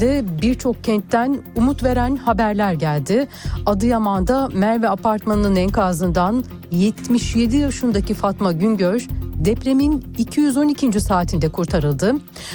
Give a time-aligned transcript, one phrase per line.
[0.00, 3.28] de birçok kentten umut veren haberler geldi.
[3.66, 9.06] Adıyaman'da Merve Apartmanı'nın enkazından 77 yaşındaki Fatma Güngör
[9.44, 11.00] depremin 212.
[11.00, 12.12] saatinde kurtarıldı.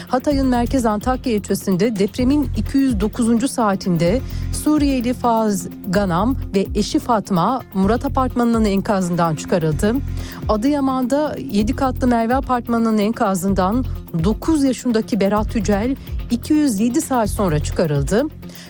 [0.07, 3.51] Hatay'ın merkez Antakya ilçesinde depremin 209.
[3.51, 4.21] saatinde
[4.63, 9.93] Suriyeli Faz Ganam ve eşi Fatma Murat Apartmanı'nın enkazından çıkarıldı.
[10.49, 13.85] Adıyaman'da 7 katlı Merve Apartmanı'nın enkazından
[14.23, 15.95] 9 yaşındaki Berat Yücel
[16.31, 18.23] 207 saat sonra çıkarıldı.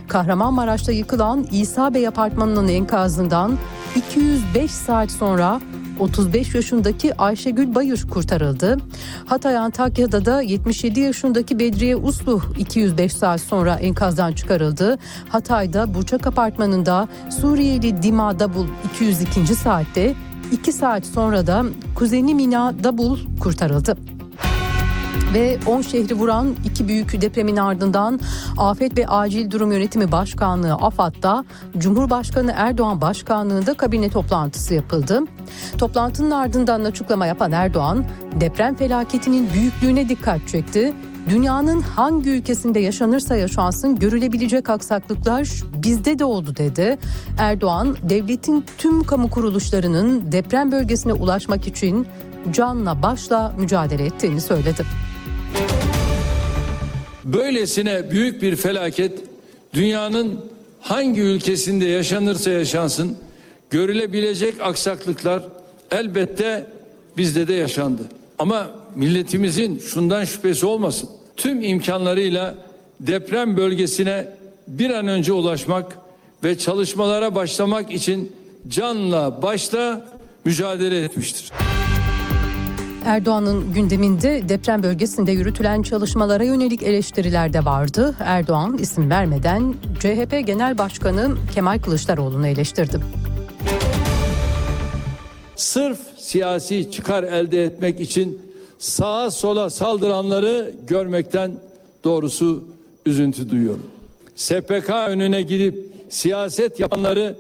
[0.08, 3.58] Kahramanmaraş'ta yıkılan İsa Bey Apartmanı'nın enkazından
[3.96, 5.62] 205 saat sonra
[6.00, 8.78] 35 yaşındaki Ayşegül Bayır kurtarıldı.
[9.26, 14.98] Hatay Antakya'da da 77 yaşındaki Bedriye Uslu 205 saat sonra enkazdan çıkarıldı.
[15.30, 17.08] Hatay'da Burçak Apartmanı'nda
[17.42, 19.56] Suriyeli Dima Dabul 202.
[19.56, 20.16] saatte
[20.52, 23.98] 2 saat sonra da kuzeni Mina Dabul kurtarıldı
[25.34, 28.20] ve 10 şehri vuran iki büyük depremin ardından
[28.58, 31.46] Afet ve Acil Durum Yönetimi Başkanlığı AFAD'da
[31.78, 35.20] Cumhurbaşkanı Erdoğan başkanlığında kabine toplantısı yapıldı.
[35.78, 38.06] Toplantının ardından açıklama yapan Erdoğan,
[38.40, 40.94] deprem felaketinin büyüklüğüne dikkat çekti.
[41.30, 45.50] Dünyanın hangi ülkesinde yaşanırsa yaşansın görülebilecek aksaklıklar
[45.84, 46.98] bizde de oldu dedi.
[47.38, 52.08] Erdoğan, devletin tüm kamu kuruluşlarının deprem bölgesine ulaşmak için
[52.52, 54.86] canla başla mücadele ettiğini söyledi.
[57.24, 59.20] Böylesine büyük bir felaket
[59.74, 60.40] dünyanın
[60.82, 63.18] hangi ülkesinde yaşanırsa yaşansın
[63.70, 65.44] görülebilecek aksaklıklar
[65.92, 66.68] elbette
[67.18, 68.02] bizde de yaşandı.
[68.40, 71.10] Ama milletimizin şundan şüphesi olmasın.
[71.38, 72.56] Tüm imkanlarıyla
[73.00, 74.28] deprem bölgesine
[74.68, 75.98] bir an önce ulaşmak
[76.44, 78.32] ve çalışmalara başlamak için
[78.68, 80.06] canla başla
[80.46, 81.52] mücadele etmiştir.
[83.06, 88.16] Erdoğan'ın gündeminde deprem bölgesinde yürütülen çalışmalara yönelik eleştiriler de vardı.
[88.20, 93.00] Erdoğan isim vermeden CHP Genel Başkanı Kemal Kılıçdaroğlu'nu eleştirdi.
[95.56, 98.42] Sırf siyasi çıkar elde etmek için
[98.80, 101.52] sağa sola saldıranları görmekten
[102.04, 102.64] doğrusu
[103.06, 103.84] üzüntü duyuyorum.
[104.36, 107.36] SPK önüne gidip siyaset yapanları,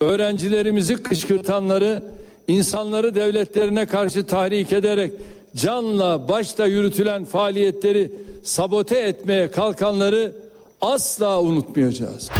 [0.00, 2.02] öğrencilerimizi kışkırtanları,
[2.48, 5.12] insanları devletlerine karşı tahrik ederek
[5.56, 8.12] canla başla yürütülen faaliyetleri
[8.44, 10.32] sabote etmeye kalkanları
[10.80, 12.30] asla unutmayacağız.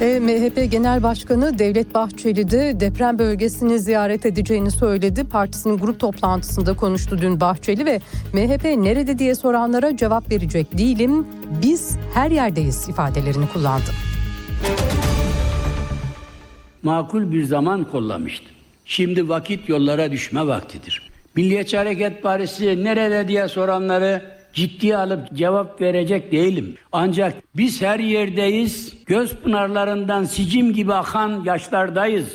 [0.00, 5.24] E, MHP Genel Başkanı Devlet Bahçeli de deprem bölgesini ziyaret edeceğini söyledi.
[5.24, 8.00] Partisinin grup toplantısında konuştu dün Bahçeli ve
[8.32, 11.26] MHP nerede diye soranlara cevap verecek değilim.
[11.62, 13.90] Biz her yerdeyiz ifadelerini kullandı.
[16.82, 18.53] Makul bir zaman kollamıştı.
[18.84, 21.02] Şimdi vakit yollara düşme vaktidir.
[21.36, 24.22] Milliyetçi Hareket Partisi nerede diye soranları
[24.52, 26.74] ciddiye alıp cevap verecek değilim.
[26.92, 32.26] Ancak biz her yerdeyiz, göz pınarlarından sicim gibi akan yaşlardayız.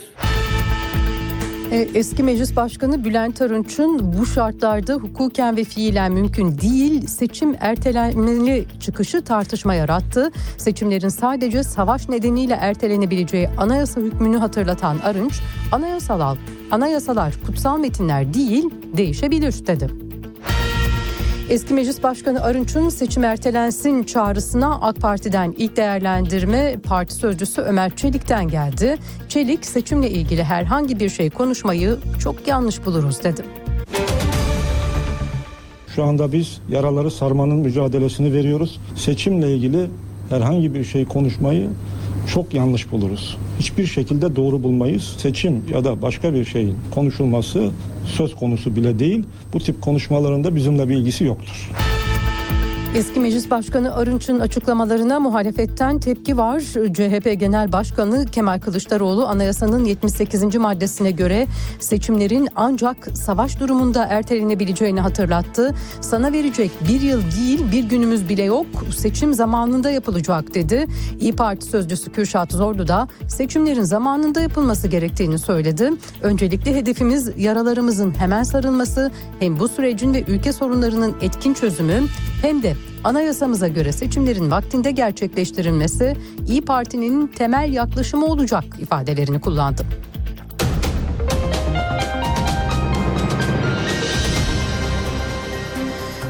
[1.72, 8.66] E, Eski Meclis Başkanı Bülent Arınç'ın bu şartlarda hukuken ve fiilen mümkün değil seçim ertelenmeli
[8.80, 10.32] çıkışı tartışma yarattı.
[10.58, 15.40] Seçimlerin sadece savaş nedeniyle ertelenebileceği anayasa hükmünü hatırlatan Arınç,
[15.72, 16.36] anayasal
[16.72, 18.66] anayasalar kutsal metinler değil
[18.98, 20.09] değişebilir dedi.
[21.50, 28.48] Eski Meclis Başkanı Arınç'ın seçim ertelensin çağrısına AK Parti'den ilk değerlendirme parti sözcüsü Ömer Çelik'ten
[28.48, 28.98] geldi.
[29.30, 33.42] Çelik seçimle ilgili herhangi bir şey konuşmayı çok yanlış buluruz dedi.
[35.96, 38.80] Şu anda biz yaraları sarmanın mücadelesini veriyoruz.
[38.96, 39.90] Seçimle ilgili
[40.30, 41.70] herhangi bir şey konuşmayı
[42.34, 43.38] çok yanlış buluruz.
[43.60, 45.16] Hiçbir şekilde doğru bulmayız.
[45.18, 47.72] Seçim ya da başka bir şeyin konuşulması
[48.06, 49.24] söz konusu bile değil.
[49.54, 51.70] Bu tip konuşmalarında bizimle bir ilgisi yoktur.
[52.96, 56.60] Eski Meclis Başkanı Arınç'ın açıklamalarına muhalefetten tepki var.
[56.94, 60.56] CHP Genel Başkanı Kemal Kılıçdaroğlu anayasanın 78.
[60.56, 61.48] maddesine göre
[61.80, 65.76] seçimlerin ancak savaş durumunda ertelenebileceğini hatırlattı.
[66.02, 68.66] Sana verecek bir yıl değil bir günümüz bile yok
[68.98, 70.88] seçim zamanında yapılacak dedi.
[71.20, 75.92] İyi Parti sözcüsü Kürşat Zorlu da seçimlerin zamanında yapılması gerektiğini söyledi.
[76.22, 82.02] Öncelikle hedefimiz yaralarımızın hemen sarılması hem bu sürecin ve ülke sorunlarının etkin çözümü
[82.42, 89.86] hem de anayasamıza göre seçimlerin vaktinde gerçekleştirilmesi İyi Parti'nin temel yaklaşımı olacak ifadelerini kullandı.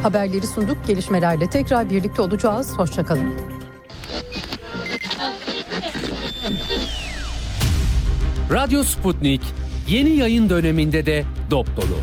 [0.04, 0.78] Haberleri sunduk.
[0.88, 2.78] Gelişmelerle tekrar birlikte olacağız.
[2.78, 3.34] Hoşçakalın.
[8.52, 9.42] Radyo Sputnik
[9.88, 12.00] yeni yayın döneminde de dop dolu.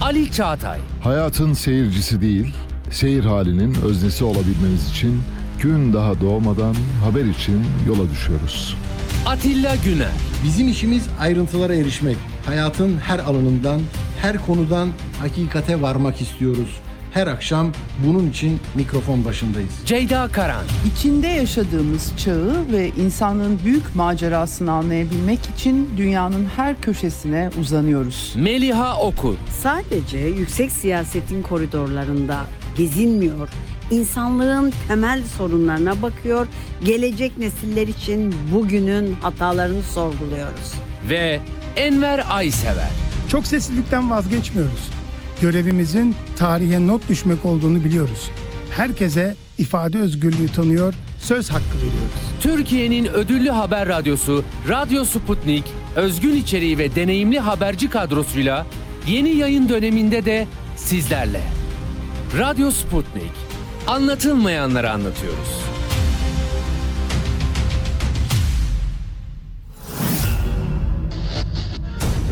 [0.00, 2.54] Ali Çağatay, Hayatın seyircisi değil,
[2.92, 5.22] seyir halinin öznesi olabilmemiz için
[5.62, 6.74] gün daha doğmadan
[7.04, 8.76] haber için yola düşüyoruz.
[9.26, 10.12] Atilla Güner,
[10.44, 12.16] Bizim işimiz ayrıntılara erişmek.
[12.46, 13.80] Hayatın her alanından,
[14.20, 14.88] her konudan
[15.20, 16.80] hakikate varmak istiyoruz.
[17.14, 17.72] Her akşam
[18.06, 19.70] bunun için mikrofon başındayız.
[19.86, 28.32] Ceyda Karan, İçinde yaşadığımız çağı ve insanlığın büyük macerasını anlayabilmek için dünyanın her köşesine uzanıyoruz.
[28.36, 32.40] Meliha Okur, sadece yüksek siyasetin koridorlarında
[32.76, 33.48] gezinmiyor,
[33.90, 36.46] insanlığın temel sorunlarına bakıyor,
[36.84, 40.72] gelecek nesiller için bugünün hatalarını sorguluyoruz.
[41.10, 41.40] ve
[41.76, 42.90] Enver Aysever.
[43.28, 44.90] Çok seslilikten vazgeçmiyoruz.
[45.40, 48.30] Görevimizin tarihe not düşmek olduğunu biliyoruz.
[48.76, 52.22] Herkese ifade özgürlüğü tanıyor, söz hakkı veriyoruz.
[52.40, 55.64] Türkiye'nin ödüllü haber radyosu Radyo Sputnik,
[55.96, 58.66] özgün içeriği ve deneyimli haberci kadrosuyla
[59.06, 60.46] yeni yayın döneminde de
[60.76, 61.40] sizlerle.
[62.38, 63.32] Radyo Sputnik.
[63.86, 65.64] Anlatılmayanları anlatıyoruz.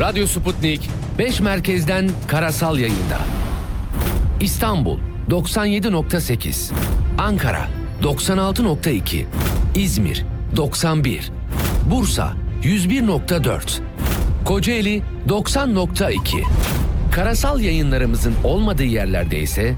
[0.00, 3.19] Radyo Sputnik 5 merkezden karasal yayında.
[4.41, 4.99] İstanbul
[5.31, 6.73] 97.8,
[7.19, 7.69] Ankara
[8.03, 9.25] 96.2,
[9.75, 10.25] İzmir
[10.56, 11.32] 91,
[11.91, 12.32] Bursa
[12.62, 13.81] 101.4,
[14.44, 16.44] Kocaeli 90.2.
[17.11, 19.75] Karasal yayınlarımızın olmadığı yerlerde ise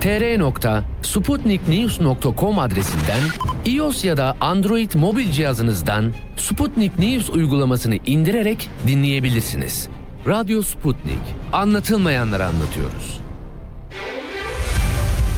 [0.00, 3.20] tr.sputniknews.com adresinden
[3.66, 9.88] iOS ya da Android mobil cihazınızdan Sputnik News uygulamasını indirerek dinleyebilirsiniz.
[10.26, 11.18] Radyo Sputnik.
[11.52, 13.21] Anlatılmayanları anlatıyoruz.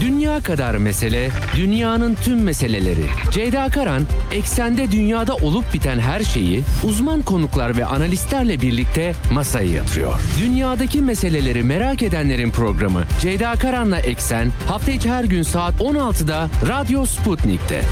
[0.00, 3.04] Dünya kadar mesele, dünyanın tüm meseleleri.
[3.30, 4.02] Ceyda Karan,
[4.32, 10.20] eksende dünyada olup biten her şeyi uzman konuklar ve analistlerle birlikte masaya yatırıyor.
[10.40, 17.06] Dünyadaki meseleleri merak edenlerin programı Ceyda Karan'la Eksen hafta içi her gün saat 16'da Radyo
[17.06, 17.82] Sputnik'te.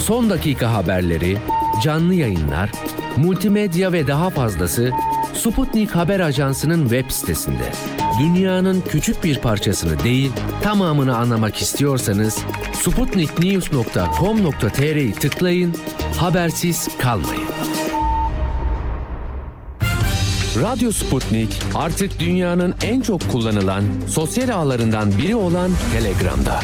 [0.00, 1.38] Son dakika haberleri,
[1.82, 2.70] canlı yayınlar,
[3.16, 4.90] multimedya ve daha fazlası
[5.34, 7.72] Sputnik Haber Ajansı'nın web sitesinde.
[8.18, 10.32] Dünyanın küçük bir parçasını değil,
[10.62, 12.38] tamamını anlamak istiyorsanız
[12.72, 15.74] sputniknews.com.tr'yi tıklayın,
[16.16, 17.48] habersiz kalmayın.
[20.62, 26.60] Radyo Sputnik artık dünyanın en çok kullanılan sosyal ağlarından biri olan Telegram'da.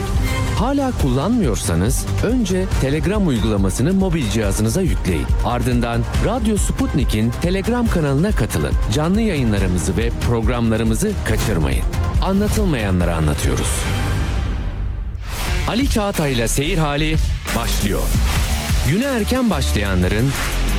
[0.58, 5.26] Hala kullanmıyorsanız önce Telegram uygulamasını mobil cihazınıza yükleyin.
[5.44, 8.72] Ardından Radyo Sputnik'in Telegram kanalına katılın.
[8.92, 11.84] Canlı yayınlarımızı ve programlarımızı kaçırmayın.
[12.22, 13.70] Anlatılmayanları anlatıyoruz.
[15.68, 17.16] Ali Çağatay'la Seyir Hali
[17.56, 18.02] başlıyor.
[18.88, 20.30] Güne erken başlayanların,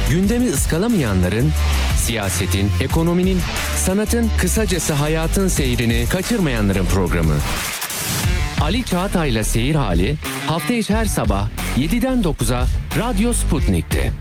[0.10, 1.52] gündemi ıskalamayanların,
[1.98, 3.40] siyasetin, ekonominin,
[3.78, 7.36] sanatın, kısacası hayatın seyrini kaçırmayanların programı.
[8.62, 10.16] Ali Çağatay'la Seyir Hali
[10.48, 12.68] hafta içi her sabah 7'den 9'a
[12.98, 14.12] Radyo Sputnik'te.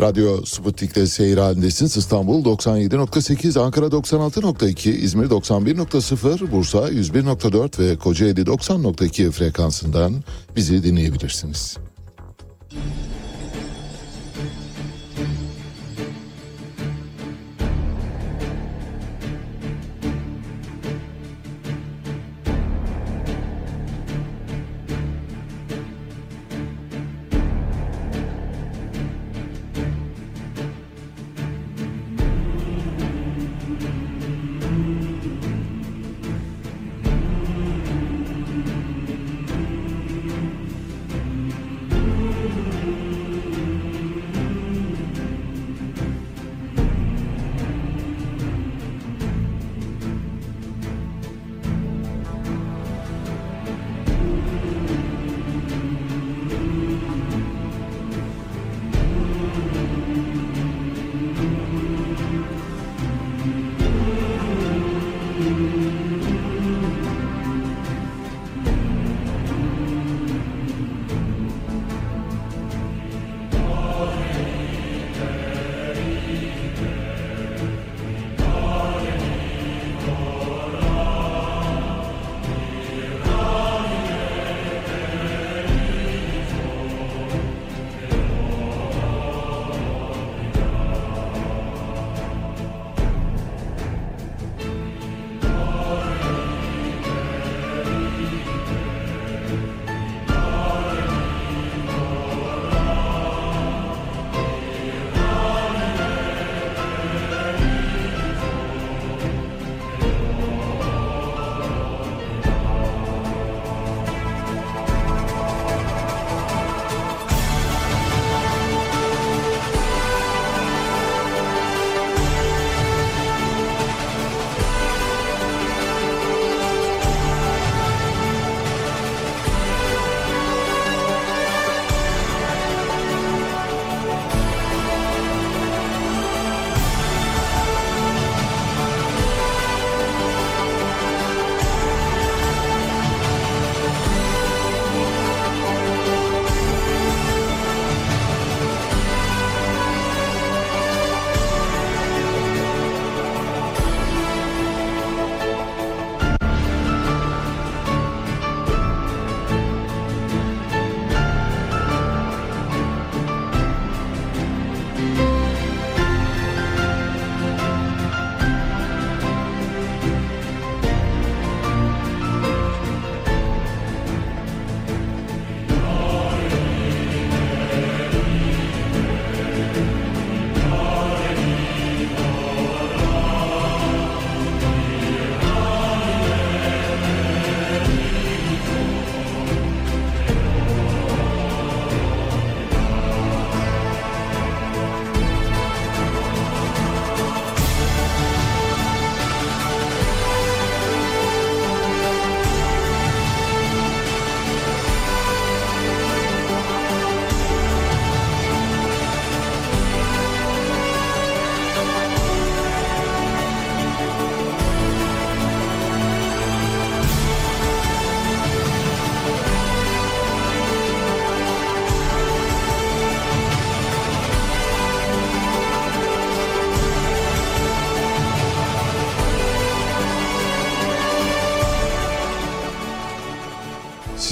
[0.00, 1.96] Radyo Sputnik'te seyir halindesiniz.
[1.96, 10.14] İstanbul 97.8, Ankara 96.2, İzmir 91.0, Bursa 101.4 ve Kocaeli 90.2 frekansından
[10.56, 11.76] bizi dinleyebilirsiniz.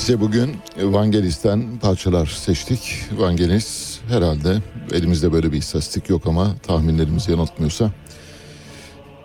[0.05, 3.01] Size bugün Vangelis'ten parçalar seçtik.
[3.19, 7.91] Vangelis herhalde elimizde böyle bir istatistik yok ama tahminlerimizi yanıltmıyorsa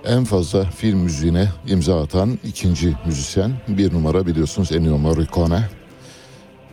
[0.05, 3.51] en fazla film müziğine imza atan ikinci müzisyen.
[3.67, 5.69] Bir numara biliyorsunuz Ennio Morricone.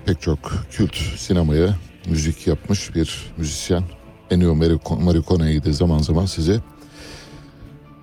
[0.05, 0.39] Pek çok
[0.71, 1.77] kült sinemaya
[2.09, 3.83] müzik yapmış bir müzisyen.
[4.31, 4.55] Ennio
[5.01, 6.61] Morricone'yi de zaman zaman size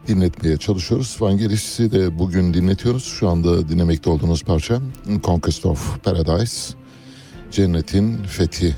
[0.08, 1.18] dinletmeye çalışıyoruz.
[1.20, 3.04] Vangelis'i de bugün dinletiyoruz.
[3.04, 4.82] Şu anda dinlemekte olduğunuz parça
[5.24, 6.74] Conquest of Paradise.
[7.52, 8.76] Cennetin Fethi.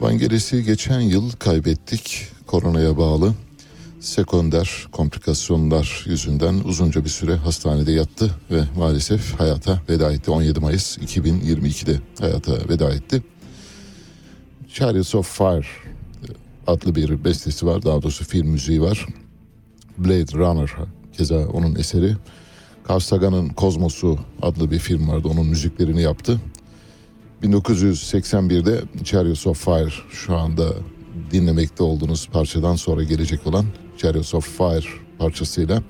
[0.00, 2.26] Vangelis'i geçen yıl kaybettik.
[2.46, 3.34] Koronaya bağlı
[4.00, 10.30] sekonder komplikasyonlar yüzünden uzunca bir süre hastanede yattı ve maalesef hayata veda etti.
[10.30, 13.22] 17 Mayıs 2022'de hayata veda etti.
[14.74, 15.66] Chariots of Fire
[16.66, 17.82] adlı bir bestesi var.
[17.82, 19.06] Daha doğrusu film müziği var.
[20.04, 20.70] Blade Runner
[21.12, 22.16] keza onun eseri.
[22.90, 25.28] Carl Sagan'ın Kozmos'u adlı bir film vardı.
[25.28, 26.40] Onun müziklerini yaptı.
[27.42, 30.68] 1981'de Chariots of Fire şu anda
[31.30, 33.66] dinlemekte olduğunuz parçadan sonra gelecek olan
[33.98, 34.88] Chariots of Fire
[35.18, 35.82] parçasıyla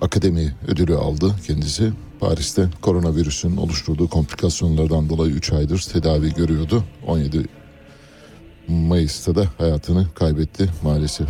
[0.00, 1.92] akademi ödülü aldı kendisi.
[2.20, 6.84] Paris'te koronavirüsün oluşturduğu komplikasyonlardan dolayı 3 aydır tedavi görüyordu.
[7.06, 7.46] 17
[8.68, 11.28] Mayıs'ta da hayatını kaybetti maalesef.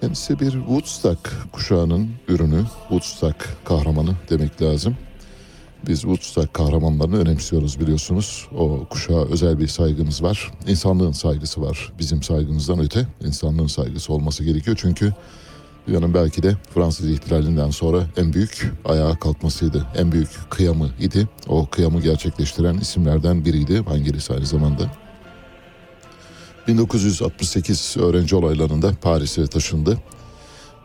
[0.00, 4.96] Kendisi bir Woodstock kuşağının ürünü, Woodstock kahramanı demek lazım.
[5.86, 8.48] Biz Woodstock kahramanlarını önemsiyoruz biliyorsunuz.
[8.58, 10.52] O kuşağa özel bir saygımız var.
[10.66, 11.92] İnsanlığın saygısı var.
[11.98, 14.76] Bizim saygımızdan öte insanlığın saygısı olması gerekiyor.
[14.80, 15.14] Çünkü
[15.86, 19.86] dünyanın belki de Fransız ihtilalinden sonra en büyük ayağa kalkmasıydı.
[19.96, 21.28] En büyük kıyamı idi.
[21.48, 23.86] O kıyamı gerçekleştiren isimlerden biriydi.
[23.86, 25.07] Vangelis aynı zamanda.
[26.68, 29.98] 1968 öğrenci olaylarında Paris'e taşındı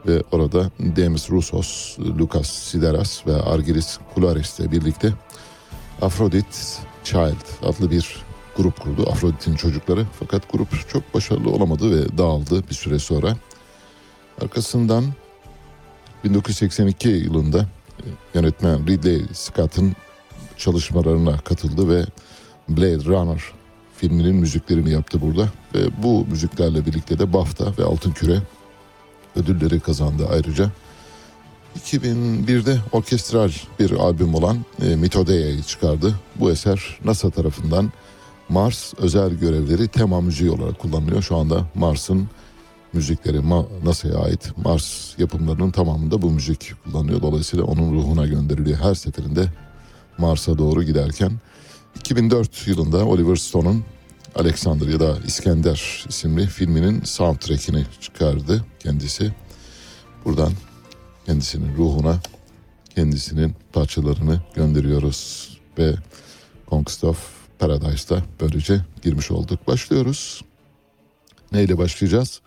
[0.08, 5.14] ve orada Demis Roussos, Lucas Sideras ve Argiris Kularis ile birlikte
[6.02, 6.58] Aphrodite
[7.04, 8.16] Child adlı bir
[8.58, 9.10] grup kurdu.
[9.12, 13.38] Afrodit'in çocukları fakat grup çok başarılı olamadı ve dağıldı bir süre sonra.
[14.42, 15.06] Arkasından
[16.24, 17.60] 1982 yılında
[18.00, 19.96] e, yönetmen Ridley Scott'ın
[20.58, 22.06] çalışmalarına katıldı ve
[22.70, 23.44] Blade Runner
[24.04, 25.50] filminin müziklerini yaptı burada.
[25.76, 28.42] Ve bu müziklerle birlikte de BAFTA ve Altın Küre
[29.36, 30.72] ödülleri kazandı ayrıca.
[31.80, 36.16] 2001'de orkestral bir albüm olan e, Mitodeia'yı çıkardı.
[36.36, 37.92] Bu eser NASA tarafından
[38.50, 41.22] Mars özel görevleri tema müziği olarak kullanılıyor.
[41.22, 42.30] Şu anda Mars'ın
[42.94, 47.22] müzikleri Ma- NASA'ya ait Mars yapımlarının tamamında bu müzik kullanılıyor.
[47.22, 49.46] Dolayısıyla onun ruhuna gönderiliyor her seferinde
[50.18, 51.32] Mars'a doğru giderken.
[51.96, 53.84] 2004 yılında Oliver Stone'un
[54.36, 59.32] Alexander ya da İskender isimli filminin soundtrack'ini çıkardı kendisi.
[60.26, 60.54] Buradan
[61.26, 62.20] kendisinin ruhuna
[62.96, 65.96] kendisinin parçalarını gönderiyoruz ve
[66.70, 69.68] Conquest of Paradise'da böylece girmiş olduk.
[69.68, 70.42] Başlıyoruz.
[71.52, 72.42] Neyle başlayacağız?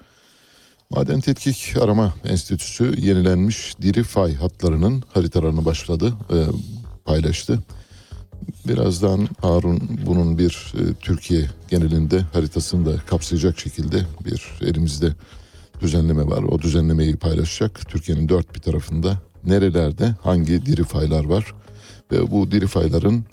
[0.91, 6.37] Maden Tetkik Arama Enstitüsü yenilenmiş diri fay hatlarının haritalarını başladı, e,
[7.05, 7.59] paylaştı.
[8.69, 15.13] Birazdan Harun bunun bir e, Türkiye genelinde haritasını da kapsayacak şekilde bir elimizde
[15.81, 16.43] düzenleme var.
[16.43, 17.89] O düzenlemeyi paylaşacak.
[17.89, 21.55] Türkiye'nin dört bir tarafında nerelerde hangi diri faylar var
[22.13, 23.25] ve bu diri fayların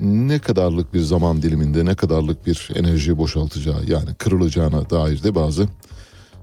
[0.00, 5.68] ne kadarlık bir zaman diliminde ne kadarlık bir enerji boşaltacağı yani kırılacağına dair de bazı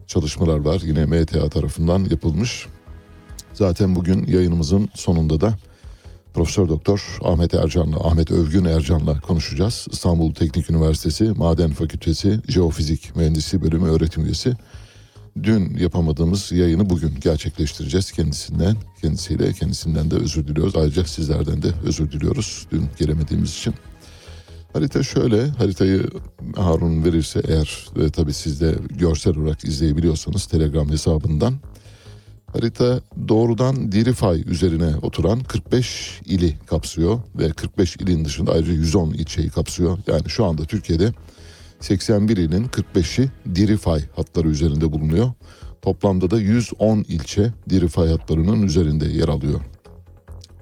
[0.07, 0.81] çalışmalar var.
[0.85, 2.67] Yine MTA tarafından yapılmış.
[3.53, 5.53] Zaten bugün yayınımızın sonunda da
[6.33, 9.87] Profesör Doktor Ahmet Ercan'la, Ahmet Övgün Ercan'la konuşacağız.
[9.91, 14.53] İstanbul Teknik Üniversitesi Maden Fakültesi Jeofizik Mühendisliği Bölümü öğretim üyesi.
[15.43, 20.75] Dün yapamadığımız yayını bugün gerçekleştireceğiz kendisinden, kendisiyle, kendisinden de özür diliyoruz.
[20.75, 23.73] Ayrıca sizlerden de özür diliyoruz dün gelemediğimiz için.
[24.73, 26.09] Harita şöyle, haritayı
[26.55, 31.53] Harun verirse eğer ve tabii siz de görsel olarak izleyebiliyorsanız Telegram hesabından
[32.53, 39.49] Harita doğrudan Dirifay üzerine oturan 45 ili kapsıyor ve 45 ilin dışında ayrıca 110 ilçeyi
[39.49, 39.97] kapsıyor.
[40.07, 41.13] Yani şu anda Türkiye'de
[41.79, 45.31] 81 ilin 45'i Dirifay hatları üzerinde bulunuyor.
[45.81, 49.61] Toplamda da 110 ilçe Dirifay hatlarının üzerinde yer alıyor.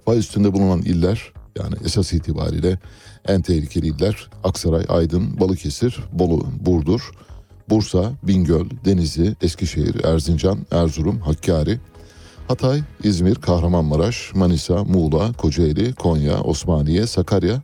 [0.06, 2.80] Fay üstünde bulunan iller yani esas itibariyle
[3.28, 7.12] en tehlikeli iller Aksaray, Aydın, Balıkesir, Bolu, Burdur,
[7.70, 11.80] Bursa, Bingöl, Denizli, Eskişehir, Erzincan, Erzurum, Hakkari,
[12.48, 17.62] Hatay, İzmir, Kahramanmaraş, Manisa, Muğla, Kocaeli, Konya, Osmaniye, Sakarya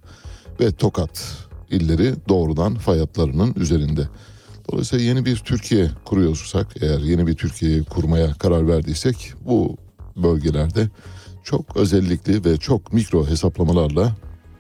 [0.59, 1.37] ve Tokat
[1.71, 4.07] illeri doğrudan fay hatlarının üzerinde.
[4.71, 9.77] Dolayısıyla yeni bir Türkiye kuruyorsak eğer yeni bir Türkiye kurmaya karar verdiysek bu
[10.15, 10.89] bölgelerde
[11.43, 14.15] çok özellikli ve çok mikro hesaplamalarla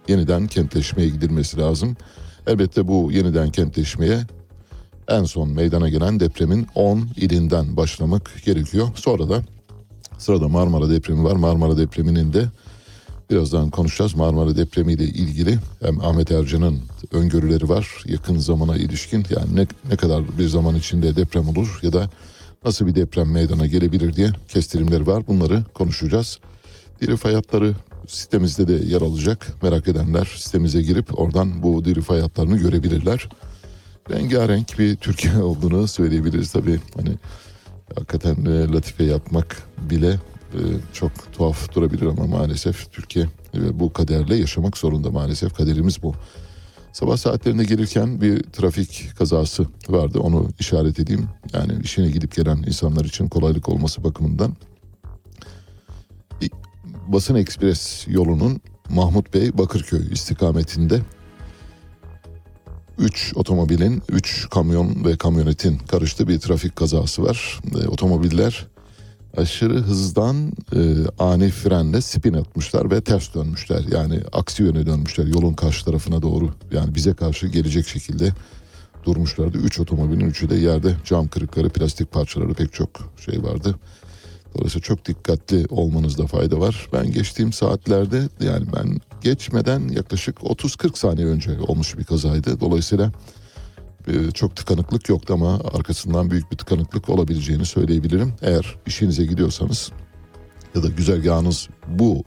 [0.07, 1.97] yeniden kentleşmeye gidilmesi lazım.
[2.47, 4.19] Elbette bu yeniden kentleşmeye
[5.07, 8.87] en son meydana gelen depremin 10 ilinden başlamak gerekiyor.
[8.95, 9.43] Sonra da
[10.17, 11.35] sırada Marmara depremi var.
[11.35, 12.45] Marmara depreminin de
[13.29, 14.15] birazdan konuşacağız.
[14.15, 16.79] Marmara depremiyle ilgili hem Ahmet Ercan'ın
[17.11, 19.25] öngörüleri var yakın zamana ilişkin.
[19.29, 22.09] Yani ne, ne kadar bir zaman içinde deprem olur ya da
[22.65, 25.27] nasıl bir deprem meydana gelebilir diye kestirimleri var.
[25.27, 26.39] Bunları konuşacağız.
[27.01, 27.73] Diri fay hatları
[28.07, 29.63] sitemizde de yer alacak.
[29.63, 33.29] Merak edenler sitemize girip oradan bu diri fay hatlarını görebilirler.
[34.11, 36.79] Rengarenk bir Türkiye olduğunu söyleyebiliriz tabii.
[36.95, 37.09] Hani
[37.95, 40.09] hakikaten e, latife yapmak bile
[40.53, 40.59] e,
[40.93, 46.15] çok tuhaf durabilir ama maalesef Türkiye e, bu kaderle yaşamak zorunda maalesef kaderimiz bu.
[46.93, 51.29] Sabah saatlerinde gelirken bir trafik kazası vardı onu işaret edeyim.
[51.53, 54.55] Yani işine gidip gelen insanlar için kolaylık olması bakımından.
[57.07, 61.01] Basın Ekspres yolunun Mahmut Bey Bakırköy istikametinde
[62.99, 67.59] 3 otomobilin, 3 kamyon ve kamyonetin karıştığı bir trafik kazası var.
[67.83, 68.65] E, otomobiller
[69.37, 70.79] aşırı hızdan e,
[71.19, 73.81] ani frenle spin atmışlar ve ters dönmüşler.
[73.91, 76.53] Yani aksi yöne dönmüşler yolun karşı tarafına doğru.
[76.71, 78.33] Yani bize karşı gelecek şekilde
[79.05, 79.57] durmuşlardı.
[79.57, 82.89] Üç otomobilin üçü de yerde cam kırıkları, plastik parçaları pek çok
[83.25, 83.75] şey vardı.
[84.57, 86.89] Dolayısıyla çok dikkatli olmanızda fayda var.
[86.93, 92.59] Ben geçtiğim saatlerde yani ben geçmeden yaklaşık 30-40 saniye önce olmuş bir kazaydı.
[92.59, 93.11] Dolayısıyla
[94.07, 98.33] e, çok tıkanıklık yoktu ama arkasından büyük bir tıkanıklık olabileceğini söyleyebilirim.
[98.41, 99.91] Eğer işinize gidiyorsanız
[100.75, 102.23] ya da güzergahınız bu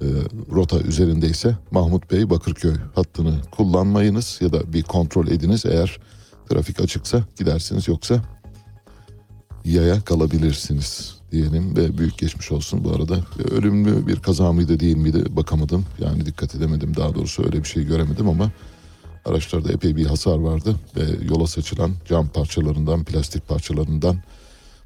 [0.00, 0.06] e,
[0.52, 5.66] rota üzerindeyse Mahmut Bey Bakırköy hattını kullanmayınız ya da bir kontrol ediniz.
[5.66, 5.98] Eğer
[6.50, 8.22] trafik açıksa gidersiniz yoksa
[9.64, 13.16] yaya kalabilirsiniz diyelim ve büyük geçmiş olsun bu arada.
[13.16, 15.84] E, Ölümlü bir kaza mıydı değil miydi bakamadım.
[15.98, 18.50] Yani dikkat edemedim daha doğrusu öyle bir şey göremedim ama
[19.24, 24.16] araçlarda epey bir hasar vardı ve yola saçılan cam parçalarından, plastik parçalarından,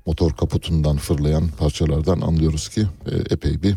[0.07, 3.75] motor kaputundan fırlayan parçalardan anlıyoruz ki e, epey bir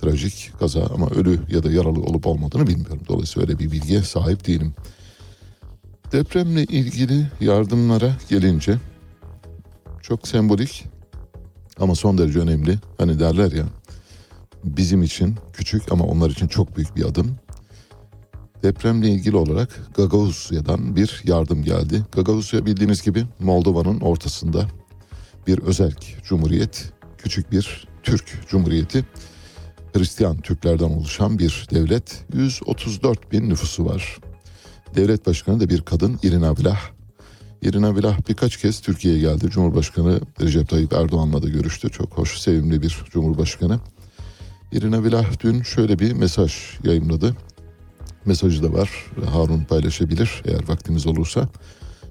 [0.00, 3.02] trajik kaza ama ölü ya da yaralı olup olmadığını bilmiyorum.
[3.08, 4.74] Dolayısıyla öyle bir bilgiye sahip değilim.
[6.12, 8.78] Depremle ilgili yardımlara gelince
[10.02, 10.84] çok sembolik
[11.80, 12.78] ama son derece önemli.
[12.98, 13.64] Hani derler ya
[14.64, 17.36] bizim için küçük ama onlar için çok büyük bir adım.
[18.62, 22.02] Depremle ilgili olarak Gagavuzya'dan bir yardım geldi.
[22.12, 24.66] Gagavuzya bildiğiniz gibi Moldova'nın ortasında
[25.46, 29.04] bir özerk cumhuriyet, küçük bir Türk cumhuriyeti.
[29.94, 32.24] Hristiyan Türklerden oluşan bir devlet.
[32.34, 34.18] 134 bin nüfusu var.
[34.96, 36.97] Devlet başkanı da bir kadın Irina Vlah.
[37.62, 39.50] Irina Vlah birkaç kez Türkiye'ye geldi.
[39.50, 41.90] Cumhurbaşkanı Recep Tayyip Erdoğan'la da görüştü.
[41.90, 43.80] Çok hoş, sevimli bir cumhurbaşkanı.
[44.72, 47.36] Irina Vlah dün şöyle bir mesaj yayınladı.
[48.24, 48.90] Mesajı da var.
[49.32, 51.48] Harun paylaşabilir eğer vaktimiz olursa.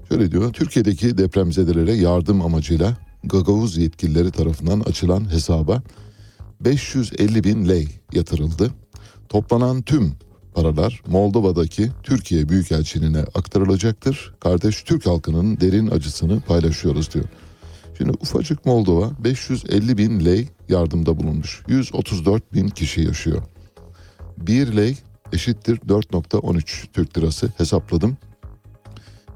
[0.08, 0.52] Şöyle diyor.
[0.52, 5.82] Türkiye'deki depremzedelere yardım amacıyla Gagavuz yetkilileri tarafından açılan hesaba
[6.60, 8.70] 550 bin lei yatırıldı.
[9.28, 10.12] Toplanan tüm
[10.54, 14.34] paralar Moldova'daki Türkiye Büyükelçiliğine aktarılacaktır.
[14.40, 17.24] Kardeş Türk halkının derin acısını paylaşıyoruz diyor.
[17.98, 21.62] Şimdi ufacık Moldova 550 bin lei yardımda bulunmuş.
[21.68, 23.42] 134 bin kişi yaşıyor.
[24.38, 24.96] 1 lei
[25.32, 28.16] eşittir 4.13 Türk lirası hesapladım.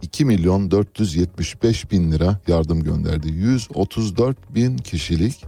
[0.03, 3.29] 2 milyon 475 bin lira yardım gönderdi.
[3.29, 5.45] 134 bin kişilik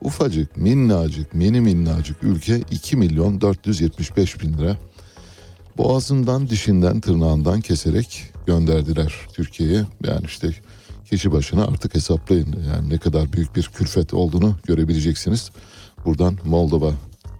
[0.00, 4.76] ufacık minnacık mini minnacık ülke 2 milyon 475 bin lira
[5.78, 9.84] boğazından dişinden tırnağından keserek gönderdiler Türkiye'ye.
[10.04, 10.50] Yani işte
[11.10, 15.50] kişi başına artık hesaplayın yani ne kadar büyük bir külfet olduğunu görebileceksiniz.
[16.04, 16.92] Buradan Moldova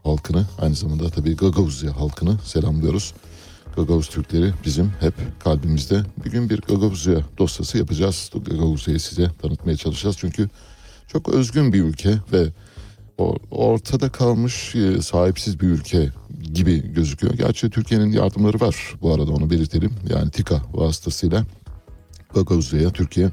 [0.05, 3.15] halkını aynı zamanda tabii Gagavuzya halkını selamlıyoruz.
[3.77, 6.03] Gagavuz Türkleri bizim hep kalbimizde.
[6.25, 8.31] Bir gün bir Gagavuzya dosyası yapacağız.
[8.47, 10.17] Gagavuzya'yı size tanıtmaya çalışacağız.
[10.19, 10.49] Çünkü
[11.09, 12.49] çok özgün bir ülke ve
[13.51, 16.11] ortada kalmış e, sahipsiz bir ülke
[16.55, 17.35] gibi gözüküyor.
[17.35, 19.91] Gerçi Türkiye'nin yardımları var bu arada onu belirtelim.
[20.09, 21.45] Yani TİKA vasıtasıyla
[22.35, 23.31] Gagavuzya'ya Türkiye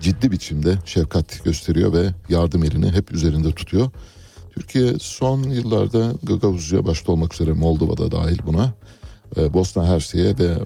[0.00, 3.90] ciddi biçimde şefkat gösteriyor ve yardım elini hep üzerinde tutuyor.
[4.54, 8.74] Türkiye son yıllarda Gagavuzya başta olmak üzere Moldova'da dahil buna
[9.36, 10.58] e, Bosna Hersek'e ve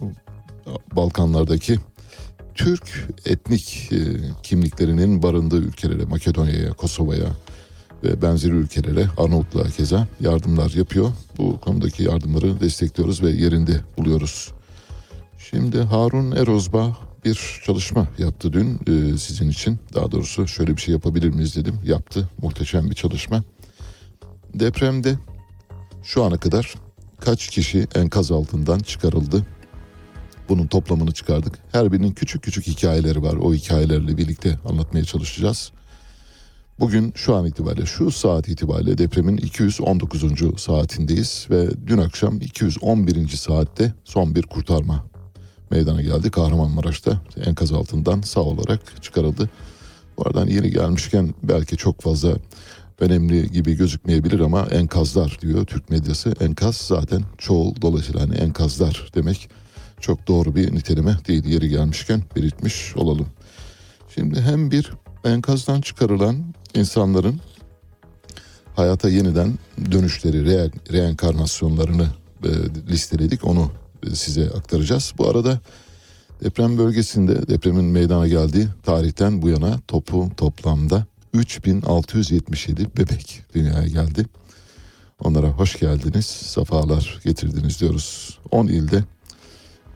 [0.97, 1.79] Balkanlardaki
[2.55, 3.99] Türk etnik e,
[4.43, 7.27] kimliklerinin barındığı ülkelere, Makedonya'ya, Kosova'ya
[8.05, 11.13] ve benzeri ülkelere, Arnavutluğa keza yardımlar yapıyor.
[11.39, 14.53] Bu konudaki yardımları destekliyoruz ve yerinde buluyoruz.
[15.39, 19.79] Şimdi Harun Erozba bir çalışma yaptı dün e, sizin için.
[19.95, 21.81] Daha doğrusu şöyle bir şey yapabilir miyiz dedim.
[21.85, 22.29] Yaptı.
[22.43, 23.43] Muhteşem bir çalışma.
[24.55, 25.19] Depremde
[26.03, 26.75] şu ana kadar
[27.21, 29.47] kaç kişi enkaz altından çıkarıldı?
[30.49, 31.59] Bunun toplamını çıkardık.
[31.73, 33.35] Her birinin küçük küçük hikayeleri var.
[33.35, 35.73] O hikayelerle birlikte anlatmaya çalışacağız.
[36.81, 40.23] Bugün şu an itibariyle şu saat itibariyle depremin 219.
[40.57, 43.29] saatindeyiz ve dün akşam 211.
[43.29, 45.05] saatte son bir kurtarma
[45.71, 46.31] meydana geldi.
[46.31, 49.51] Kahramanmaraş'ta enkaz altından sağ olarak çıkarıldı.
[50.17, 52.37] Bu aradan yeni gelmişken belki çok fazla
[53.01, 56.35] önemli gibi gözükmeyebilir ama enkazlar diyor Türk medyası.
[56.41, 59.51] Enkaz zaten çoğul dolayısıyla hani enkazlar demek
[60.01, 61.45] çok doğru bir nitelime değil.
[61.45, 63.27] Yeri gelmişken belirtmiş olalım.
[64.15, 64.93] Şimdi hem bir
[65.25, 67.41] enkazdan çıkarılan insanların
[68.77, 69.59] hayata yeniden
[69.93, 72.09] dönüşleri, re- reenkarnasyonlarını
[72.45, 72.49] e,
[72.89, 73.45] listeledik.
[73.45, 73.71] Onu
[74.07, 75.13] e, size aktaracağız.
[75.19, 75.61] Bu arada
[76.45, 84.27] deprem bölgesinde depremin meydana geldiği tarihten bu yana topu toplamda 3677 bebek dünyaya geldi.
[85.25, 88.39] Onlara hoş geldiniz, sefalar getirdiniz diyoruz.
[88.51, 89.05] 10 ilde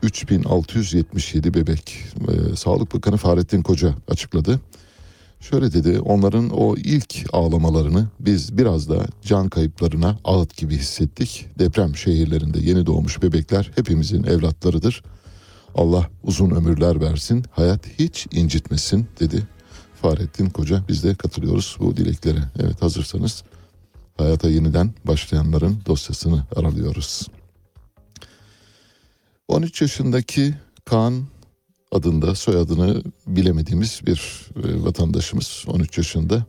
[0.02, 1.96] 3677 bebek.
[2.28, 4.60] Ee, Sağlık Bakanı Fahrettin Koca açıkladı.
[5.50, 11.46] Şöyle dedi, onların o ilk ağlamalarını biz biraz da can kayıplarına ağıt gibi hissettik.
[11.58, 15.02] Deprem şehirlerinde yeni doğmuş bebekler hepimizin evlatlarıdır.
[15.74, 19.46] Allah uzun ömürler versin, hayat hiç incitmesin dedi
[20.02, 20.84] Fahrettin Koca.
[20.88, 22.40] Biz de katılıyoruz bu dileklere.
[22.58, 23.44] Evet hazırsanız
[24.16, 27.28] hayata yeniden başlayanların dosyasını aralıyoruz.
[29.48, 30.54] 13 yaşındaki
[30.84, 31.26] Kaan
[31.94, 36.44] adında soyadını bilemediğimiz bir e, vatandaşımız 13 yaşında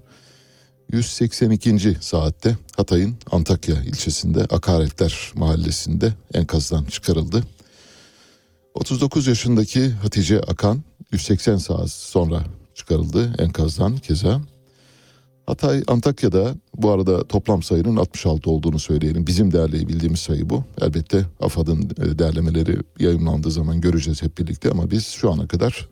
[0.91, 1.97] 182.
[2.01, 7.43] saatte Hatay'ın Antakya ilçesinde Akaretler mahallesinde enkazdan çıkarıldı.
[8.73, 12.43] 39 yaşındaki Hatice Akan 180 saat sonra
[12.75, 14.41] çıkarıldı enkazdan keza.
[15.47, 19.27] Hatay Antakya'da bu arada toplam sayının 66 olduğunu söyleyelim.
[19.27, 20.63] Bizim değerleyebildiğimiz sayı bu.
[20.81, 25.89] Elbette AFAD'ın e, değerlemeleri yayınlandığı zaman göreceğiz hep birlikte ama biz şu ana kadar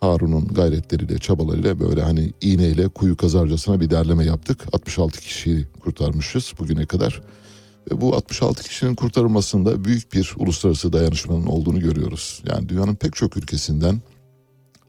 [0.00, 4.60] Harun'un gayretleriyle, çabalarıyla böyle hani iğneyle kuyu kazarcasına bir derleme yaptık.
[4.72, 7.22] 66 kişiyi kurtarmışız bugüne kadar.
[7.90, 12.42] Ve bu 66 kişinin kurtarılmasında büyük bir uluslararası dayanışmanın olduğunu görüyoruz.
[12.46, 14.00] Yani dünyanın pek çok ülkesinden,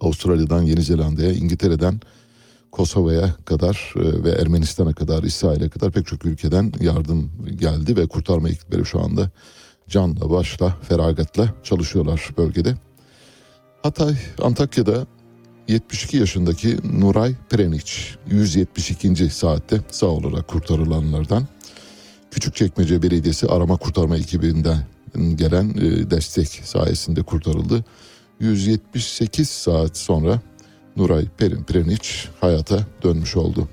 [0.01, 1.99] Avustralya'dan, Yeni Zelanda'ya, İngiltere'den,
[2.71, 8.49] Kosova'ya kadar e, ve Ermenistan'a kadar, İsrail'e kadar pek çok ülkeden yardım geldi ve kurtarma
[8.49, 9.29] ekipleri şu anda
[9.89, 12.75] canla başla, feragatla çalışıyorlar bölgede.
[13.84, 15.08] Hatay, Antakya'da
[15.67, 19.29] 72 yaşındaki Nuray Preniç 172.
[19.29, 21.47] saatte sağ olarak kurtarılanlardan.
[22.32, 24.77] Küçükçekmece Belediyesi arama kurtarma ekibinden
[25.36, 27.86] gelen e, destek sayesinde kurtarıldı.
[28.39, 30.41] 178 saat sonra
[30.97, 33.69] Nuray Perin Preniç hayata dönmüş oldu.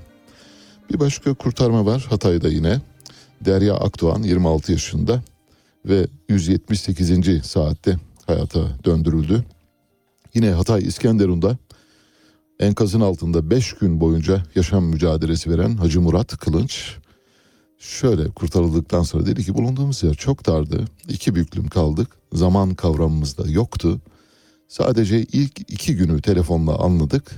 [0.91, 2.81] Bir başka kurtarma var Hatay'da yine.
[3.45, 5.21] Derya Akdoğan 26 yaşında
[5.85, 7.45] ve 178.
[7.45, 9.43] saatte hayata döndürüldü.
[10.33, 11.57] Yine Hatay İskenderun'da
[12.59, 16.95] enkazın altında 5 gün boyunca yaşam mücadelesi veren Hacı Murat Kılınç
[17.79, 20.85] şöyle kurtarıldıktan sonra dedi ki bulunduğumuz yer çok dardı.
[21.09, 22.07] İki büklüm kaldık.
[22.33, 23.99] Zaman kavramımız da yoktu.
[24.67, 27.31] Sadece ilk iki günü telefonla anladık.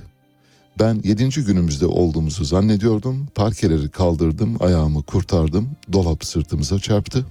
[0.78, 3.26] Ben yedinci günümüzde olduğumuzu zannediyordum.
[3.34, 5.68] Parkeleri kaldırdım, ayağımı kurtardım.
[5.92, 7.26] Dolap sırtımıza çarptı.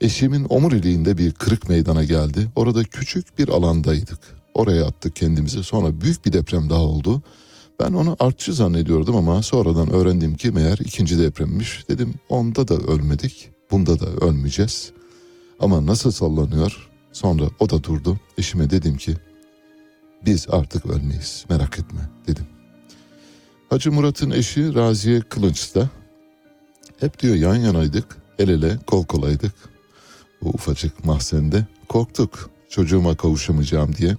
[0.00, 2.48] Eşimin omuriliğinde bir kırık meydana geldi.
[2.56, 4.18] Orada küçük bir alandaydık.
[4.54, 5.64] Oraya attık kendimizi.
[5.64, 7.22] Sonra büyük bir deprem daha oldu.
[7.80, 11.88] Ben onu artçı zannediyordum ama sonradan öğrendim ki meğer ikinci depremmiş.
[11.88, 14.92] Dedim onda da ölmedik, bunda da ölmeyeceğiz.
[15.60, 16.91] Ama nasıl sallanıyor?
[17.12, 18.20] Sonra o da durdu.
[18.38, 19.16] Eşime dedim ki
[20.26, 22.46] biz artık ölmeyiz merak etme dedim.
[23.70, 25.88] Hacı Murat'ın eşi Raziye Kılınç da
[27.00, 29.52] hep diyor yan yanaydık, el ele kol kolaydık.
[30.42, 34.16] Bu ufacık mahzende korktuk çocuğuma kavuşamayacağım diye.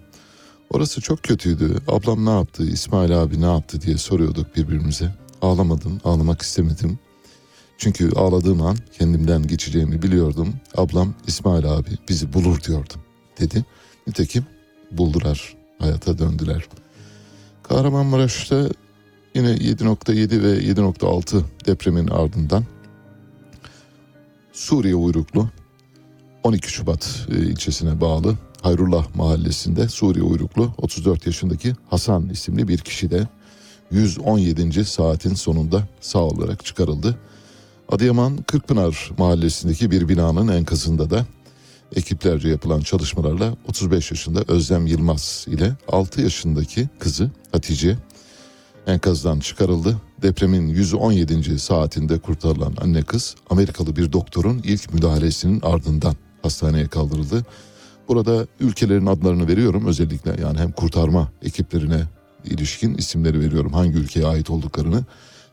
[0.69, 1.77] Orası çok kötüydü.
[1.88, 5.15] Ablam ne yaptı, İsmail abi ne yaptı diye soruyorduk birbirimize.
[5.41, 6.99] Ağlamadım, ağlamak istemedim.
[7.78, 10.54] Çünkü ağladığım an kendimden geçeceğimi biliyordum.
[10.78, 13.02] Ablam İsmail abi bizi bulur diyordum
[13.40, 13.66] dedi.
[14.08, 14.46] Nitekim
[14.92, 16.68] buldular, hayata döndüler.
[17.64, 18.70] Kahramanmaraş'ta
[19.36, 22.64] yine 7.7 ve 7.6 depremin ardından
[24.54, 25.50] Suriye uyruklu
[26.44, 33.12] 12 Şubat e, ilçesine bağlı Hayrullah mahallesinde Suriye uyruklu 34 yaşındaki Hasan isimli bir kişi
[33.12, 33.28] de
[33.92, 34.86] 117.
[34.86, 37.18] saatin sonunda sağ olarak çıkarıldı.
[37.93, 41.25] Adıyaman Kırkpınar mahallesindeki bir binanın enkazında da
[41.95, 47.97] ekiplerce yapılan çalışmalarla 35 yaşında Özlem Yılmaz ile 6 yaşındaki kızı Hatice
[48.88, 49.97] enkazdan çıkarıldı.
[50.21, 51.60] depremin 117.
[51.60, 57.45] saatinde kurtarılan anne kız Amerikalı bir doktorun ilk müdahalesinin ardından hastaneye kaldırıldı.
[58.08, 62.03] Burada ülkelerin adlarını veriyorum özellikle yani hem kurtarma ekiplerine
[62.45, 65.03] ilişkin isimleri veriyorum hangi ülkeye ait olduklarını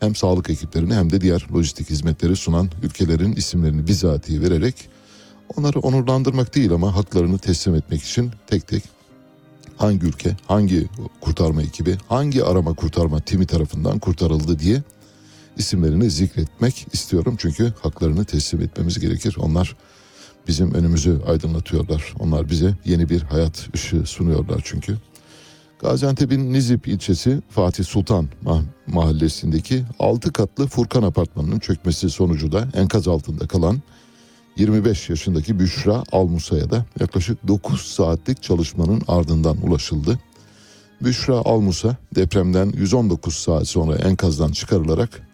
[0.00, 4.74] hem sağlık ekiplerine hem de diğer lojistik hizmetleri sunan ülkelerin isimlerini bizatihi vererek
[5.56, 8.82] onları onurlandırmak değil ama haklarını teslim etmek için tek tek
[9.76, 10.88] hangi ülke, hangi
[11.20, 14.82] kurtarma ekibi, hangi arama kurtarma timi tarafından kurtarıldı diye
[15.56, 17.36] isimlerini zikretmek istiyorum.
[17.38, 19.36] Çünkü haklarını teslim etmemiz gerekir.
[19.38, 19.76] Onlar
[20.48, 22.14] bizim önümüzü aydınlatıyorlar.
[22.18, 24.96] Onlar bize yeni bir hayat ışığı sunuyorlar çünkü.
[25.82, 33.08] Gaziantep'in Nizip ilçesi Fatih Sultan ma- mahallesindeki 6 katlı Furkan apartmanının çökmesi sonucu da enkaz
[33.08, 33.82] altında kalan
[34.56, 40.18] 25 yaşındaki Büşra Almusa'ya da yaklaşık 9 saatlik çalışmanın ardından ulaşıldı.
[41.00, 45.28] Büşra Almusa depremden 119 saat sonra enkazdan çıkarılarak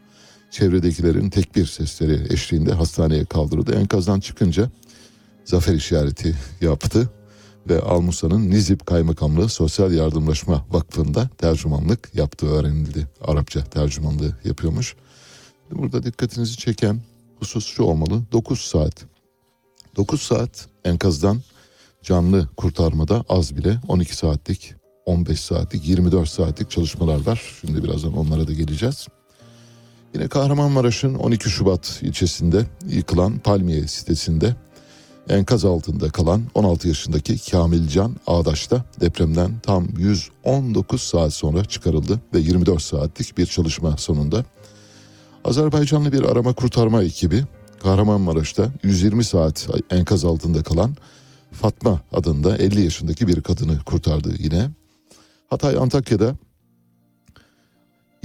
[0.50, 3.74] çevredekilerin tekbir sesleri eşliğinde hastaneye kaldırıldı.
[3.74, 4.70] Enkazdan çıkınca
[5.44, 7.10] zafer işareti yaptı
[7.68, 13.08] ve Almusa'nın Nizip Kaymakamlığı Sosyal Yardımlaşma Vakfı'nda tercümanlık yaptığı öğrenildi.
[13.24, 14.96] Arapça tercümanlığı yapıyormuş.
[15.70, 17.00] Burada dikkatinizi çeken
[17.38, 18.22] husus şu olmalı.
[18.32, 19.04] 9 saat.
[19.96, 21.40] 9 saat enkazdan
[22.02, 24.74] canlı kurtarmada az bile 12 saatlik,
[25.06, 27.42] 15 saatlik, 24 saatlik çalışmalar var.
[27.60, 29.06] Şimdi birazdan onlara da geleceğiz.
[30.14, 34.56] Yine Kahramanmaraş'ın 12 Şubat ilçesinde yıkılan Palmiye sitesinde
[35.28, 42.82] enkaz altında kalan 16 yaşındaki Kamilcan Ağdaş'ta depremden tam 119 saat sonra çıkarıldı ve 24
[42.82, 44.44] saatlik bir çalışma sonunda
[45.44, 47.44] Azerbaycanlı bir arama kurtarma ekibi
[47.82, 50.96] Kahramanmaraş'ta 120 saat enkaz altında kalan
[51.52, 54.70] Fatma adında 50 yaşındaki bir kadını kurtardı yine.
[55.50, 56.34] Hatay Antakya'da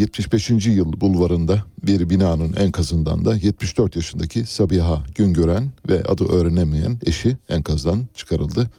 [0.01, 0.49] 75.
[0.67, 8.07] yıl bulvarında bir binanın enkazından da 74 yaşındaki Sabiha Güngören ve adı öğrenemeyen eşi enkazdan
[8.13, 8.69] çıkarıldı.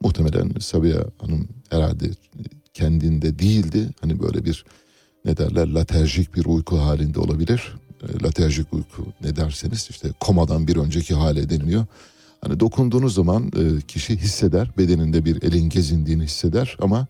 [0.00, 2.10] Muhtemelen Sabiha Hanım herhalde
[2.72, 3.88] kendinde değildi.
[4.00, 4.64] Hani böyle bir
[5.24, 7.74] ne derler laterjik bir uyku halinde olabilir.
[8.02, 11.86] E, Laterjik uyku ne derseniz işte komadan bir önceki hale deniliyor.
[12.40, 17.06] Hani dokunduğunuz zaman e, kişi hisseder bedeninde bir elin gezindiğini hisseder ama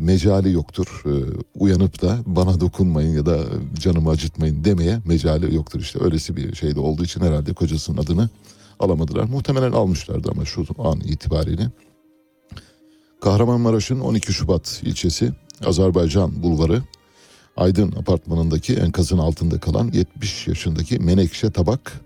[0.00, 1.02] mecali yoktur.
[1.06, 1.12] E,
[1.54, 3.38] Uyanıp da bana dokunmayın ya da
[3.78, 6.04] canımı acıtmayın demeye mecali yoktur işte.
[6.04, 8.28] Öylesi bir şeyde olduğu için herhalde kocasının adını
[8.80, 9.24] alamadılar.
[9.24, 11.70] Muhtemelen almışlardı ama şu an itibariyle.
[13.20, 15.32] Kahramanmaraş'ın 12 Şubat ilçesi
[15.64, 16.82] Azerbaycan Bulvarı
[17.56, 22.00] Aydın apartmanındaki enkazın altında kalan 70 yaşındaki Menekşe Tabak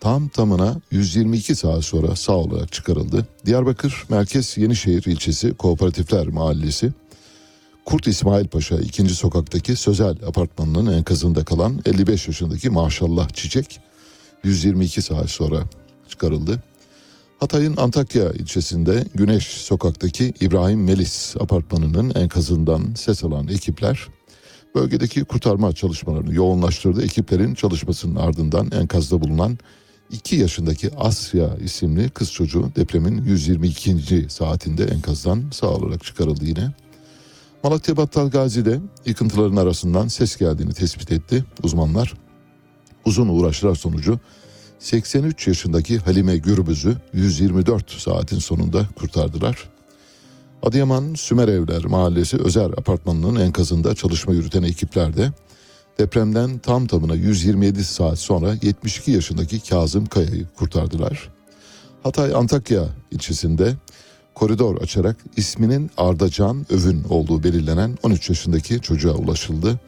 [0.00, 3.26] tam tamına 122 saat sonra sağ olarak çıkarıldı.
[3.46, 6.92] Diyarbakır Merkez Yenişehir ilçesi Kooperatifler Mahallesi
[7.84, 9.08] Kurt İsmail Paşa 2.
[9.08, 13.80] sokaktaki Sözel apartmanının enkazında kalan 55 yaşındaki Maşallah Çiçek
[14.44, 15.64] 122 saat sonra
[16.08, 16.62] çıkarıldı.
[17.40, 24.08] Hatay'ın Antakya ilçesinde Güneş sokaktaki İbrahim Melis apartmanının enkazından ses alan ekipler
[24.74, 27.04] bölgedeki kurtarma çalışmalarını yoğunlaştırdı.
[27.04, 29.58] Ekiplerin çalışmasının ardından enkazda bulunan
[30.10, 34.26] 2 yaşındaki Asya isimli kız çocuğu depremin 122.
[34.28, 36.83] saatinde enkazdan sağ olarak çıkarıldı yine.
[37.64, 42.14] Malatya Battal Gazi'de yıkıntıların arasından ses geldiğini tespit etti uzmanlar.
[43.04, 44.18] Uzun uğraşlar sonucu
[44.78, 49.70] 83 yaşındaki Halime Gürbüz'ü 124 saatin sonunda kurtardılar.
[50.62, 55.32] Adıyaman Sümerevler Mahallesi Özer Apartmanı'nın enkazında çalışma yürüten ekipler de
[55.98, 61.30] depremden tam tamına 127 saat sonra 72 yaşındaki Kazım Kaya'yı kurtardılar.
[62.02, 63.74] Hatay Antakya ilçesinde
[64.34, 69.80] koridor açarak isminin Ardacan Övün olduğu belirlenen 13 yaşındaki çocuğa ulaşıldı.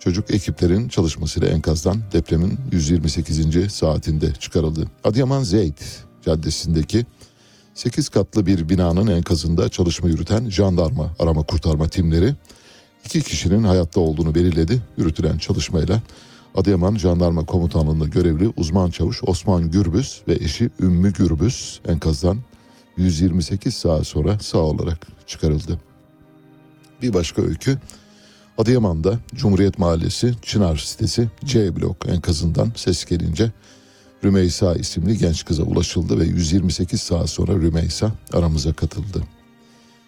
[0.00, 3.72] Çocuk ekiplerin çalışmasıyla enkazdan depremin 128.
[3.72, 4.88] saatinde çıkarıldı.
[5.04, 7.06] Adıyaman Zeyt Caddesi'ndeki
[7.74, 12.34] 8 katlı bir binanın enkazında çalışma yürüten jandarma arama kurtarma timleri
[13.04, 14.82] iki kişinin hayatta olduğunu belirledi.
[14.96, 16.02] Yürütülen çalışmayla
[16.54, 22.38] Adıyaman Jandarma Komutanlığı'nda görevli uzman çavuş Osman Gürbüz ve eşi Ümmü Gürbüz enkazdan
[22.98, 25.80] 128 saat sonra sağ olarak çıkarıldı.
[27.02, 27.78] Bir başka öykü
[28.58, 33.52] Adıyaman'da Cumhuriyet Mahallesi Çınar sitesi C blok enkazından ses gelince
[34.24, 39.22] Rümeysa isimli genç kıza ulaşıldı ve 128 saat sonra Rümeysa aramıza katıldı.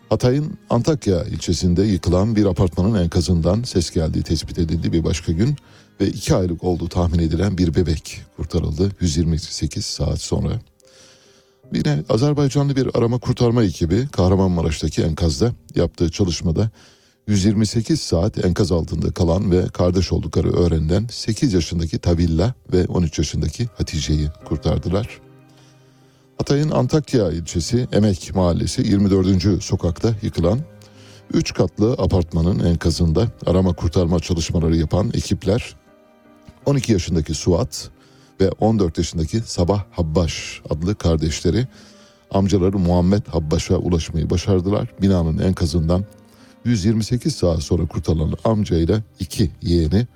[0.09, 5.57] Hatay'ın Antakya ilçesinde yıkılan bir apartmanın enkazından ses geldiği tespit edildi bir başka gün
[6.01, 10.61] ve iki aylık olduğu tahmin edilen bir bebek kurtarıldı 128 saat sonra.
[11.75, 16.71] Yine Azerbaycanlı bir arama kurtarma ekibi Kahramanmaraş'taki enkazda yaptığı çalışmada
[17.27, 23.67] 128 saat enkaz altında kalan ve kardeş oldukları öğrenilen 8 yaşındaki Tavilla ve 13 yaşındaki
[23.77, 25.21] Hatice'yi kurtardılar.
[26.39, 29.63] Hatay'ın Antakya ilçesi Emek Mahallesi 24.
[29.63, 30.61] sokakta yıkılan
[31.35, 35.77] 3 katlı apartmanın enkazında arama kurtarma çalışmaları yapan ekipler
[36.67, 37.91] 12 yaşındaki Suat
[38.41, 41.67] ve 14 yaşındaki Sabah Habbaş adlı kardeşleri
[42.31, 44.89] amcaları Muhammed Habbaş'a ulaşmayı başardılar.
[45.03, 46.05] Binanın enkazından
[46.65, 50.07] 128 saat sonra kurtarılan amcayla iki yeğeni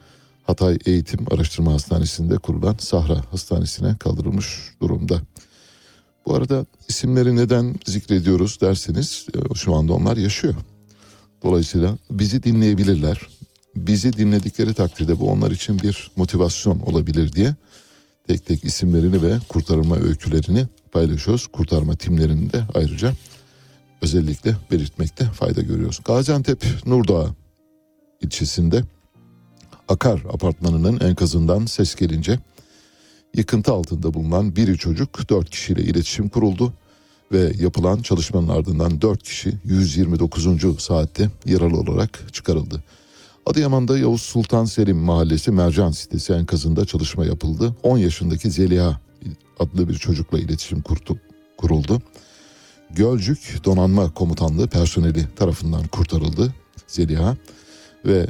[0.47, 5.21] Hatay Eğitim Araştırma Hastanesi'nde kurulan Sahra Hastanesi'ne kaldırılmış durumda.
[6.27, 10.55] Bu arada isimleri neden zikrediyoruz derseniz e, şu anda onlar yaşıyor.
[11.43, 13.21] Dolayısıyla bizi dinleyebilirler.
[13.77, 17.55] Bizi dinledikleri takdirde bu onlar için bir motivasyon olabilir diye
[18.29, 21.47] tek tek isimlerini ve kurtarılma öykülerini paylaşıyoruz.
[21.47, 23.13] Kurtarma timlerini de ayrıca
[24.03, 26.01] özellikle belirtmekte fayda görüyoruz.
[26.05, 27.35] Gaziantep Nurdağ
[28.21, 28.83] ilçesinde
[29.89, 32.39] Akar apartmanının enkazından ses gelince
[33.35, 36.73] yıkıntı altında bulunan biri çocuk 4 kişiyle iletişim kuruldu
[37.33, 40.83] ve yapılan çalışmanın ardından 4 kişi 129.
[40.83, 42.83] saatte yaralı olarak çıkarıldı.
[43.46, 47.74] Adıyaman'da Yavuz Sultan Selim Mahallesi Mercan sitesi enkazında çalışma yapıldı.
[47.83, 49.00] 10 yaşındaki Zeliha
[49.59, 51.18] adlı bir çocukla iletişim kurtu,
[51.57, 52.02] kuruldu.
[52.90, 56.54] Gölcük Donanma Komutanlığı personeli tarafından kurtarıldı
[56.87, 57.37] Zeliha
[58.07, 58.26] ve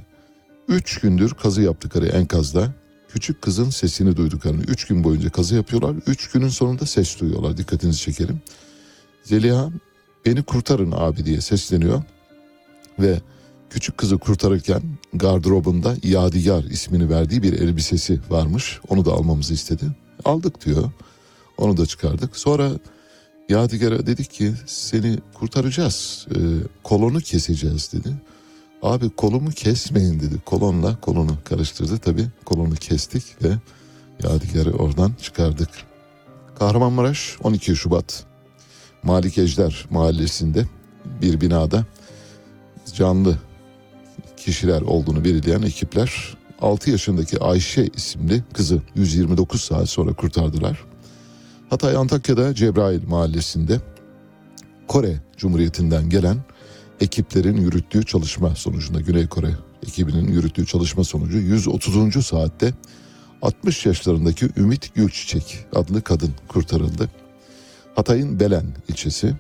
[0.69, 2.73] 3 gündür kazı yaptıkları enkazda
[3.09, 5.97] küçük kızın sesini duyduklarını 3 gün boyunca kazı yapıyorlar.
[6.07, 8.41] 3 günün sonunda ses duyuyorlar dikkatinizi çekerim.
[9.23, 9.71] Zeliha
[10.27, 12.03] beni kurtarın abi diye sesleniyor
[12.99, 13.21] ve
[13.75, 14.83] küçük kızı kurtarırken
[15.15, 18.81] gardırobunda Yadigar ismini verdiği bir elbisesi varmış.
[18.89, 19.85] Onu da almamızı istedi.
[20.25, 20.91] Aldık diyor.
[21.59, 22.37] Onu da çıkardık.
[22.37, 22.71] Sonra
[23.49, 26.27] Yadigar'a dedik ki seni kurtaracağız.
[26.31, 26.39] Ee,
[26.83, 28.09] kolonu keseceğiz dedi.
[28.83, 30.35] Abi kolumu kesmeyin dedi.
[30.47, 32.27] Kolonla kolonu karıştırdı tabii.
[32.45, 33.55] Kolonu kestik ve
[34.23, 35.69] Yadigar'ı oradan çıkardık.
[36.59, 38.25] Kahramanmaraş 12 Şubat
[39.03, 40.65] Malik Ejder mahallesinde
[41.23, 41.85] bir binada
[42.95, 43.39] canlı
[44.45, 50.85] kişiler olduğunu belirleyen ekipler 6 yaşındaki Ayşe isimli kızı 129 saat sonra kurtardılar.
[51.71, 53.81] Hatay Antakya'da Cebrail mahallesinde
[54.89, 56.37] Kore Cumhuriyeti'nden gelen
[57.01, 59.51] ekiplerin yürüttüğü çalışma sonucunda Güney Kore
[59.83, 62.27] ekibinin yürüttüğü çalışma sonucu 130.
[62.27, 62.75] saatte
[63.43, 67.11] 60 yaşlarındaki Ümit Gülçiçek adlı kadın kurtarıldı.
[67.97, 69.35] Hatay'ın Belen ilçesi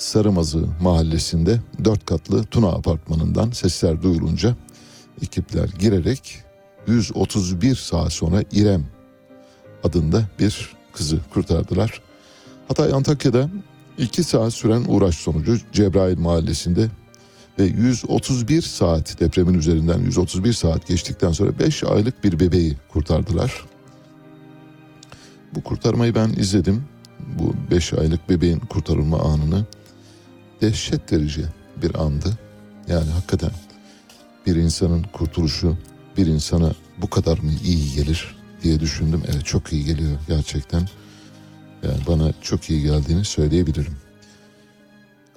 [0.00, 4.56] Sarımazı mahallesinde dört katlı Tuna apartmanından sesler duyulunca
[5.22, 6.38] ekipler girerek
[6.86, 8.86] 131 saat sonra İrem
[9.84, 12.02] adında bir kızı kurtardılar.
[12.68, 13.50] Hatay Antakya'da
[13.98, 16.88] 2 saat süren uğraş sonucu Cebrail mahallesinde
[17.58, 23.64] ve 131 saat depremin üzerinden 131 saat geçtikten sonra 5 aylık bir bebeği kurtardılar.
[25.54, 26.84] Bu kurtarmayı ben izledim.
[27.38, 29.66] Bu 5 aylık bebeğin kurtarılma anını
[30.60, 31.44] dehşet verici
[31.82, 32.38] bir andı.
[32.88, 33.50] Yani hakikaten
[34.46, 35.76] bir insanın kurtuluşu
[36.16, 39.22] bir insana bu kadar mı iyi gelir diye düşündüm.
[39.32, 40.88] Evet çok iyi geliyor gerçekten.
[41.82, 43.96] Yani bana çok iyi geldiğini söyleyebilirim.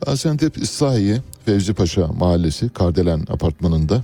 [0.05, 4.03] Gaziantep İslahiye Fevzi Paşa Mahallesi Kardelen Apartmanı'nda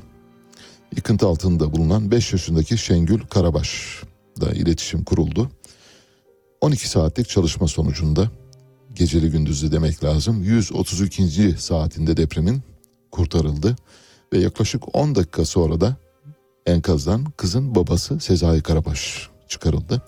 [0.96, 4.02] yıkıntı altında bulunan 5 yaşındaki Şengül Karabaş
[4.42, 5.50] da iletişim kuruldu.
[6.62, 8.30] 12 saatlik çalışma sonucunda
[8.96, 11.56] geceli gündüzlü demek lazım 132.
[11.58, 12.62] saatinde depremin
[13.12, 13.76] kurtarıldı
[14.34, 15.96] ve yaklaşık 10 dakika sonra da
[16.66, 20.02] enkazdan kızın babası Sezai Karabaş çıkarıldı.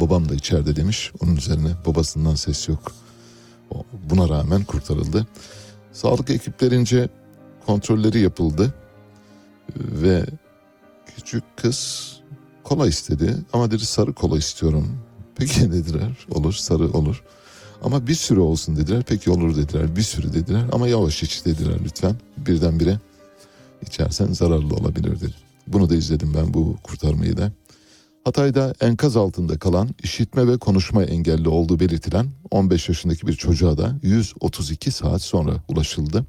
[0.00, 1.12] Babam da içeride demiş.
[1.22, 2.92] Onun üzerine babasından ses yok.
[4.10, 5.26] Buna rağmen kurtarıldı.
[5.92, 7.08] Sağlık ekiplerince
[7.66, 8.74] kontrolleri yapıldı
[9.76, 10.26] ve
[11.16, 12.10] küçük kız
[12.64, 14.98] kola istedi ama dedi sarı kola istiyorum.
[15.34, 17.22] Peki dediler olur sarı olur.
[17.82, 19.02] Ama bir sürü olsun dediler.
[19.08, 19.96] Peki olur dediler.
[19.96, 20.64] Bir sürü dediler.
[20.72, 22.14] Ama yavaş iç dediler lütfen.
[22.36, 22.98] Birdenbire
[23.86, 25.34] içersen zararlı olabilir dedi.
[25.66, 27.52] Bunu da izledim ben bu kurtarmayı da.
[28.24, 33.98] Hatay'da enkaz altında kalan işitme ve konuşma engelli olduğu belirtilen 15 yaşındaki bir çocuğa da
[34.02, 36.26] 132 saat sonra ulaşıldı.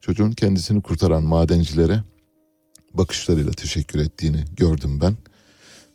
[0.00, 2.02] Çocuğun kendisini kurtaran madencilere
[2.94, 5.16] bakışlarıyla teşekkür ettiğini gördüm ben.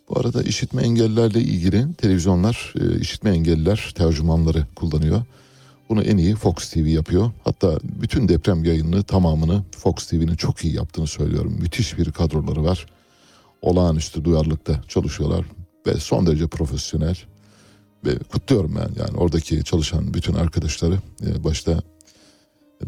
[0.09, 5.21] Bu arada işitme engellilerle ilgili televizyonlar e, işitme engelliler tercümanları kullanıyor.
[5.89, 7.31] Bunu en iyi Fox TV yapıyor.
[7.43, 11.57] Hatta bütün deprem yayınını tamamını Fox TV'nin çok iyi yaptığını söylüyorum.
[11.61, 12.85] Müthiş bir kadroları var.
[13.61, 15.45] Olağanüstü duyarlılıkta çalışıyorlar
[15.87, 17.17] ve son derece profesyonel.
[18.05, 21.81] Ve kutluyorum ben yani oradaki çalışan bütün arkadaşları e, başta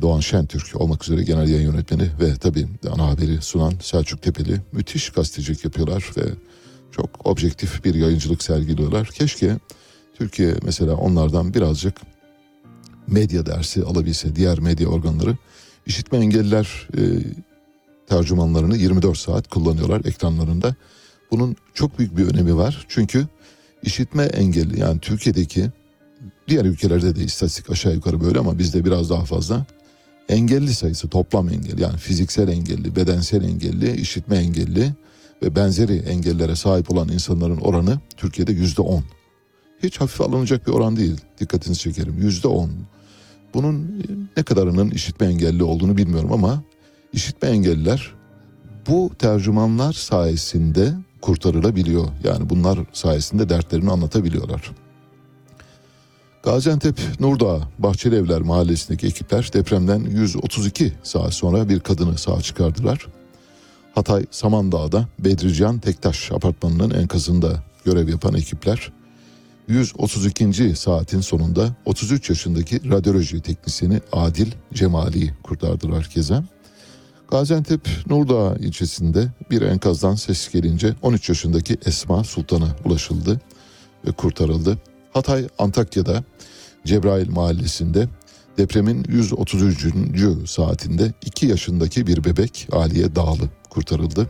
[0.01, 5.09] Doğan Şentürk olmak üzere genel yayın yönetmeni ve tabii ana haberi sunan Selçuk Tepeli müthiş
[5.09, 6.23] gazetecilik yapıyorlar ve
[6.91, 9.07] çok objektif bir yayıncılık sergiliyorlar.
[9.07, 9.57] Keşke
[10.17, 11.95] Türkiye mesela onlardan birazcık
[13.07, 15.37] medya dersi alabilse diğer medya organları.
[15.85, 17.01] İşitme engelliler e,
[18.07, 20.75] tercümanlarını 24 saat kullanıyorlar ekranlarında.
[21.31, 22.85] Bunun çok büyük bir önemi var.
[22.87, 23.27] Çünkü
[23.83, 25.69] işitme engelli yani Türkiye'deki
[26.47, 29.65] diğer ülkelerde de istatistik aşağı yukarı böyle ama bizde biraz daha fazla.
[30.29, 34.93] Engelli sayısı toplam engelli yani fiziksel engelli, bedensel engelli, işitme engelli
[35.43, 39.03] ve benzeri engellere sahip olan insanların oranı Türkiye'de yüzde on.
[39.83, 41.21] Hiç hafife alınacak bir oran değil.
[41.39, 42.17] Dikkatinizi çekerim.
[42.17, 42.71] Yüzde on.
[43.53, 44.03] Bunun
[44.37, 46.63] ne kadarının işitme engelli olduğunu bilmiyorum ama
[47.13, 48.13] işitme engelliler
[48.87, 52.07] bu tercümanlar sayesinde kurtarılabiliyor.
[52.23, 54.71] Yani bunlar sayesinde dertlerini anlatabiliyorlar.
[56.43, 63.07] Gaziantep Nurdağ Bahçeli Evler mahallesindeki ekipler depremden 132 saat sonra bir kadını sağ çıkardılar.
[63.97, 68.91] Hatay Samandağ'da Bedrican Tektaş apartmanının enkazında görev yapan ekipler
[69.67, 70.75] 132.
[70.75, 76.43] saatin sonunda 33 yaşındaki radyoloji teknisyeni Adil Cemali'yi kurtardılar keza.
[77.31, 83.41] Gaziantep Nurdağ ilçesinde bir enkazdan ses gelince 13 yaşındaki Esma Sultan'a ulaşıldı
[84.07, 84.77] ve kurtarıldı.
[85.13, 86.23] Hatay Antakya'da
[86.85, 88.07] Cebrail mahallesinde
[88.57, 90.49] depremin 133.
[90.49, 94.29] saatinde 2 yaşındaki bir bebek Aliye Dağlı kurtarıldı.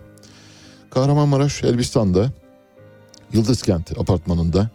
[0.90, 2.32] Kahramanmaraş Elbistan'da
[3.34, 4.70] Yıldızkent apartmanında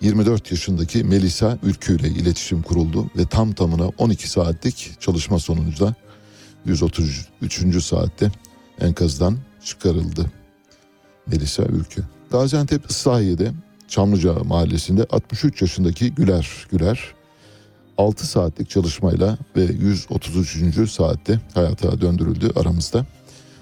[0.00, 5.94] 24 yaşındaki Melisa Ülkü ile iletişim kuruldu ve tam tamına 12 saatlik çalışma sonucunda
[6.64, 7.84] 133.
[7.84, 8.32] saatte
[8.80, 10.30] enkazdan çıkarıldı.
[11.26, 12.04] Melisa Ülkü.
[12.30, 13.52] Gaziantep Islahiye'de
[13.88, 17.14] Çamlıca mahallesinde 63 yaşındaki Güler Güler
[17.98, 20.90] 6 saatlik çalışmayla ve 133.
[20.90, 23.06] saatte hayata döndürüldü aramızda.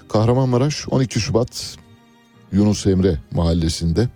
[0.08, 1.76] Kahramanmaraş 12 Şubat
[2.52, 4.08] Yunus Emre mahallesinde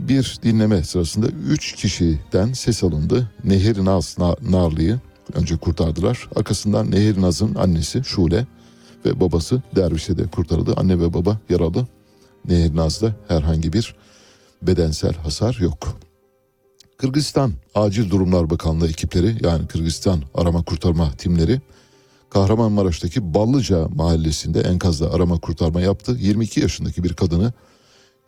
[0.00, 3.30] bir dinleme sırasında 3 kişiden ses alındı.
[3.44, 5.00] Nehir Naz Narlı'yı
[5.34, 6.28] önce kurtardılar.
[6.36, 8.46] Arkasından Nehir Naz'ın annesi Şule
[9.04, 10.74] ve babası Derviş'e de kurtarıldı.
[10.76, 11.86] Anne ve baba yaralı.
[12.48, 13.94] Nehir Naz'da herhangi bir
[14.62, 16.00] bedensel hasar yok.
[17.00, 21.60] Kırgızistan Acil Durumlar Bakanlığı ekipleri yani Kırgızistan arama kurtarma timleri
[22.30, 26.16] Kahramanmaraş'taki Ballıca mahallesinde enkazda arama kurtarma yaptı.
[26.20, 27.52] 22 yaşındaki bir kadını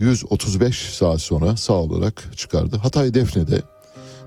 [0.01, 2.77] 135 saat sonra sağ olarak çıkardı.
[2.77, 3.63] Hatay Defne'de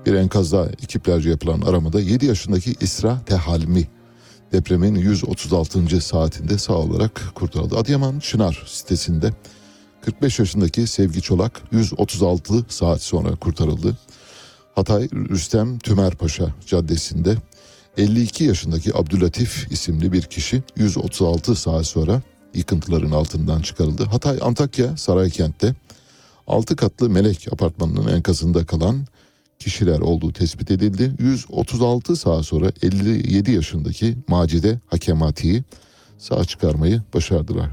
[0.06, 3.88] bir enkazda ekiplerce yapılan aramada 7 yaşındaki İsra Tehalmi
[4.52, 6.00] depremin 136.
[6.00, 7.76] saatinde sağ olarak kurtarıldı.
[7.76, 9.32] Adıyaman Çınar sitesinde
[10.00, 13.96] 45 yaşındaki Sevgi Çolak 136 saat sonra kurtarıldı.
[14.76, 17.36] Hatay Rüstem Tümerpaşa Caddesi'nde
[17.96, 22.22] 52 yaşındaki Abdülatif isimli bir kişi 136 saat sonra
[22.54, 24.04] yıkıntıların altından çıkarıldı.
[24.04, 25.74] Hatay Antakya Saraykent'te
[26.46, 29.06] 6 katlı Melek apartmanının enkazında kalan
[29.58, 31.12] kişiler olduğu tespit edildi.
[31.18, 35.64] 136 saat sonra 57 yaşındaki Macide Hakemati'yi
[36.18, 37.70] sağ çıkarmayı başardılar.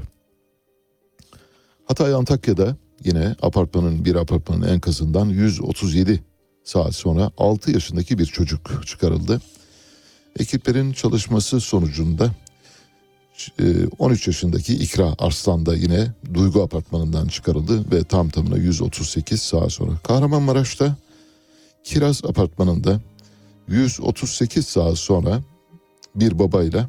[1.84, 6.22] Hatay Antakya'da yine apartmanın bir apartmanın enkazından 137
[6.64, 9.40] saat sonra 6 yaşındaki bir çocuk çıkarıldı.
[10.38, 12.30] Ekiplerin çalışması sonucunda
[13.98, 19.92] 13 yaşındaki İkra Arslan da yine Duygu Apartmanı'ndan çıkarıldı ve tam tamına 138 saat sonra.
[20.04, 20.96] Kahramanmaraş'ta
[21.84, 23.00] Kiraz Apartmanı'nda
[23.68, 25.42] 138 saat sonra
[26.14, 26.88] bir babayla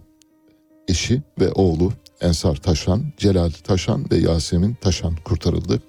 [0.87, 5.81] eşi ve oğlu Ensar Taşan, Celal Taşan ve Yasemin Taşan kurtarıldı.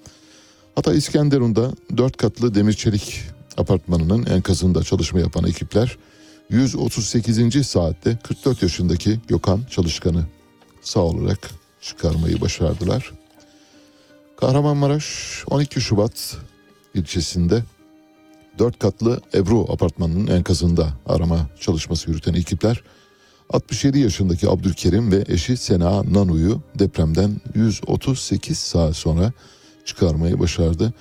[0.75, 3.21] Hatay İskenderun'da 4 katlı demir çelik
[3.57, 5.97] apartmanının enkazında çalışma yapan ekipler
[6.49, 7.67] 138.
[7.67, 10.25] saatte 44 yaşındaki Gökhan Çalışkan'ı
[10.81, 11.49] sağ olarak
[11.81, 13.11] çıkarmayı başardılar.
[14.39, 16.37] Kahramanmaraş 12 Şubat
[16.93, 17.63] ilçesinde
[18.59, 22.83] 4 katlı Ebru apartmanının enkazında arama çalışması yürüten ekipler
[23.49, 29.31] 67 yaşındaki Abdülkerim ve eşi Sena Nanu'yu depremden 138 saat sonra
[29.85, 30.93] çıkarmayı başardı.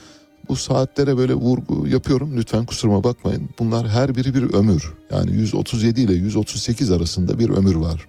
[0.48, 3.48] Bu saatlere böyle vurgu yapıyorum lütfen kusuruma bakmayın.
[3.58, 4.92] Bunlar her biri bir ömür.
[5.10, 8.06] Yani 137 ile 138 arasında bir ömür var.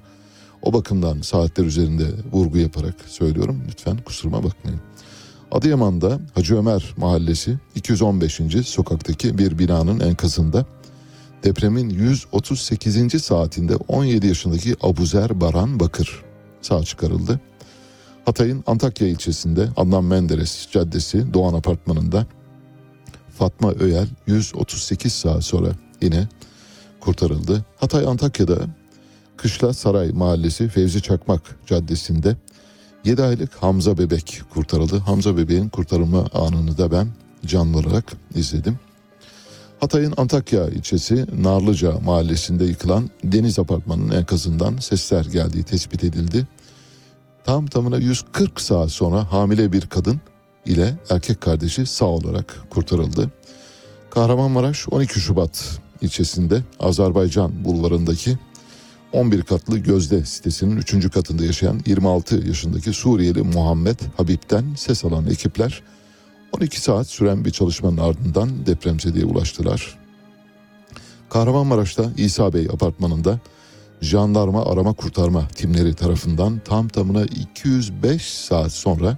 [0.61, 3.63] O bakımdan saatler üzerinde vurgu yaparak söylüyorum.
[3.67, 4.81] Lütfen kusuruma bakmayın.
[5.51, 8.41] Adıyaman'da Hacı Ömer Mahallesi 215.
[8.65, 10.65] sokaktaki bir binanın enkazında
[11.43, 13.23] depremin 138.
[13.23, 16.23] saatinde 17 yaşındaki Abuzer Baran Bakır
[16.61, 17.39] sağ çıkarıldı.
[18.27, 22.25] Hatay'ın Antakya ilçesinde Adnan Menderes Caddesi Doğan Apartmanı'nda
[23.37, 25.71] Fatma Öyel 138 saat sonra
[26.01, 26.27] yine
[26.99, 27.65] kurtarıldı.
[27.77, 28.57] Hatay Antakya'da
[29.37, 32.35] Kışla Saray Mahallesi Fevzi Çakmak Caddesi'nde
[33.05, 34.97] 7 aylık Hamza bebek kurtarıldı.
[34.97, 37.07] Hamza bebeğin kurtarılma anını da ben
[37.45, 38.79] canlı olarak izledim.
[39.79, 46.47] Hatay'ın Antakya ilçesi Narlıca mahallesinde yıkılan deniz apartmanının enkazından sesler geldiği tespit edildi.
[47.47, 50.21] Tam tamına 140 saat sonra hamile bir kadın
[50.65, 53.31] ile erkek kardeşi sağ olarak kurtarıldı.
[54.09, 58.37] Kahramanmaraş 12 Şubat ilçesinde Azerbaycan bulvarındaki
[59.13, 61.11] 11 katlı Gözde sitesinin 3.
[61.11, 65.83] katında yaşayan 26 yaşındaki Suriyeli Muhammed Habib'den ses alan ekipler
[66.51, 69.97] 12 saat süren bir çalışmanın ardından depremzedeye ulaştılar.
[71.29, 73.39] Kahramanmaraş'ta İsa Bey apartmanında
[74.01, 79.17] jandarma arama kurtarma timleri tarafından tam tamına 205 saat sonra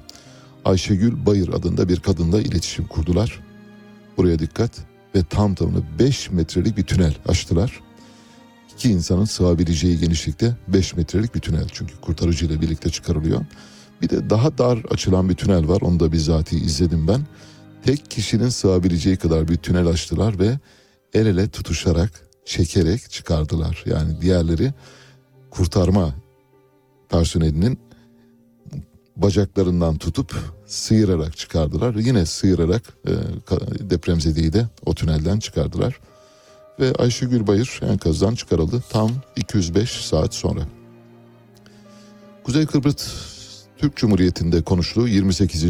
[0.65, 3.39] Ayşegül Bayır adında bir kadınla iletişim kurdular.
[4.17, 4.71] Buraya dikkat
[5.15, 7.79] ve tam tamına 5 metrelik bir tünel açtılar.
[8.73, 13.45] İki insanın sığabileceği genişlikte 5 metrelik bir tünel çünkü kurtarıcı ile birlikte çıkarılıyor.
[14.01, 17.21] Bir de daha dar açılan bir tünel var onu da bizatihi izledim ben.
[17.85, 20.59] Tek kişinin sığabileceği kadar bir tünel açtılar ve
[21.13, 23.83] el ele tutuşarak çekerek çıkardılar.
[23.85, 24.73] Yani diğerleri
[25.49, 26.15] kurtarma
[27.09, 27.79] personelinin
[29.15, 30.35] bacaklarından tutup
[30.65, 31.95] sıyırarak çıkardılar.
[31.95, 33.11] Yine sıyırarak e,
[33.89, 35.99] depremzedeyi de o tünelden çıkardılar.
[36.79, 40.61] Ve Ayşegül Bayır enkazdan çıkarıldı tam 205 saat sonra.
[42.43, 43.13] Kuzey Kıbrıs
[43.77, 45.65] Türk Cumhuriyeti'nde konuştuğu 28.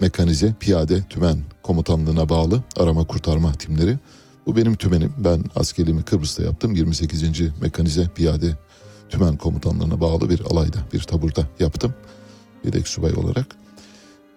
[0.00, 3.98] Mekanize Piyade Tümen Komutanlığı'na bağlı arama kurtarma timleri.
[4.46, 5.12] Bu benim tümenim.
[5.18, 6.74] Ben askerliğimi Kıbrıs'ta yaptım.
[6.74, 7.22] 28.
[7.60, 8.56] Mekanize Piyade
[9.08, 11.94] Tümen Komutanlığı'na bağlı bir alayda, bir taburda yaptım.
[12.64, 13.46] Yedek subay olarak.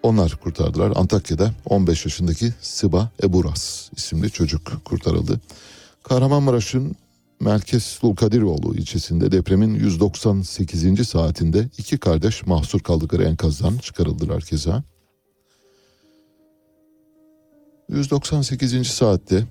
[0.02, 0.92] Onlar kurtardılar.
[0.96, 5.40] Antakya'da 15 yaşındaki Sıba Eburas isimli çocuk kurtarıldı.
[6.02, 6.96] Kahramanmaraş'ın
[7.40, 11.08] Merkez Dulkadiroğlu ilçesinde depremin 198.
[11.08, 14.82] saatinde iki kardeş mahsur kaldıkları enkazdan çıkarıldılar keza.
[17.88, 18.86] 198.
[18.86, 19.44] saatte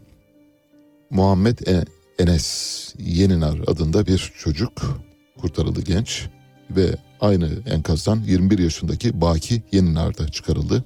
[1.09, 1.85] Muhammed E-
[2.19, 5.01] Enes Yeninar adında bir çocuk
[5.41, 6.27] kurtarıldı genç
[6.69, 10.83] ve aynı enkazdan 21 yaşındaki Baki Yeninar da çıkarıldı.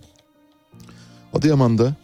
[1.33, 1.95] Adıyaman'da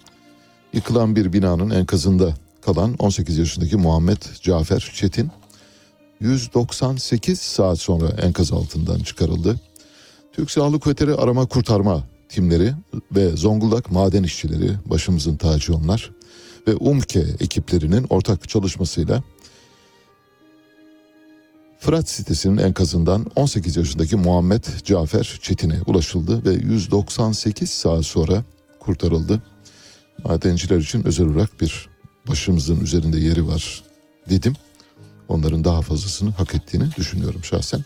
[0.73, 5.31] yıkılan bir binanın enkazında kalan 18 yaşındaki Muhammed Cafer Çetin
[6.19, 9.59] 198 saat sonra enkaz altından çıkarıldı.
[10.33, 12.73] Türk Silahlı Kuvvetleri arama kurtarma timleri
[13.15, 16.11] ve Zonguldak maden işçileri başımızın tacı onlar
[16.67, 19.23] ve UMKE ekiplerinin ortak çalışmasıyla
[21.79, 28.43] Fırat sitesinin enkazından 18 yaşındaki Muhammed Cafer Çetin'e ulaşıldı ve 198 saat sonra
[28.79, 29.41] kurtarıldı.
[30.23, 31.89] Madenciler için özel olarak bir
[32.27, 33.83] başımızın üzerinde yeri var
[34.29, 34.53] dedim.
[35.27, 37.83] Onların daha fazlasını hak ettiğini düşünüyorum şahsen.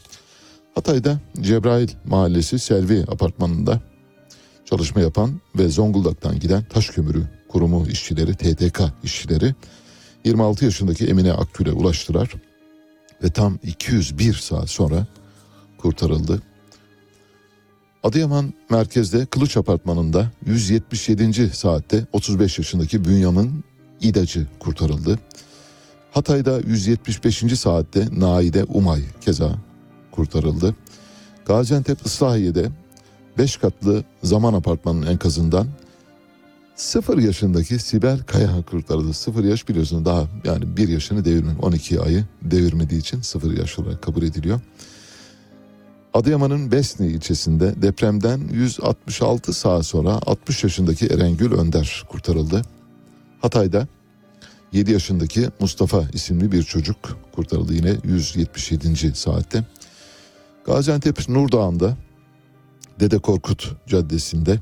[0.75, 3.81] Hatay'da Cebrail Mahallesi Selvi Apartmanı'nda
[4.65, 9.55] çalışma yapan ve Zonguldak'tan giden taş kömürü kurumu işçileri, TTK işçileri
[10.25, 12.33] 26 yaşındaki Emine Akgül'e ulaştılar
[13.23, 15.07] ve tam 201 saat sonra
[15.77, 16.41] kurtarıldı.
[18.03, 21.49] Adıyaman merkezde Kılıç Apartmanı'nda 177.
[21.49, 23.63] saatte 35 yaşındaki Bünyamin
[24.01, 25.19] İdacı kurtarıldı.
[26.11, 27.59] Hatay'da 175.
[27.59, 29.55] saatte Naide Umay keza
[30.11, 30.75] kurtarıldı.
[31.45, 32.69] Gaziantep Islahiye'de
[33.37, 35.67] 5 katlı zaman apartmanın enkazından
[36.79, 39.13] 0 yaşındaki Sibel Kaya kurtarıldı.
[39.13, 44.01] 0 yaş biliyorsunuz daha yani 1 yaşını devirme 12 ayı devirmediği için 0 yaş olarak
[44.01, 44.59] kabul ediliyor.
[46.13, 52.61] Adıyaman'ın Besni ilçesinde depremden 166 saat sonra 60 yaşındaki Erengül Önder kurtarıldı.
[53.41, 53.87] Hatay'da
[54.71, 56.97] 7 yaşındaki Mustafa isimli bir çocuk
[57.31, 59.15] kurtarıldı yine 177.
[59.15, 59.65] saatte.
[60.65, 61.97] Gaziantep Nurdağ'ında
[62.99, 64.59] Dede Korkut Caddesi'nde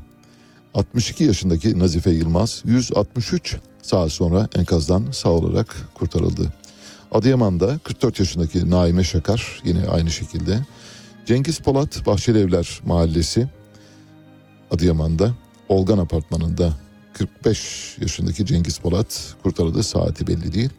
[0.77, 6.53] 62 yaşındaki Nazife Yılmaz 163 saat sonra enkazdan sağ olarak kurtarıldı.
[7.11, 10.59] Adıyaman'da 44 yaşındaki Naime Şakar yine aynı şekilde.
[11.25, 13.47] Cengiz Polat Bahçelievler Mahallesi
[14.71, 15.33] Adıyaman'da
[15.69, 16.73] Olgan Apartmanı'nda
[17.13, 20.69] 45 yaşındaki Cengiz Polat kurtarıldı saati belli değil.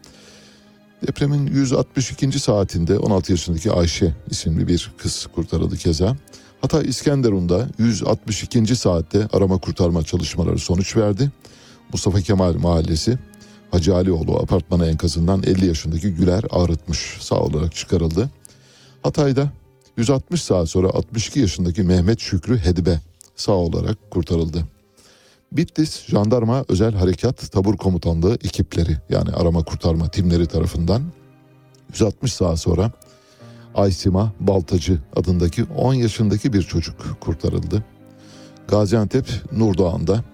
[1.07, 2.41] Depremin 162.
[2.41, 6.17] saatinde 16 yaşındaki Ayşe isimli bir kız kurtarıldı keza.
[6.61, 8.77] Hatay İskenderun'da 162.
[8.77, 11.31] saatte arama kurtarma çalışmaları sonuç verdi.
[11.93, 13.19] Mustafa Kemal Mahallesi
[13.71, 18.31] Hacı Alioğlu apartmanı enkazından 50 yaşındaki Güler Ağrıtmış sağ olarak çıkarıldı.
[19.03, 19.53] Hatay'da
[19.97, 23.01] 160 saat sonra 62 yaşındaki Mehmet Şükrü Hedibe
[23.37, 24.65] sağ olarak kurtarıldı.
[25.53, 31.03] Bitlis Jandarma Özel Harekat Tabur Komutanlığı ekipleri yani arama kurtarma timleri tarafından
[31.93, 32.93] 160 saat sonra
[33.79, 37.85] Aysima Baltacı adındaki 10 yaşındaki bir çocuk kurtarıldı.
[38.69, 40.25] Gaziantep Nurdoğan'da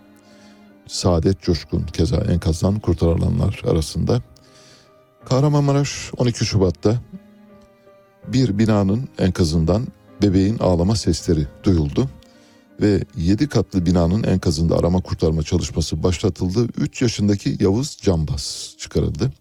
[0.86, 4.22] Saadet Coşkun keza enkazdan kurtarılanlar arasında.
[5.24, 7.00] Kahramanmaraş 12 Şubat'ta
[8.28, 9.86] bir binanın enkazından
[10.22, 12.08] bebeğin ağlama sesleri duyuldu
[12.80, 16.68] ve 7 katlı binanın enkazında arama kurtarma çalışması başlatıldı.
[16.78, 19.32] 3 yaşındaki Yavuz Cambaz çıkarıldı.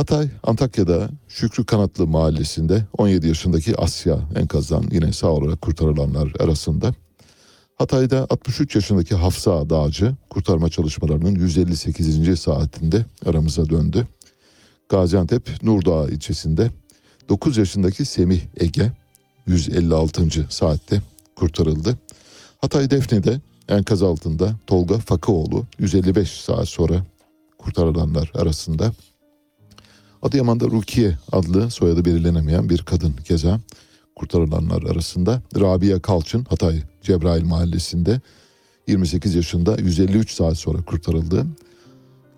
[0.00, 6.94] Hatay, Antakya'da Şükrü Kanatlı mahallesinde 17 yaşındaki Asya enkazdan yine sağ olarak kurtarılanlar arasında.
[7.76, 12.40] Hatay'da 63 yaşındaki Hafsa Dağcı kurtarma çalışmalarının 158.
[12.40, 14.06] saatinde aramıza döndü.
[14.88, 16.70] Gaziantep Nurdağ ilçesinde
[17.28, 18.92] 9 yaşındaki Semih Ege
[19.46, 20.46] 156.
[20.48, 21.02] saatte
[21.36, 21.98] kurtarıldı.
[22.60, 27.04] Hatay Defne'de enkaz altında Tolga Fakıoğlu 155 saat sonra
[27.58, 28.92] kurtarılanlar arasında.
[30.22, 33.60] Adıyaman'da Rukiye adlı soyadı belirlenemeyen bir kadın keza
[34.16, 35.42] kurtarılanlar arasında.
[35.60, 38.20] Rabia Kalçın Hatay Cebrail mahallesinde
[38.86, 41.46] 28 yaşında 153 saat sonra kurtarıldı.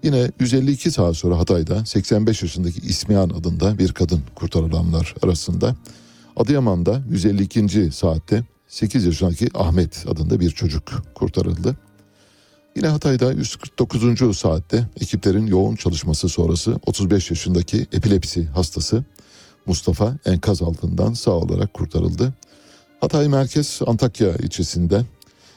[0.03, 5.77] Yine 152 saat sonra Hatay'da 85 yaşındaki İsmihan adında bir kadın kurtarılanlar arasında.
[6.37, 7.93] Adıyaman'da 152.
[7.93, 11.77] saatte 8 yaşındaki Ahmet adında bir çocuk kurtarıldı.
[12.77, 14.39] Yine Hatay'da 149.
[14.39, 19.05] saatte ekiplerin yoğun çalışması sonrası 35 yaşındaki epilepsi hastası
[19.67, 22.33] Mustafa enkaz altından sağ olarak kurtarıldı.
[23.01, 25.05] Hatay Merkez Antakya ilçesinde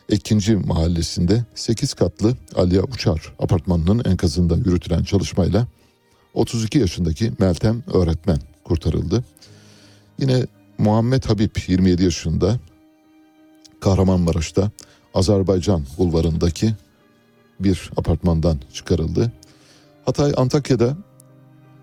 [0.10, 5.68] Ekinci mahallesinde 8 katlı Aliye Uçar apartmanının enkazında yürütülen çalışmayla
[6.34, 9.24] 32 yaşındaki Meltem öğretmen kurtarıldı.
[10.20, 10.46] Yine
[10.78, 12.60] Muhammed Habib 27 yaşında
[13.80, 14.72] Kahramanmaraş'ta
[15.14, 16.74] Azerbaycan bulvarındaki
[17.60, 19.32] bir apartmandan çıkarıldı.
[20.06, 20.98] Hatay Antakya'da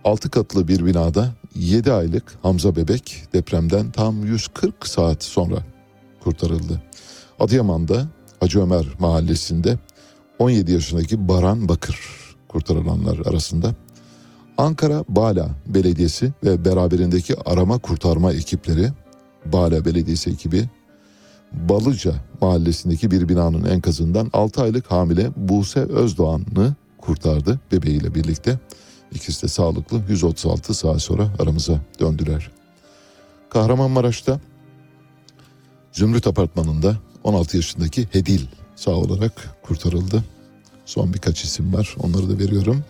[0.05, 5.57] 6 katlı bir binada 7 aylık Hamza bebek depremden tam 140 saat sonra
[6.21, 6.83] kurtarıldı.
[7.41, 8.07] Adıyaman'da
[8.41, 9.79] Hacı Ömer mahallesinde
[10.39, 11.99] 17 yaşındaki Baran Bakır
[12.49, 13.75] kurtarılanlar arasında.
[14.59, 18.89] Ankara Bala Belediyesi ve beraberindeki arama kurtarma ekipleri
[19.47, 20.69] Bala Belediyesi ekibi
[21.53, 28.59] Balıca mahallesindeki bir binanın enkazından 6 aylık hamile Buse Özdoğan'ı kurtardı bebeğiyle birlikte.
[29.13, 32.51] İkisi de sağlıklı 136 saat sonra aramıza döndüler.
[33.51, 34.41] Kahramanmaraş'ta
[35.93, 38.47] Zümrüt Apartmanı'nda 16 yaşındaki Hedil
[38.77, 40.25] sağ olarak kurtarıldı.
[40.85, 42.85] Son birkaç isim var onları da veriyorum.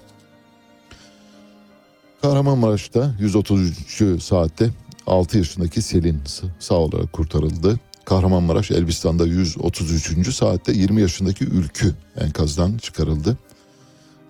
[2.23, 4.23] Kahramanmaraş'ta 133.
[4.23, 4.71] saatte
[5.07, 6.21] 6 yaşındaki Selin
[6.59, 7.81] sağ olarak kurtarıldı.
[8.05, 10.35] Kahramanmaraş Elbistan'da 133.
[10.35, 13.37] saatte 20 yaşındaki Ülkü enkazdan çıkarıldı.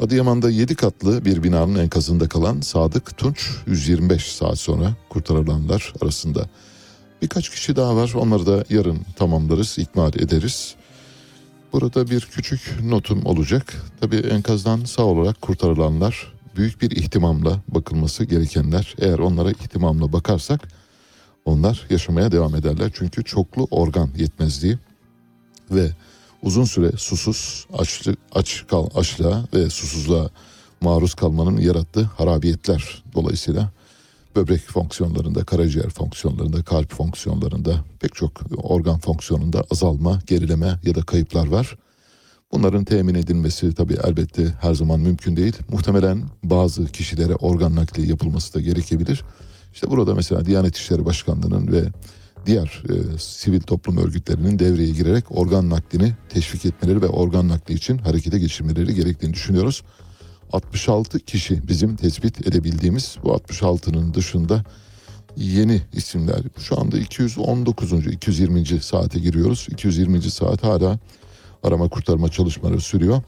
[0.00, 6.48] Adıyaman'da 7 katlı bir binanın enkazında kalan Sadık Tunç 125 saat sonra kurtarılanlar arasında.
[7.22, 10.74] Birkaç kişi daha var onları da yarın tamamlarız, ikmal ederiz.
[11.72, 13.74] Burada bir küçük notum olacak.
[14.00, 18.94] Tabii enkazdan sağ olarak kurtarılanlar büyük bir ihtimamla bakılması gerekenler.
[18.98, 20.68] Eğer onlara ihtimamla bakarsak
[21.44, 22.90] onlar yaşamaya devam ederler.
[22.94, 24.78] Çünkü çoklu organ yetmezliği
[25.70, 25.90] ve
[26.42, 30.30] uzun süre susuz, açlı, aç kal, açlığa ve susuzluğa
[30.80, 33.70] maruz kalmanın yarattığı harabiyetler dolayısıyla
[34.36, 41.46] böbrek fonksiyonlarında, karaciğer fonksiyonlarında, kalp fonksiyonlarında pek çok organ fonksiyonunda azalma, gerileme ya da kayıplar
[41.46, 41.76] var.
[42.52, 45.56] Bunların temin edilmesi tabii elbette her zaman mümkün değil.
[45.68, 49.22] Muhtemelen bazı kişilere organ nakli yapılması da gerekebilir.
[49.74, 51.84] İşte burada mesela Diyanet İşleri Başkanlığı'nın ve
[52.46, 57.98] diğer e, sivil toplum örgütlerinin devreye girerek organ naklini teşvik etmeleri ve organ nakli için
[57.98, 59.82] harekete geçirmeleri gerektiğini düşünüyoruz.
[60.52, 64.64] 66 kişi bizim tespit edebildiğimiz bu 66'nın dışında
[65.36, 66.42] yeni isimler.
[66.58, 68.06] Şu anda 219.
[68.06, 68.66] 220.
[68.66, 69.66] saate giriyoruz.
[69.70, 70.22] 220.
[70.22, 70.98] saat hala
[71.62, 73.22] arama kurtarma çalışmaları sürüyor.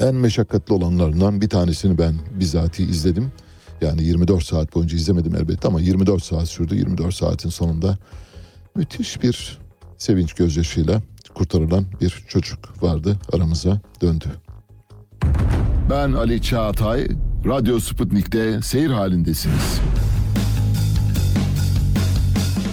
[0.00, 3.32] En meşakkatli olanlarından bir tanesini ben bizatihi izledim.
[3.80, 6.74] Yani 24 saat boyunca izlemedim elbette ama 24 saat sürdü.
[6.74, 7.98] 24 saatin sonunda
[8.74, 9.58] müthiş bir
[9.98, 11.02] sevinç gözyaşıyla
[11.34, 14.26] kurtarılan bir çocuk vardı aramıza döndü.
[15.90, 17.08] Ben Ali Çağatay,
[17.46, 19.80] Radyo Sputnik'te seyir halindesiniz.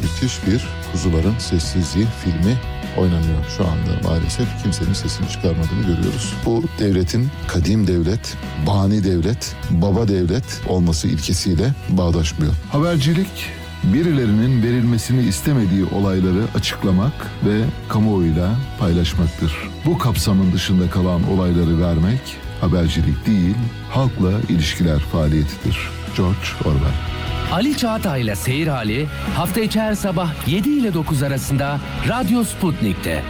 [0.03, 2.57] Müthiş bir Kuzuların Sessizliği filmi
[2.97, 4.63] oynanıyor şu anda maalesef.
[4.63, 6.33] Kimsenin sesini çıkarmadığını görüyoruz.
[6.45, 8.37] Bu devletin kadim devlet,
[8.67, 12.53] bani devlet, baba devlet olması ilkesiyle bağdaşmıyor.
[12.71, 13.49] Habercilik
[13.83, 19.69] birilerinin verilmesini istemediği olayları açıklamak ve kamuoyuyla paylaşmaktır.
[19.85, 22.21] Bu kapsamın dışında kalan olayları vermek
[22.61, 23.55] habercilik değil,
[23.89, 25.89] halkla ilişkiler faaliyetidir.
[26.17, 31.81] George Orwell Ali Çağatay ile Seyir Hali hafta içi her sabah 7 ile 9 arasında
[32.07, 33.23] Radyo Sputnik'te.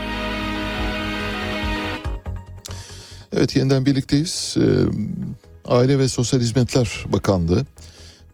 [3.33, 4.57] Evet yeniden birlikteyiz.
[4.59, 4.63] Ee,
[5.65, 7.65] Aile ve Sosyal Hizmetler Bakanlığı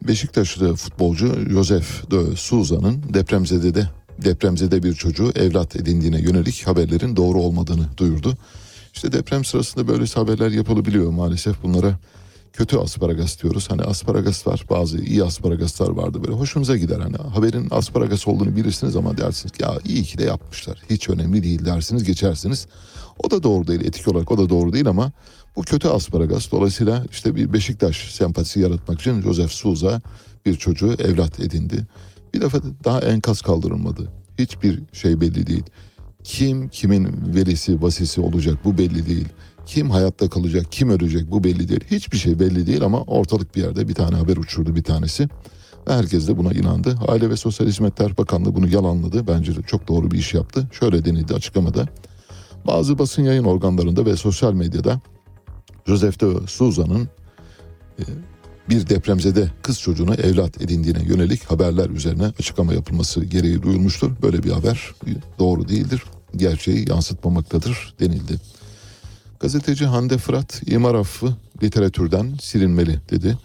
[0.01, 7.85] Beşiktaşlı futbolcu Josef de Souza'nın depremzedede depremzede bir çocuğu evlat edindiğine yönelik haberlerin doğru olmadığını
[7.97, 8.37] duyurdu.
[8.93, 11.99] İşte deprem sırasında böyle haberler yapılabiliyor maalesef bunlara
[12.53, 13.69] kötü asparagas diyoruz.
[13.69, 16.99] Hani asparagas var bazı iyi asparagaslar vardı böyle hoşunuza gider.
[16.99, 20.81] Hani haberin asparagas olduğunu bilirsiniz ama dersiniz ki ya iyi ki de yapmışlar.
[20.89, 22.67] Hiç önemli değil dersiniz geçersiniz.
[23.23, 25.11] O da doğru değil etik olarak o da doğru değil ama
[25.55, 26.51] bu kötü asparagas.
[26.51, 30.01] Dolayısıyla işte bir Beşiktaş sempatisi yaratmak için Josef Souza
[30.45, 31.87] bir çocuğu evlat edindi.
[32.33, 34.11] Bir defa daha enkaz kaldırılmadı.
[34.39, 35.63] Hiçbir şey belli değil.
[36.23, 39.27] Kim kimin velisi vasisi olacak bu belli değil.
[39.65, 41.83] Kim hayatta kalacak kim ölecek bu belli değil.
[41.91, 45.27] Hiçbir şey belli değil ama ortalık bir yerde bir tane haber uçurdu bir tanesi.
[45.87, 46.99] Ve herkes de buna inandı.
[47.07, 49.27] Aile ve Sosyal Hizmetler Bakanlığı bunu yalanladı.
[49.27, 50.67] Bence de çok doğru bir iş yaptı.
[50.71, 51.87] Şöyle denildi açıklamada.
[52.67, 55.01] Bazı basın yayın organlarında ve sosyal medyada
[55.87, 57.09] Joseph de Souza'nın
[57.99, 58.03] e,
[58.69, 64.11] bir depremzede kız çocuğuna evlat edindiğine yönelik haberler üzerine açıklama yapılması gereği duyulmuştur.
[64.21, 64.91] Böyle bir haber
[65.39, 66.03] doğru değildir.
[66.35, 68.39] Gerçeği yansıtmamaktadır denildi.
[69.43, 73.37] Gazeteci Hande Fırat imar affı literatürden silinmeli dedi.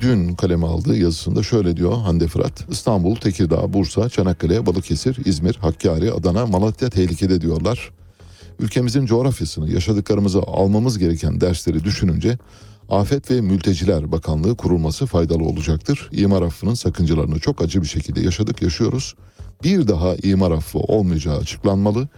[0.00, 2.66] Dün kaleme aldığı yazısında şöyle diyor Hande Fırat.
[2.70, 7.90] İstanbul, Tekirdağ, Bursa, Çanakkale, Balıkesir, İzmir, Hakkari, Adana, Malatya tehlikede diyorlar.
[8.60, 12.38] Ülkemizin coğrafyasını, yaşadıklarımızı almamız gereken dersleri düşününce
[12.88, 16.08] Afet ve Mülteciler Bakanlığı kurulması faydalı olacaktır.
[16.12, 19.14] İmar affının sakıncalarını çok acı bir şekilde yaşadık, yaşıyoruz.
[19.64, 22.08] Bir daha imar affı olmayacağı açıklanmalı.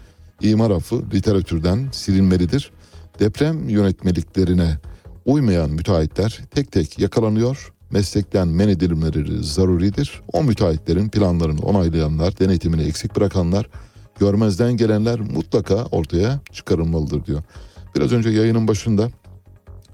[0.40, 2.70] İmar affı literatürden silinmelidir.
[3.18, 4.78] Deprem yönetmeliklerine
[5.24, 7.72] uymayan müteahhitler tek tek yakalanıyor.
[7.90, 10.22] Meslekten men edilmeleri zaruridir.
[10.32, 13.66] O müteahhitlerin planlarını onaylayanlar, denetimini eksik bırakanlar,
[14.18, 17.42] görmezden gelenler mutlaka ortaya çıkarılmalıdır diyor.
[17.96, 19.10] Biraz önce yayının başında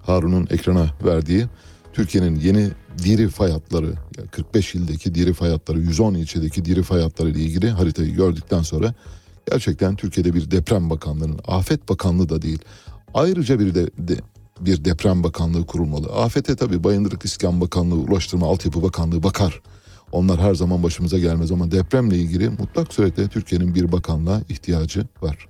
[0.02, 1.46] Harun'un ekrana verdiği
[1.92, 2.68] Türkiye'nin yeni
[3.04, 3.92] diri fay hatları,
[4.30, 8.94] 45 ildeki diri fay hatları, 110 ilçedeki diri fay hatları ile ilgili haritayı gördükten sonra
[9.50, 12.58] gerçekten Türkiye'de bir deprem bakanlığının, afet bakanlığı da değil,
[13.14, 14.16] ayrıca bir de, de
[14.60, 16.06] bir deprem bakanlığı kurulmalı.
[16.12, 19.62] Afete tabii Bayındırlık İskan Bakanlığı, Ulaştırma Altyapı Bakanlığı bakar.
[20.12, 25.48] Onlar her zaman başımıza gelmez ama depremle ilgili mutlak suretle Türkiye'nin bir bakanlığa ihtiyacı var.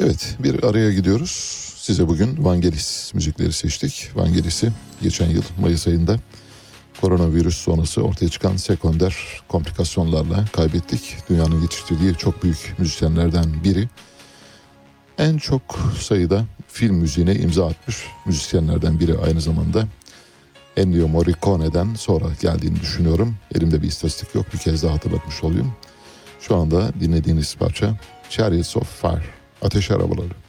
[0.00, 1.30] Evet bir araya gidiyoruz.
[1.76, 4.10] Size bugün Vangelis müzikleri seçtik.
[4.14, 6.16] Vangelis'i geçen yıl Mayıs ayında
[7.02, 9.16] koronavirüs sonrası ortaya çıkan sekonder
[9.48, 11.16] komplikasyonlarla kaybettik.
[11.30, 13.88] Dünyanın yetiştirdiği çok büyük müzisyenlerden biri.
[15.18, 15.62] En çok
[16.00, 19.86] sayıda film müziğine imza atmış müzisyenlerden biri aynı zamanda.
[20.76, 23.36] Ennio Morricone'den sonra geldiğini düşünüyorum.
[23.54, 25.72] Elimde bir istatistik yok bir kez daha hatırlatmış olayım.
[26.40, 27.96] Şu anda dinlediğiniz parça
[28.30, 29.24] Chariots of Fire.
[29.62, 30.41] Ateş arabaları.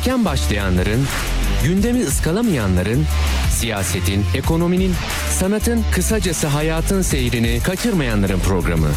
[0.00, 1.06] Erken başlayanların,
[1.64, 3.06] gündemi ıskalamayanların,
[3.50, 4.94] siyasetin, ekonominin,
[5.30, 8.88] sanatın, kısacası hayatın seyrini kaçırmayanların programı.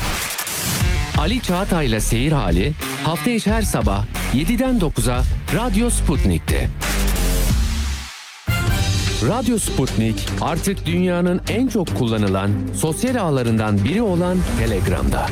[1.18, 2.74] Ali Çağatay'la Seyir Hali
[3.04, 5.24] hafta içi her sabah 7'den 9'a
[5.56, 6.70] Radyo Sputnik'te.
[9.28, 15.28] Radyo Sputnik artık dünyanın en çok kullanılan sosyal ağlarından biri olan Telegram'da.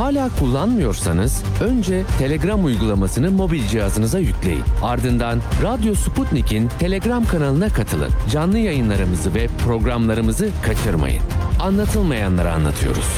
[0.00, 4.62] Hala kullanmıyorsanız önce Telegram uygulamasını mobil cihazınıza yükleyin.
[4.82, 8.10] Ardından Radyo Sputnik'in Telegram kanalına katılın.
[8.30, 11.22] Canlı yayınlarımızı ve programlarımızı kaçırmayın.
[11.60, 13.08] Anlatılmayanları anlatıyoruz.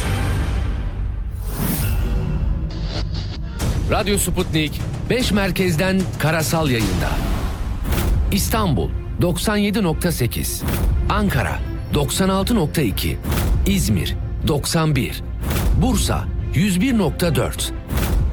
[3.91, 4.81] Radyo Sputnik
[5.11, 7.11] 5 merkezden karasal yayında.
[8.33, 10.63] İstanbul 97.8,
[11.11, 11.59] Ankara
[11.95, 13.17] 96.2,
[13.67, 14.17] İzmir
[14.49, 15.23] 91,
[15.83, 17.73] Bursa 101.4,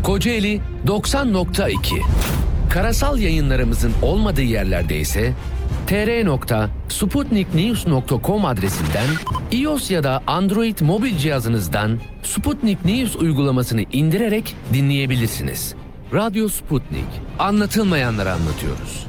[0.03, 1.75] Kocaeli 90.2.
[2.69, 5.33] Karasal yayınlarımızın olmadığı yerlerde ise
[5.87, 9.07] tr.sputniknews.com adresinden
[9.51, 15.75] iOS ya da Android mobil cihazınızdan Sputnik News uygulamasını indirerek dinleyebilirsiniz.
[16.13, 17.07] Radyo Sputnik.
[17.39, 19.08] Anlatılmayanları anlatıyoruz.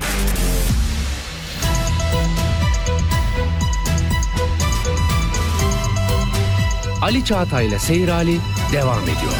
[7.01, 8.37] Ali Çağatay'la Seyir Hali
[8.71, 9.33] devam ediyor.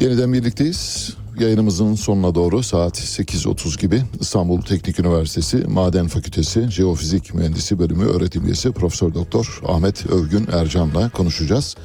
[0.00, 1.12] Yeniden birlikteyiz.
[1.40, 8.44] Yayınımızın sonuna doğru saat 8.30 gibi İstanbul Teknik Üniversitesi Maden Fakültesi Jeofizik Mühendisi Bölümü öğretim
[8.44, 11.76] üyesi Profesör Doktor Ahmet Övgün Ercan'la konuşacağız.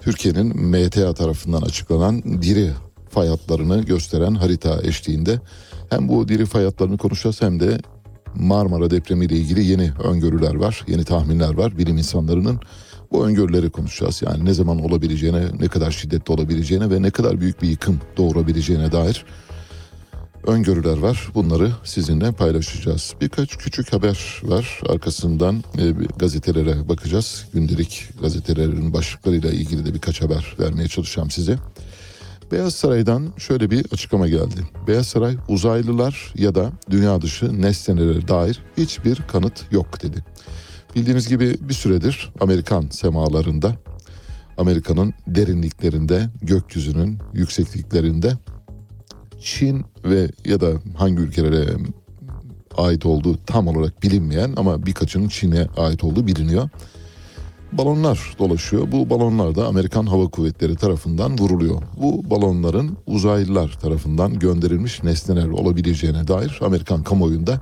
[0.00, 2.70] Türkiye'nin MTA tarafından açıklanan diri
[3.10, 5.40] fay hatlarını gösteren harita eşliğinde
[5.90, 7.78] hem bu diri fay hatlarını konuşacağız hem de
[8.34, 12.60] Marmara depremi ile ilgili yeni öngörüler var, yeni tahminler var bilim insanlarının.
[13.12, 14.22] Bu öngörüleri konuşacağız.
[14.22, 18.92] Yani ne zaman olabileceğine, ne kadar şiddetli olabileceğine ve ne kadar büyük bir yıkım doğurabileceğine
[18.92, 19.24] dair
[20.46, 21.28] öngörüler var.
[21.34, 23.14] Bunları sizinle paylaşacağız.
[23.20, 24.80] Birkaç küçük haber var.
[24.88, 27.46] Arkasından e, gazetelere bakacağız.
[27.52, 31.58] Gündelik gazetelerin başlıklarıyla ilgili de birkaç haber vermeye çalışacağım size.
[32.52, 34.60] Beyaz Saray'dan şöyle bir açıklama geldi.
[34.86, 40.24] Beyaz Saray uzaylılar ya da dünya dışı nesnelere dair hiçbir kanıt yok dedi.
[40.96, 43.76] Bildiğiniz gibi bir süredir Amerikan semalarında,
[44.58, 48.32] Amerika'nın derinliklerinde, gökyüzünün yüksekliklerinde
[49.40, 51.66] Çin ve ya da hangi ülkelere
[52.76, 56.68] ait olduğu tam olarak bilinmeyen ama birkaçının Çin'e ait olduğu biliniyor.
[57.72, 58.92] Balonlar dolaşıyor.
[58.92, 61.82] Bu balonlar da Amerikan Hava Kuvvetleri tarafından vuruluyor.
[62.02, 67.60] Bu balonların uzaylılar tarafından gönderilmiş nesneler olabileceğine dair Amerikan kamuoyunda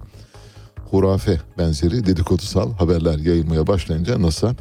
[0.91, 4.55] hurafe benzeri dedikodusal haberler yayılmaya başlayınca NASA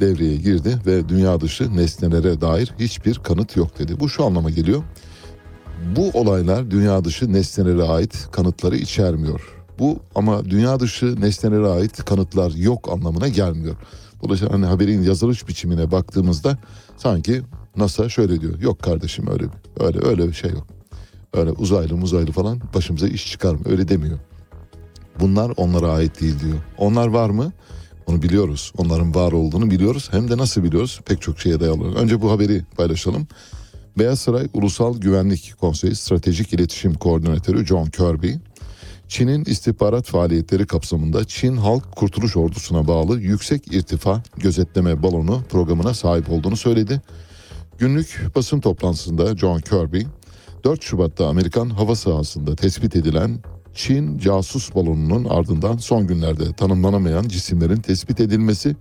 [0.00, 4.00] devreye girdi ve dünya dışı nesnelere dair hiçbir kanıt yok dedi.
[4.00, 4.82] Bu şu anlama geliyor.
[5.96, 9.62] Bu olaylar dünya dışı nesnelere ait kanıtları içermiyor.
[9.78, 13.76] Bu ama dünya dışı nesnelere ait kanıtlar yok anlamına gelmiyor.
[14.24, 16.58] Dolayısıyla hani haberin yazılış biçimine baktığımızda
[16.96, 17.42] sanki
[17.76, 18.60] NASA şöyle diyor.
[18.60, 19.44] Yok kardeşim öyle
[19.80, 20.66] öyle öyle bir şey yok.
[21.32, 24.18] Öyle uzaylı muzaylı falan başımıza iş çıkarma öyle demiyor.
[25.20, 26.58] Bunlar onlara ait değil diyor.
[26.78, 27.52] Onlar var mı?
[28.06, 28.72] Onu biliyoruz.
[28.76, 30.08] Onların var olduğunu biliyoruz.
[30.10, 31.00] Hem de nasıl biliyoruz?
[31.06, 31.94] Pek çok şeye dayalı.
[31.94, 33.26] Önce bu haberi paylaşalım.
[33.98, 38.32] Beyaz Saray Ulusal Güvenlik Konseyi Stratejik İletişim Koordinatörü John Kirby,
[39.12, 46.30] Çin'in istihbarat faaliyetleri kapsamında Çin Halk Kurtuluş Ordusu'na bağlı yüksek irtifa gözetleme balonu programına sahip
[46.30, 47.00] olduğunu söyledi.
[47.78, 50.00] Günlük basın toplantısında John Kirby,
[50.64, 53.38] 4 Şubat'ta Amerikan hava sahasında tespit edilen
[53.74, 58.76] Çin casus balonunun ardından son günlerde tanımlanamayan cisimlerin tespit edilmesi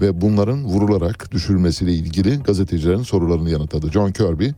[0.00, 3.90] ve bunların vurularak düşürülmesiyle ilgili gazetecilerin sorularını yanıtladı.
[3.90, 4.48] John Kirby,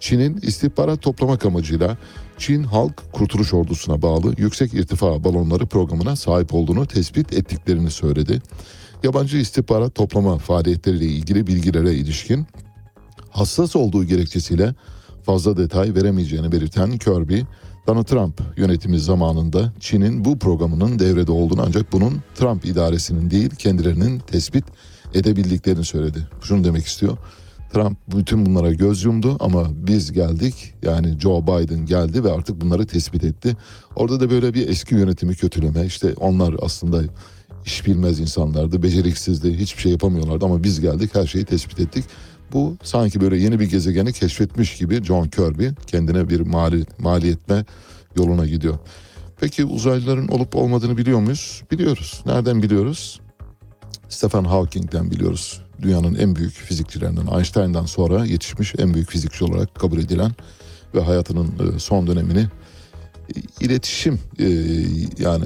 [0.00, 1.96] Çin'in istihbarat toplamak amacıyla
[2.38, 8.42] Çin Halk Kurtuluş Ordusu'na bağlı yüksek irtifa balonları programına sahip olduğunu tespit ettiklerini söyledi.
[9.02, 12.46] yabancı istihbarat toplama faaliyetleriyle ilgili bilgilere ilişkin
[13.30, 14.74] hassas olduğu gerekçesiyle
[15.22, 17.40] fazla detay veremeyeceğini belirten Kirby,
[17.86, 24.18] Donald Trump yönetimi zamanında Çin'in bu programının devrede olduğunu ancak bunun Trump idaresinin değil kendilerinin
[24.18, 24.64] tespit
[25.14, 26.28] edebildiklerini söyledi.
[26.42, 27.18] Şunu demek istiyor.
[27.72, 32.86] Trump bütün bunlara göz yumdu ama biz geldik yani Joe Biden geldi ve artık bunları
[32.86, 33.56] tespit etti.
[33.96, 37.02] Orada da böyle bir eski yönetimi kötüleme işte onlar aslında
[37.66, 42.04] iş bilmez insanlardı, beceriksizdi, hiçbir şey yapamıyorlardı ama biz geldik her şeyi tespit ettik.
[42.52, 47.64] Bu sanki böyle yeni bir gezegeni keşfetmiş gibi John Kirby kendine bir mali, maliyetme
[48.16, 48.78] yoluna gidiyor.
[49.40, 51.62] Peki uzaylıların olup olmadığını biliyor muyuz?
[51.70, 52.22] Biliyoruz.
[52.26, 53.20] Nereden biliyoruz?
[54.08, 55.62] Stephen Hawking'den biliyoruz.
[55.82, 60.32] Dünyanın en büyük fizikçilerinden, Einstein'dan sonra yetişmiş en büyük fizikçi olarak kabul edilen
[60.94, 64.48] ve hayatının e, son dönemini e, iletişim e,
[65.18, 65.44] yani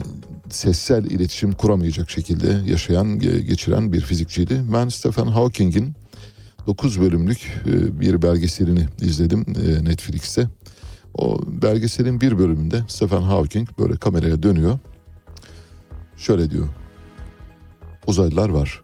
[0.51, 4.63] sessel iletişim kuramayacak şekilde yaşayan, geçiren bir fizikçiydi.
[4.73, 5.95] Ben Stephen Hawking'in
[6.67, 7.63] 9 bölümlük
[8.01, 9.45] bir belgeselini izledim
[9.85, 10.49] Netflix'te.
[11.15, 14.79] O belgeselin bir bölümünde Stephen Hawking böyle kameraya dönüyor.
[16.17, 16.69] Şöyle diyor.
[18.07, 18.83] Uzaylılar var.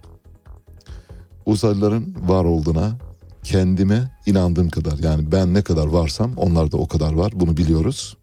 [1.50, 2.96] Uzaylıların var olduğuna
[3.42, 8.16] kendime inandığım kadar yani ben ne kadar varsam onlar da o kadar var bunu biliyoruz.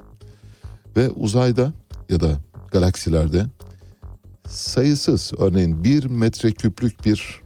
[0.97, 1.73] Ve uzayda
[2.09, 2.29] ya da
[2.71, 3.45] galaksilerde
[4.47, 7.41] sayısız örneğin bir metreküplük bir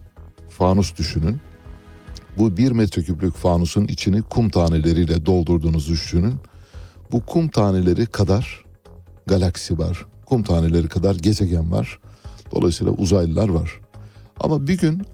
[0.49, 1.41] fanus düşünün.
[2.37, 6.35] Bu bir metreküplük fanusun içini kum taneleriyle doldurduğunuzu düşünün.
[7.11, 8.65] Bu kum taneleri kadar
[9.27, 10.05] galaksi var.
[10.25, 11.99] Kum taneleri kadar gezegen var.
[12.55, 13.79] Dolayısıyla uzaylılar var.
[14.39, 15.05] Ama bir gün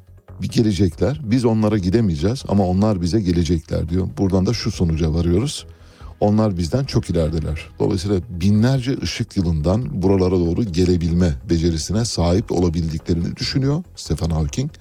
[0.41, 1.21] bir gelecekler.
[1.23, 4.07] Biz onlara gidemeyeceğiz ama onlar bize gelecekler diyor.
[4.17, 5.65] Buradan da şu sonuca varıyoruz.
[6.19, 7.69] Onlar bizden çok ilerideler.
[7.79, 14.71] Dolayısıyla binlerce ışık yılından buralara doğru gelebilme becerisine sahip olabildiklerini düşünüyor Stephen Hawking.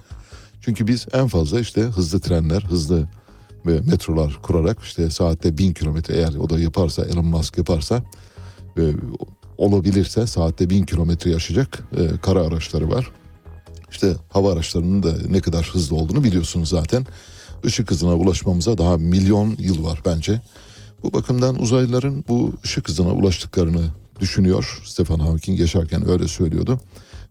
[0.61, 3.07] Çünkü biz en fazla işte hızlı trenler, hızlı
[3.65, 8.03] ve metrolar kurarak işte saatte bin kilometre eğer o da yaparsa Elon Musk yaparsa
[8.77, 8.81] e,
[9.57, 13.11] olabilirse saatte bin kilometre yaşayacak e, kara araçları var.
[13.91, 17.05] İşte hava araçlarının da ne kadar hızlı olduğunu biliyorsunuz zaten.
[17.63, 20.41] Işık hızına ulaşmamıza daha milyon yıl var bence.
[21.03, 23.83] Bu bakımdan uzaylıların bu ışık hızına ulaştıklarını
[24.19, 24.81] düşünüyor.
[24.85, 26.79] Stephen Hawking yaşarken öyle söylüyordu.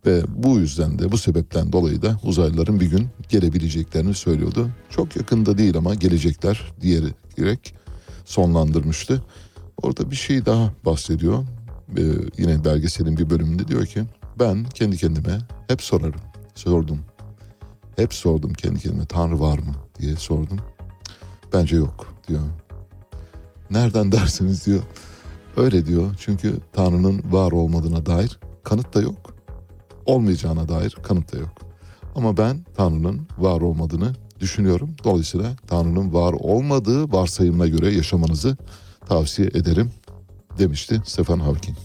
[0.07, 4.71] Ve bu yüzden de bu sebepten dolayı da uzaylıların bir gün gelebileceklerini söylüyordu.
[4.91, 7.75] Çok yakında değil ama gelecekler diyerek
[8.25, 9.23] sonlandırmıştı.
[9.83, 11.45] Orada bir şey daha bahsediyor.
[11.99, 12.03] Ee,
[12.39, 14.05] yine belgeselin bir bölümünde diyor ki
[14.39, 15.39] ben kendi kendime
[15.69, 16.21] hep sorarım.
[16.57, 16.99] Sordum.
[17.97, 20.59] Hep sordum kendi kendime Tanrı var mı diye sordum.
[21.53, 22.41] Bence yok diyor.
[23.71, 24.83] Nereden dersiniz diyor.
[25.57, 29.35] Öyle diyor çünkü Tanrı'nın var olmadığına dair kanıt da yok.
[30.07, 31.53] Olmayacağına dair kanıt da yok.
[32.15, 34.91] Ama ben Tanrı'nın var olmadığını düşünüyorum.
[35.05, 38.57] Dolayısıyla Tanrı'nın var olmadığı varsayımına göre yaşamanızı
[39.09, 39.91] tavsiye ederim
[40.59, 41.77] demişti Stephen Hawking.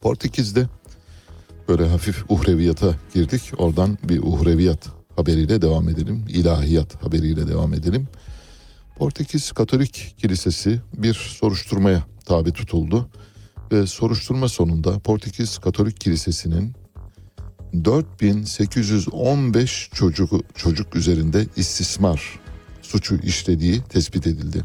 [0.00, 0.68] Portekiz'de
[1.68, 3.52] böyle hafif uhreviyata girdik.
[3.58, 6.24] Oradan bir uhreviyat haberiyle devam edelim.
[6.28, 8.08] İlahiyat haberiyle devam edelim.
[8.96, 13.08] Portekiz Katolik Kilisesi bir soruşturmaya tabi tutuldu
[13.72, 16.72] ve soruşturma sonunda Portekiz Katolik Kilisesi'nin
[17.84, 22.40] 4815 çocuk çocuk üzerinde istismar
[22.82, 24.64] suçu işlediği tespit edildi.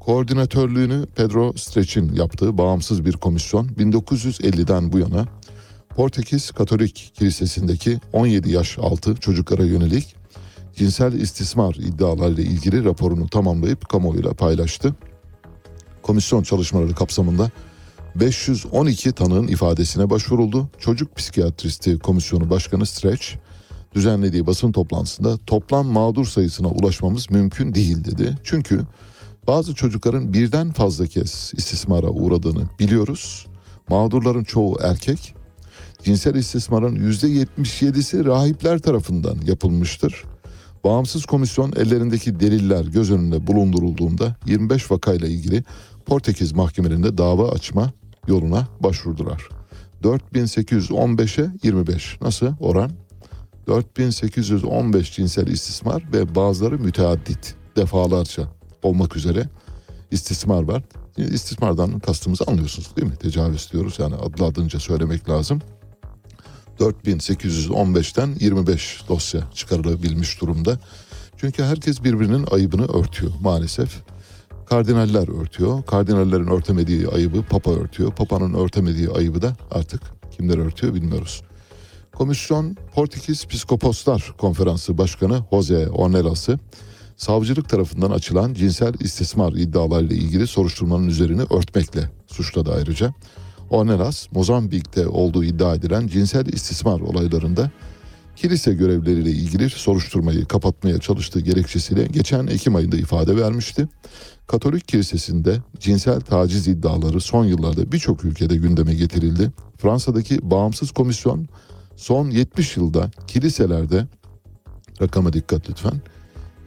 [0.00, 5.26] Koordinatörlüğünü Pedro Streç'in yaptığı bağımsız bir komisyon 1950'den bu yana
[5.98, 10.16] Portekiz Katolik Kilisesi'ndeki 17 yaş altı çocuklara yönelik
[10.76, 14.94] cinsel istismar iddialarıyla ilgili raporunu tamamlayıp kamuoyuyla paylaştı.
[16.02, 17.50] Komisyon çalışmaları kapsamında
[18.14, 20.68] 512 tanığın ifadesine başvuruldu.
[20.78, 23.26] Çocuk Psikiyatristi Komisyonu Başkanı Stretch
[23.94, 28.38] düzenlediği basın toplantısında toplam mağdur sayısına ulaşmamız mümkün değil dedi.
[28.44, 28.80] Çünkü
[29.46, 33.46] bazı çocukların birden fazla kez istismara uğradığını biliyoruz.
[33.88, 35.37] Mağdurların çoğu erkek.
[36.02, 40.24] Cinsel istismarın %77'si rahipler tarafından yapılmıştır.
[40.84, 45.64] Bağımsız komisyon ellerindeki deliller göz önünde bulundurulduğunda 25 vakayla ilgili
[46.06, 47.92] Portekiz mahkemelerinde dava açma
[48.26, 49.48] yoluna başvurdular.
[50.02, 52.90] 4815'e 25 nasıl oran?
[53.66, 58.48] 4815 cinsel istismar ve bazıları müteaddit defalarca
[58.82, 59.48] olmak üzere
[60.10, 60.82] istismar var.
[61.16, 63.16] İstismardan kastımızı anlıyorsunuz değil mi?
[63.16, 65.60] Tecavüz diyoruz yani adlı adınca söylemek lazım.
[66.80, 70.78] 4815'ten 25 dosya çıkarılabilmiş durumda.
[71.36, 74.02] Çünkü herkes birbirinin ayıbını örtüyor maalesef.
[74.66, 75.82] Kardinaller örtüyor.
[75.82, 78.12] Kardinallerin örtemediği ayıbı Papa örtüyor.
[78.12, 80.02] Papa'nın örtemediği ayıbı da artık
[80.36, 81.42] kimler örtüyor bilmiyoruz.
[82.14, 86.58] Komisyon Portekiz Psikoposlar Konferansı Başkanı Jose Ornelas'ı
[87.16, 93.14] savcılık tarafından açılan cinsel istismar iddialarıyla ilgili soruşturmanın üzerini örtmekle suçladı ayrıca.
[93.70, 97.70] Ornelas, Mozambik'te olduğu iddia edilen cinsel istismar olaylarında
[98.36, 103.88] kilise görevleriyle ilgili soruşturmayı kapatmaya çalıştığı gerekçesiyle geçen Ekim ayında ifade vermişti.
[104.46, 109.50] Katolik kilisesinde cinsel taciz iddiaları son yıllarda birçok ülkede gündeme getirildi.
[109.78, 111.48] Fransa'daki bağımsız komisyon
[111.96, 114.06] son 70 yılda kiliselerde
[115.02, 116.00] rakama dikkat lütfen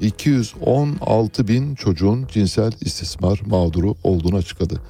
[0.01, 4.81] 216 bin çocuğun cinsel istismar mağduru olduğunu açıkladı.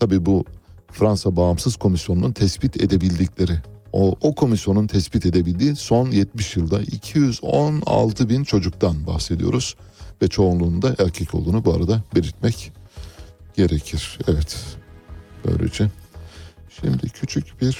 [0.00, 0.44] Tabi bu
[0.92, 3.58] Fransa Bağımsız Komisyonu'nun tespit edebildikleri
[3.92, 9.76] o, o komisyonun tespit edebildiği son 70 yılda 216 bin çocuktan bahsediyoruz
[10.22, 12.72] ve çoğunluğunda erkek olduğunu bu arada belirtmek
[13.54, 14.18] gerekir.
[14.28, 14.56] Evet
[15.44, 15.90] böylece
[16.80, 17.78] şimdi küçük bir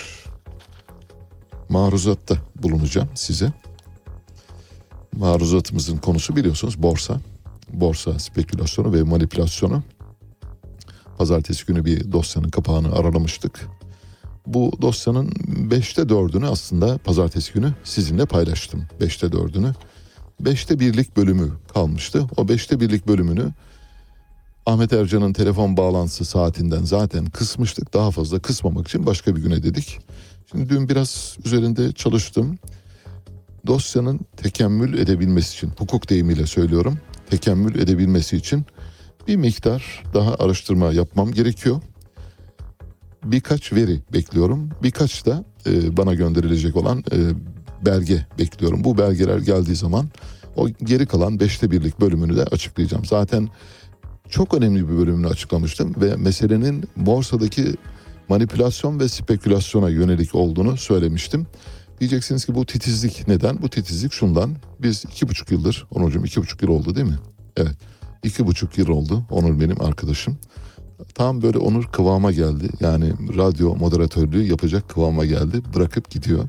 [1.68, 3.52] maruzatta bulunacağım size.
[5.16, 7.20] Maruzatımızın konusu biliyorsunuz borsa.
[7.72, 9.82] Borsa spekülasyonu ve manipülasyonu.
[11.22, 13.68] Pazartesi günü bir dosyanın kapağını aralamıştık.
[14.46, 15.28] Bu dosyanın
[15.70, 18.84] 5'te 4'ünü aslında pazartesi günü sizinle paylaştım.
[19.00, 19.72] 5'te 4'ünü.
[20.42, 22.26] 5'te birlik bölümü kalmıştı.
[22.36, 23.52] O 5'te birlik bölümünü
[24.66, 27.94] Ahmet Ercan'ın telefon bağlantısı saatinden zaten kısmıştık.
[27.94, 29.98] Daha fazla kısmamak için başka bir güne dedik.
[30.50, 32.58] Şimdi dün biraz üzerinde çalıştım.
[33.66, 36.98] Dosyanın tekemmül edebilmesi için, hukuk deyimiyle söylüyorum,
[37.30, 38.66] tekemmül edebilmesi için
[39.28, 41.80] bir miktar daha araştırma yapmam gerekiyor.
[43.24, 44.70] Birkaç veri bekliyorum.
[44.82, 47.18] Birkaç da e, bana gönderilecek olan e,
[47.86, 48.84] belge bekliyorum.
[48.84, 50.06] Bu belgeler geldiği zaman
[50.56, 53.04] o geri kalan beşte birlik bölümünü de açıklayacağım.
[53.04, 53.48] Zaten
[54.30, 57.74] çok önemli bir bölümünü açıklamıştım ve meselenin borsadaki
[58.28, 61.46] manipülasyon ve spekülasyona yönelik olduğunu söylemiştim.
[62.00, 63.62] Diyeceksiniz ki bu titizlik neden?
[63.62, 64.56] Bu titizlik şundan.
[64.78, 67.18] Biz iki buçuk yıldır, Onurcuğum iki buçuk yıl oldu değil mi?
[67.56, 67.76] Evet.
[68.22, 69.24] İki buçuk yıl oldu.
[69.30, 70.38] Onur benim arkadaşım.
[71.14, 72.68] Tam böyle Onur kıvama geldi.
[72.80, 75.62] Yani radyo moderatörlüğü yapacak kıvama geldi.
[75.74, 76.48] Bırakıp gidiyor.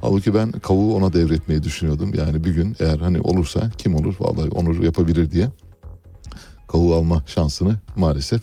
[0.00, 2.12] Halbuki ben kavuğu ona devretmeyi düşünüyordum.
[2.14, 5.48] Yani bir gün eğer hani olursa kim olur vallahi Onur yapabilir diye.
[6.68, 8.42] Kavuğu alma şansını maalesef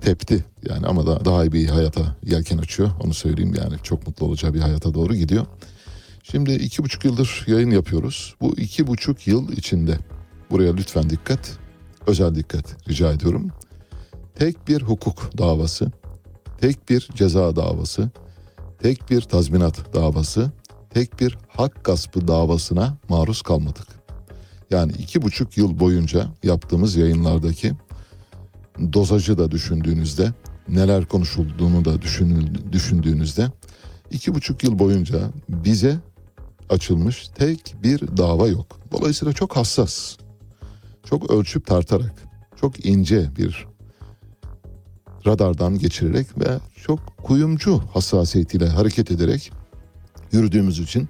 [0.00, 0.44] tepti.
[0.68, 2.90] Yani ama da daha iyi bir hayata yelken açıyor.
[3.04, 5.46] Onu söyleyeyim yani çok mutlu olacağı bir hayata doğru gidiyor.
[6.22, 8.34] Şimdi iki buçuk yıldır yayın yapıyoruz.
[8.40, 9.98] Bu iki buçuk yıl içinde
[10.50, 11.58] buraya lütfen dikkat,
[12.08, 13.48] özel dikkat rica ediyorum.
[14.34, 15.92] Tek bir hukuk davası,
[16.60, 18.10] tek bir ceza davası,
[18.82, 20.50] tek bir tazminat davası,
[20.90, 23.86] tek bir hak gaspı davasına maruz kalmadık.
[24.70, 27.72] Yani iki buçuk yıl boyunca yaptığımız yayınlardaki
[28.92, 30.32] dozajı da düşündüğünüzde,
[30.68, 32.02] neler konuşulduğunu da
[32.72, 33.50] düşündüğünüzde
[34.10, 35.96] iki buçuk yıl boyunca bize
[36.70, 38.80] açılmış tek bir dava yok.
[38.92, 40.16] Dolayısıyla çok hassas,
[41.10, 42.14] çok ölçüp tartarak,
[42.60, 43.66] çok ince bir
[45.26, 49.52] radardan geçirerek ve çok kuyumcu hassasiyetiyle hareket ederek
[50.32, 51.08] yürüdüğümüz için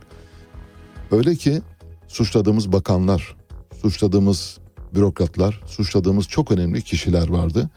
[1.11, 1.63] öyle ki
[2.09, 3.37] suçladığımız bakanlar,
[3.83, 4.59] suçladığımız
[4.95, 7.71] bürokratlar, suçladığımız çok önemli kişiler vardı.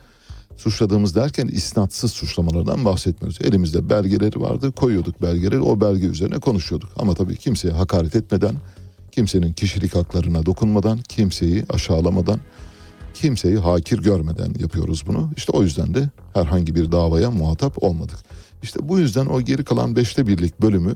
[0.58, 3.42] Suçladığımız derken isnatsız suçlamalardan bahsetmiyoruz.
[3.42, 6.90] Elimizde belgeleri vardı, koyuyorduk belgeleri, o belge üzerine konuşuyorduk.
[6.96, 8.56] Ama tabii kimseye hakaret etmeden,
[9.12, 12.40] kimsenin kişilik haklarına dokunmadan, kimseyi aşağılamadan,
[13.14, 15.32] kimseyi hakir görmeden yapıyoruz bunu.
[15.38, 18.18] İşte o yüzden de herhangi bir davaya muhatap olmadık.
[18.64, 20.96] İşte bu yüzden o geri kalan beşte birlik bölümü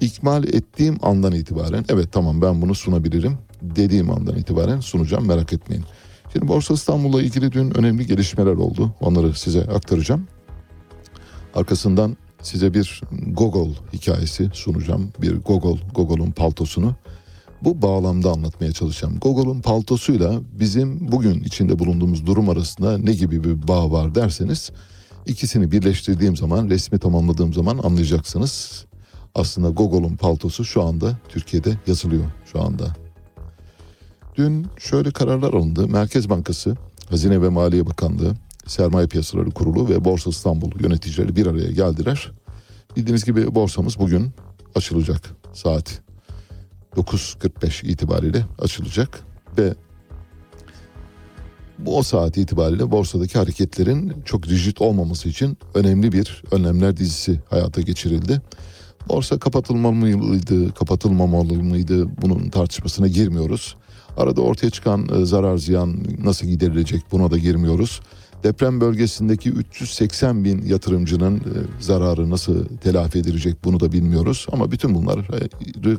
[0.00, 5.84] ikmal ettiğim andan itibaren evet tamam ben bunu sunabilirim dediğim andan itibaren sunacağım merak etmeyin.
[6.32, 8.94] Şimdi Borsa İstanbul'la ilgili dün önemli gelişmeler oldu.
[9.00, 10.28] Onları size aktaracağım.
[11.54, 15.12] Arkasından size bir Gogol hikayesi sunacağım.
[15.22, 16.94] Bir Gogol, Gogol'un paltosunu.
[17.64, 19.18] Bu bağlamda anlatmaya çalışacağım.
[19.18, 24.70] Gogol'un paltosuyla bizim bugün içinde bulunduğumuz durum arasında ne gibi bir bağ var derseniz
[25.26, 28.84] ikisini birleştirdiğim zaman, resmi tamamladığım zaman anlayacaksınız.
[29.34, 32.96] Aslında Gogol'un paltosu şu anda Türkiye'de yazılıyor şu anda.
[34.36, 35.88] Dün şöyle kararlar alındı.
[35.88, 36.76] Merkez Bankası,
[37.08, 38.34] Hazine ve Maliye Bakanlığı,
[38.66, 42.32] Sermaye Piyasaları Kurulu ve Borsa İstanbul yöneticileri bir araya geldiler.
[42.96, 44.30] Bildiğiniz gibi borsamız bugün
[44.74, 46.02] açılacak saat
[46.96, 49.20] 9.45 itibariyle açılacak
[49.58, 49.74] ve
[51.78, 57.80] bu o saat itibariyle borsadaki hareketlerin çok rigid olmaması için önemli bir önlemler dizisi hayata
[57.80, 58.40] geçirildi.
[59.08, 63.76] Borsa kapatılmalı mıydı, kapatılmamalı mıydı bunun tartışmasına girmiyoruz.
[64.16, 68.00] Arada ortaya çıkan zarar ziyan nasıl giderilecek buna da girmiyoruz.
[68.42, 74.46] Deprem bölgesindeki 380 bin yatırımcının e, zararı nasıl telafi edilecek bunu da bilmiyoruz.
[74.52, 75.22] Ama bütün bunları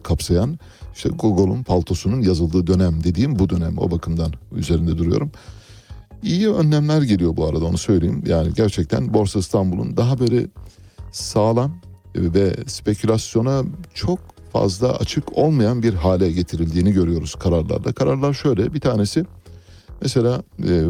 [0.04, 0.60] kapsayan
[0.96, 5.32] işte Gogol'un paltosunun yazıldığı dönem dediğim bu dönem o bakımdan üzerinde duruyorum.
[6.24, 8.24] İyi önlemler geliyor bu arada onu söyleyeyim.
[8.28, 10.48] Yani gerçekten Borsa İstanbul'un daha böyle
[11.12, 11.72] sağlam
[12.16, 13.64] ve spekülasyona
[13.94, 14.20] çok
[14.54, 17.94] fazla açık olmayan bir hale getirildiğini görüyoruz kararlarda.
[17.94, 19.26] Kararlar şöyle bir tanesi
[20.02, 20.84] mesela e,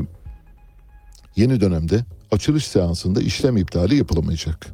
[1.35, 4.67] yeni dönemde açılış seansında işlem iptali yapılamayacak.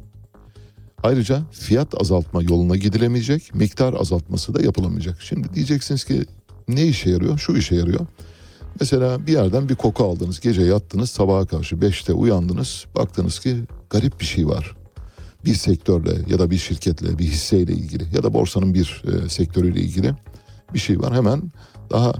[1.02, 5.22] Ayrıca fiyat azaltma yoluna gidilemeyecek, miktar azaltması da yapılamayacak.
[5.22, 6.24] Şimdi diyeceksiniz ki
[6.68, 7.38] ne işe yarıyor?
[7.38, 8.06] Şu işe yarıyor.
[8.80, 13.56] Mesela bir yerden bir koku aldınız, gece yattınız, sabaha karşı 5'te uyandınız, baktınız ki
[13.90, 14.76] garip bir şey var.
[15.44, 19.80] Bir sektörle ya da bir şirketle, bir hisseyle ilgili ya da borsanın bir e, sektörüyle
[19.80, 20.14] ilgili
[20.74, 21.14] bir şey var.
[21.14, 21.52] Hemen
[21.90, 22.12] daha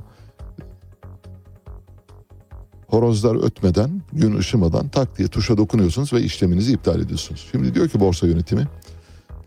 [2.90, 7.48] horozlar ötmeden, gün ışımadan tak diye tuşa dokunuyorsunuz ve işleminizi iptal ediyorsunuz.
[7.50, 8.68] Şimdi diyor ki borsa yönetimi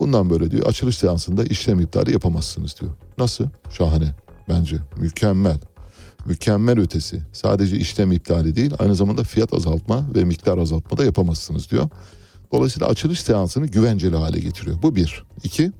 [0.00, 2.92] bundan böyle diyor açılış seansında işlem iptali yapamazsınız diyor.
[3.18, 3.44] Nasıl?
[3.70, 4.14] Şahane
[4.48, 5.58] bence mükemmel.
[6.26, 7.22] Mükemmel ötesi.
[7.32, 11.88] Sadece işlem iptali değil aynı zamanda fiyat azaltma ve miktar azaltma da yapamazsınız diyor.
[12.52, 14.82] Dolayısıyla açılış seansını güvenceli hale getiriyor.
[14.82, 15.24] Bu bir.
[15.44, 15.72] İki,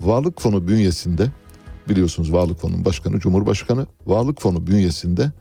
[0.00, 1.30] Varlık Fonu bünyesinde
[1.88, 5.32] biliyorsunuz Varlık Fonu'nun başkanı Cumhurbaşkanı Varlık Fonu bünyesinde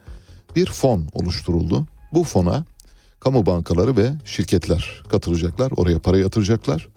[0.55, 1.85] bir fon oluşturuldu.
[2.13, 2.65] Bu fona
[3.19, 5.71] kamu bankaları ve şirketler katılacaklar.
[5.77, 6.87] Oraya para yatıracaklar.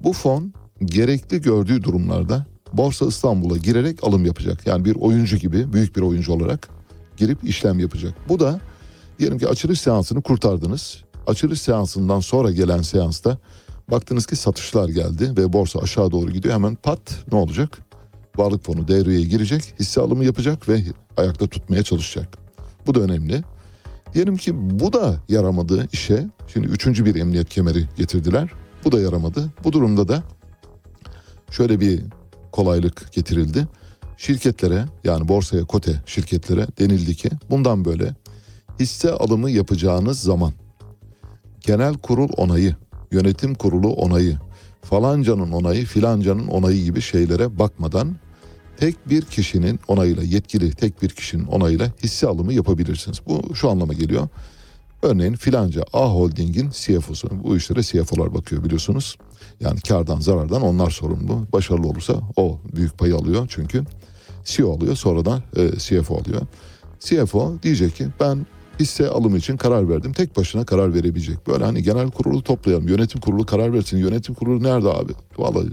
[0.00, 0.52] Bu fon
[0.84, 4.66] gerekli gördüğü durumlarda Borsa İstanbul'a girerek alım yapacak.
[4.66, 6.68] Yani bir oyuncu gibi büyük bir oyuncu olarak
[7.16, 8.14] girip işlem yapacak.
[8.28, 8.60] Bu da
[9.18, 11.04] diyelim ki açılış seansını kurtardınız.
[11.26, 13.38] Açılış seansından sonra gelen seansta
[13.90, 16.54] baktınız ki satışlar geldi ve borsa aşağı doğru gidiyor.
[16.54, 17.00] Hemen pat
[17.32, 17.78] ne olacak?
[18.36, 20.82] Varlık fonu devreye girecek, hisse alımı yapacak ve
[21.16, 22.41] ayakta tutmaya çalışacak.
[22.86, 23.42] Bu da önemli.
[24.14, 26.26] Diyelim ki bu da yaramadı işe.
[26.52, 28.50] Şimdi üçüncü bir emniyet kemeri getirdiler.
[28.84, 29.52] Bu da yaramadı.
[29.64, 30.22] Bu durumda da
[31.50, 32.02] şöyle bir
[32.52, 33.68] kolaylık getirildi.
[34.16, 38.14] Şirketlere yani borsaya kote şirketlere denildi ki bundan böyle
[38.80, 40.52] hisse alımı yapacağınız zaman
[41.60, 42.76] genel kurul onayı,
[43.10, 44.38] yönetim kurulu onayı,
[44.82, 48.16] falancanın onayı, filancanın onayı gibi şeylere bakmadan
[48.76, 53.20] tek bir kişinin onayıyla yetkili tek bir kişinin onayıyla hisse alımı yapabilirsiniz.
[53.26, 54.28] Bu şu anlama geliyor.
[55.02, 59.16] Örneğin filanca A Holding'in CFO'su bu işlere CFO'lar bakıyor biliyorsunuz.
[59.60, 61.46] Yani kardan zarardan onlar sorumlu.
[61.52, 63.84] Başarılı olursa o büyük payı alıyor çünkü
[64.44, 66.40] CEO alıyor sonradan e, CFO alıyor.
[67.00, 68.46] CFO diyecek ki ben
[68.80, 70.12] hisse alımı için karar verdim.
[70.12, 71.46] Tek başına karar verebilecek.
[71.46, 72.88] Böyle hani genel kurulu toplayalım.
[72.88, 73.98] Yönetim kurulu karar versin.
[73.98, 75.12] Yönetim kurulu nerede abi?
[75.38, 75.68] Vallahi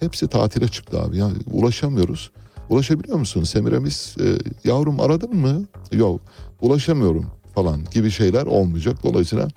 [0.00, 1.16] hepsi tatile çıktı abi.
[1.16, 2.30] Yani ulaşamıyoruz.
[2.68, 3.44] Ulaşabiliyor musun?
[3.44, 5.66] Semiramis e, yavrum aradın mı?
[5.92, 6.20] Yok
[6.60, 8.96] ulaşamıyorum falan gibi şeyler olmayacak.
[9.02, 9.48] Dolayısıyla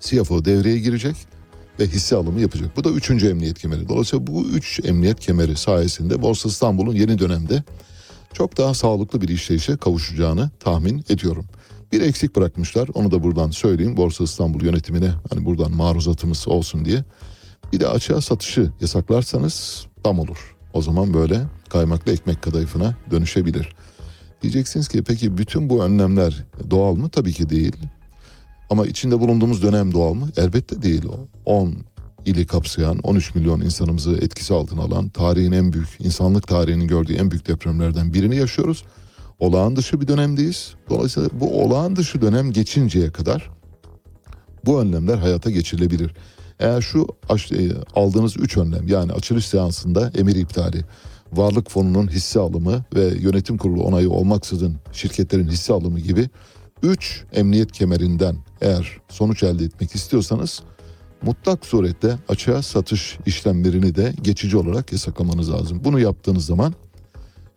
[0.00, 1.16] CFO devreye girecek
[1.80, 2.76] ve hisse alımı yapacak.
[2.76, 3.88] Bu da üçüncü emniyet kemeri.
[3.88, 7.62] Dolayısıyla bu üç emniyet kemeri sayesinde Borsa İstanbul'un yeni dönemde
[8.32, 11.44] çok daha sağlıklı bir işleyişe kavuşacağını tahmin ediyorum.
[11.92, 12.88] Bir eksik bırakmışlar.
[12.94, 13.96] Onu da buradan söyleyeyim.
[13.96, 17.04] Borsa İstanbul yönetimine hani buradan maruzatımız olsun diye.
[17.72, 20.56] Bir de açığa satışı yasaklarsanız tam olur.
[20.72, 23.76] O zaman böyle kaymaklı ekmek kadayıfına dönüşebilir.
[24.42, 27.08] Diyeceksiniz ki peki bütün bu önlemler doğal mı?
[27.08, 27.76] Tabii ki değil.
[28.70, 30.28] Ama içinde bulunduğumuz dönem doğal mı?
[30.36, 31.02] Elbette değil.
[31.44, 31.74] 10
[32.26, 37.30] ili kapsayan 13 milyon insanımızı etkisi altına alan tarihin en büyük, insanlık tarihinin gördüğü en
[37.30, 38.84] büyük depremlerden birini yaşıyoruz.
[39.38, 40.74] Olağan dışı bir dönemdeyiz.
[40.90, 43.50] Dolayısıyla bu olağan dışı dönem geçinceye kadar
[44.66, 46.14] bu önlemler hayata geçirilebilir.
[46.62, 47.06] Eğer şu
[47.94, 50.84] aldığınız üç önlem yani açılış seansında emir iptali,
[51.32, 56.28] varlık fonunun hisse alımı ve yönetim kurulu onayı olmaksızın şirketlerin hisse alımı gibi
[56.82, 60.62] üç emniyet kemerinden eğer sonuç elde etmek istiyorsanız
[61.22, 65.80] mutlak surette açığa satış işlemlerini de geçici olarak yasaklamanız lazım.
[65.84, 66.74] Bunu yaptığınız zaman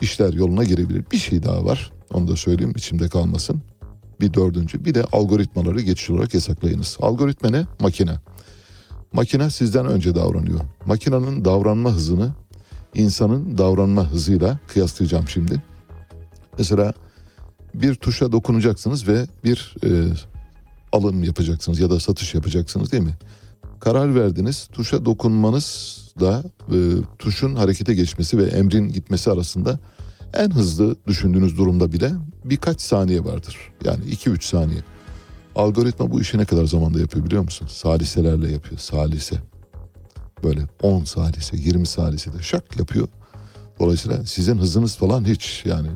[0.01, 1.03] işler yoluna girebilir.
[1.11, 1.91] Bir şey daha var.
[2.13, 3.61] Onu da söyleyeyim içimde kalmasın.
[4.21, 4.85] Bir dördüncü.
[4.85, 6.97] Bir de algoritmaları geçici olarak yasaklayınız.
[7.01, 7.65] Algoritma ne?
[7.79, 8.19] Makine.
[9.15, 10.59] Makine sizden önce davranıyor.
[10.85, 12.33] Makinenin davranma hızını
[12.93, 15.63] insanın davranma hızıyla kıyaslayacağım şimdi.
[16.57, 16.93] Mesela
[17.73, 19.89] bir tuşa dokunacaksınız ve bir e,
[20.91, 23.15] alım yapacaksınız ya da satış yapacaksınız değil mi?
[23.79, 24.67] Karar verdiniz.
[24.73, 26.77] Tuşa dokunmanızla e,
[27.19, 29.79] tuşun harekete geçmesi ve emrin gitmesi arasında
[30.33, 32.11] en hızlı düşündüğünüz durumda bile
[32.45, 33.57] birkaç saniye vardır.
[33.85, 34.94] Yani 2-3 saniye.
[35.55, 37.67] Algoritma bu işi ne kadar zamanda yapıyor biliyor musun?
[37.67, 38.79] Saliselerle yapıyor.
[38.79, 39.35] Salise.
[40.43, 43.07] Böyle 10 salise, 20 salise de şak yapıyor.
[43.79, 45.87] Dolayısıyla sizin hızınız falan hiç yani.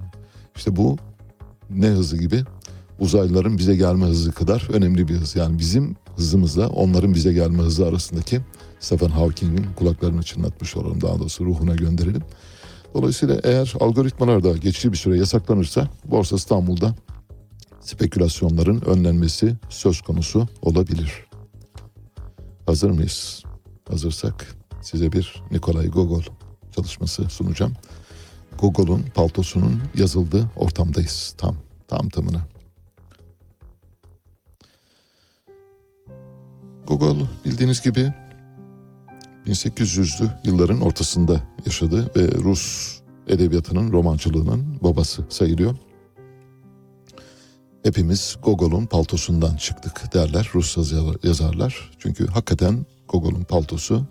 [0.56, 0.98] işte bu
[1.70, 2.44] ne hızı gibi?
[3.00, 5.36] uzaylıların bize gelme hızı kadar önemli bir hız.
[5.36, 8.42] Yani bizim hızımızla onların bize gelme hızı arasındaki
[8.80, 11.02] Stephen Hawking'in kulaklarını çınlatmış olalım.
[11.02, 12.22] Daha doğrusu ruhuna gönderelim.
[12.94, 16.96] Dolayısıyla eğer algoritmalar da geçici bir süre yasaklanırsa Borsa İstanbul'da
[17.90, 21.26] spekülasyonların önlenmesi söz konusu olabilir.
[22.66, 23.44] Hazır mıyız?
[23.90, 26.24] Hazırsak size bir Nikolay Gogol
[26.76, 27.74] çalışması sunacağım.
[28.60, 31.36] Gogol'un paltosunun yazıldığı ortamdayız.
[31.38, 31.56] Tam,
[31.88, 32.48] tam tamına.
[36.88, 38.14] Gogol bildiğiniz gibi
[39.48, 42.96] 1800'lü yılların ortasında yaşadı ve Rus
[43.28, 45.76] edebiyatının romancılığının babası sayılıyor.
[47.84, 50.78] Hepimiz Gogol'un paltosundan çıktık derler Rus
[51.24, 51.92] yazarlar.
[52.00, 54.06] Çünkü hakikaten Gogol'un paltosu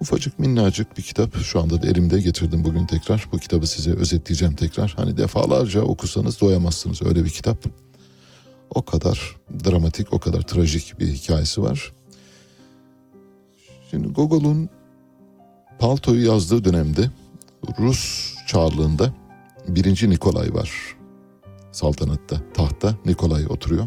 [0.00, 1.36] ufacık minnacık bir kitap.
[1.36, 3.28] Şu anda da elimde getirdim bugün tekrar.
[3.32, 4.94] Bu kitabı size özetleyeceğim tekrar.
[4.96, 7.58] Hani defalarca okusanız doyamazsınız öyle bir kitap.
[8.70, 11.92] O kadar dramatik, o kadar trajik bir hikayesi var.
[13.90, 14.68] Şimdi Gogol'un
[15.78, 17.10] Palto'yu yazdığı dönemde
[17.78, 19.14] Rus çarlığında
[19.68, 20.95] birinci Nikolay var.
[21.76, 23.86] Saltanatta, tahta Nikolay oturuyor.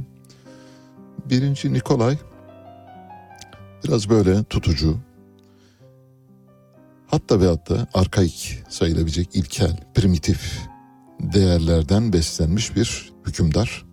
[1.29, 2.17] Birinci Nikolay
[3.83, 4.97] biraz böyle tutucu,
[7.07, 10.59] hatta ve hatta arkaik sayılabilecek ilkel, primitif
[11.19, 13.85] değerlerden beslenmiş bir hükümdar.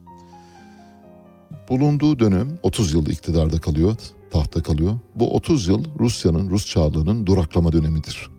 [1.69, 3.97] Bulunduğu dönem 30 yıl iktidarda kalıyor,
[4.31, 4.99] tahta kalıyor.
[5.15, 8.36] Bu 30 yıl Rusya'nın, Rus çağlığının duraklama dönemidir.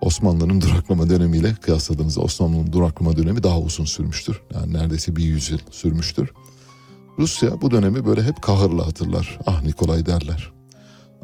[0.00, 4.40] Osmanlı'nın duraklama dönemiyle kıyasladığınızda Osmanlı'nın duraklama dönemi daha uzun sürmüştür.
[4.54, 6.32] Yani neredeyse bir yüzyıl sürmüştür.
[7.18, 9.38] Rusya bu dönemi böyle hep kahırla hatırlar.
[9.46, 10.52] Ah Nikolay derler.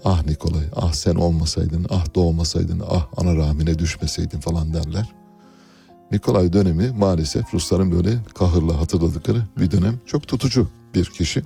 [0.05, 5.12] Ah Nikolay, ah sen olmasaydın, ah doğmasaydın, ah ana rahmine düşmeseydin falan derler.
[6.12, 10.01] Nikolay dönemi maalesef Rusların böyle kahırla hatırladıkları bir dönem.
[10.07, 11.43] Çok tutucu bir kişi.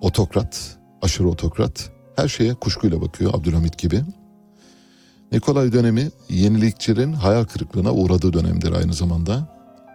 [0.00, 1.90] Otokrat, aşırı otokrat.
[2.16, 4.02] Her şeye kuşkuyla bakıyor Abdülhamit gibi.
[5.34, 9.48] Nikolay dönemi yenilikçilerin hayal kırıklığına uğradığı dönemdir aynı zamanda.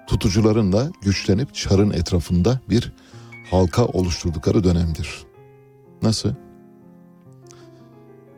[0.08, 2.94] Tutucuların da güçlenip çarın etrafında bir
[3.52, 5.24] halka oluşturdukları dönemdir.
[6.02, 6.34] Nasıl?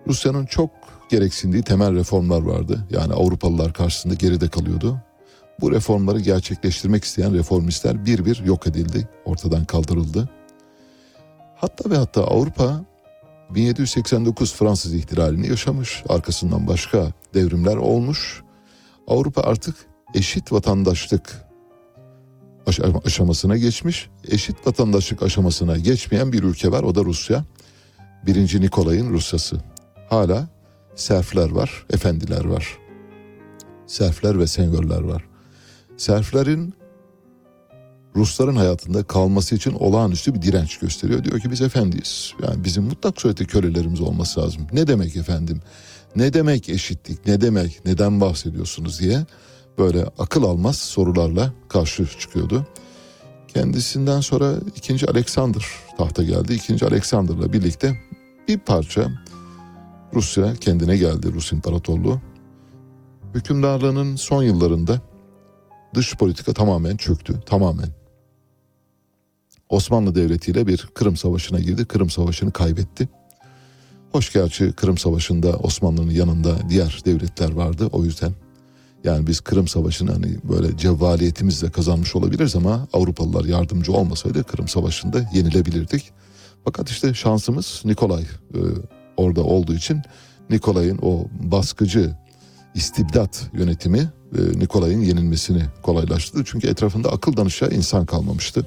[0.08, 0.70] Rusya'nın çok
[1.10, 2.88] gereksindiği temel reformlar vardı.
[2.90, 4.98] Yani Avrupalılar karşısında geride kalıyordu.
[5.62, 10.30] Bu reformları gerçekleştirmek isteyen reformistler bir bir yok edildi, ortadan kaldırıldı.
[11.56, 12.86] Hatta ve hatta Avrupa
[13.56, 16.04] 1789 Fransız ihtilalini yaşamış.
[16.10, 18.44] Arkasından başka devrimler olmuş.
[19.08, 19.76] Avrupa artık
[20.14, 21.46] eşit vatandaşlık
[23.06, 24.10] aşamasına geçmiş.
[24.28, 26.84] Eşit vatandaşlık aşamasına geçmeyen bir ülke var.
[26.84, 27.46] O da Rusya.
[28.26, 29.62] Birinci Nikolay'ın Rusyası.
[30.10, 30.48] Hala
[30.96, 32.78] serfler var, efendiler var.
[33.88, 35.26] Serfler ve senyörler var.
[35.98, 36.74] Serflerin
[38.16, 41.24] Rusların hayatında kalması için olağanüstü bir direnç gösteriyor.
[41.24, 42.34] Diyor ki biz efendiyiz.
[42.44, 44.62] Yani bizim mutlak surette kölelerimiz olması lazım.
[44.74, 45.62] Ne demek efendim?
[46.16, 47.28] Ne demek eşitlik?
[47.28, 47.86] Ne demek?
[47.86, 49.26] Neden bahsediyorsunuz diye
[49.78, 52.68] böyle akıl almaz sorularla karşı çıkıyordu.
[53.48, 55.66] Kendisinden sonra ikinci Alexander
[55.98, 56.54] tahta geldi.
[56.54, 58.02] İkinci Alexander'la birlikte
[58.48, 59.12] bir parça
[60.14, 62.22] Rusya kendine geldi Rus İmparatorluğu.
[63.34, 65.02] Hükümdarlığının son yıllarında
[65.94, 67.40] dış politika tamamen çöktü.
[67.46, 68.01] Tamamen.
[69.72, 71.86] Osmanlı Devleti ile bir Kırım Savaşı'na girdi.
[71.86, 73.10] Kırım Savaşı'nı kaybetti.
[74.12, 77.90] Hoş gerçi Kırım Savaşı'nda Osmanlı'nın yanında diğer devletler vardı.
[77.92, 78.32] O yüzden
[79.04, 85.30] yani biz Kırım Savaşı'nı hani böyle cevvaliyetimizle kazanmış olabiliriz ama Avrupalılar yardımcı olmasaydı Kırım Savaşı'nda
[85.34, 86.12] yenilebilirdik.
[86.66, 88.60] Fakat işte şansımız Nikolay e,
[89.18, 90.02] orada olduğu için
[90.50, 92.16] Nikolay'ın o baskıcı
[92.76, 94.00] istibdat yönetimi
[94.38, 96.44] e, Nikolay'ın yenilmesini kolaylaştırdı.
[96.46, 98.66] Çünkü etrafında akıl danışa insan kalmamıştı.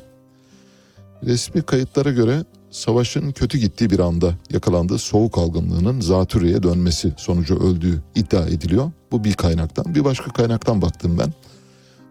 [1.27, 8.03] Resmi kayıtlara göre savaşın kötü gittiği bir anda yakalandığı soğuk algınlığının zatürreye dönmesi sonucu öldüğü
[8.15, 8.91] iddia ediliyor.
[9.13, 9.95] Bu bir kaynaktan.
[9.95, 11.33] Bir başka kaynaktan baktım ben.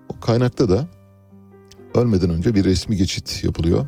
[0.09, 0.87] O kaynakta da
[1.95, 3.87] ölmeden önce bir resmi geçit yapılıyor.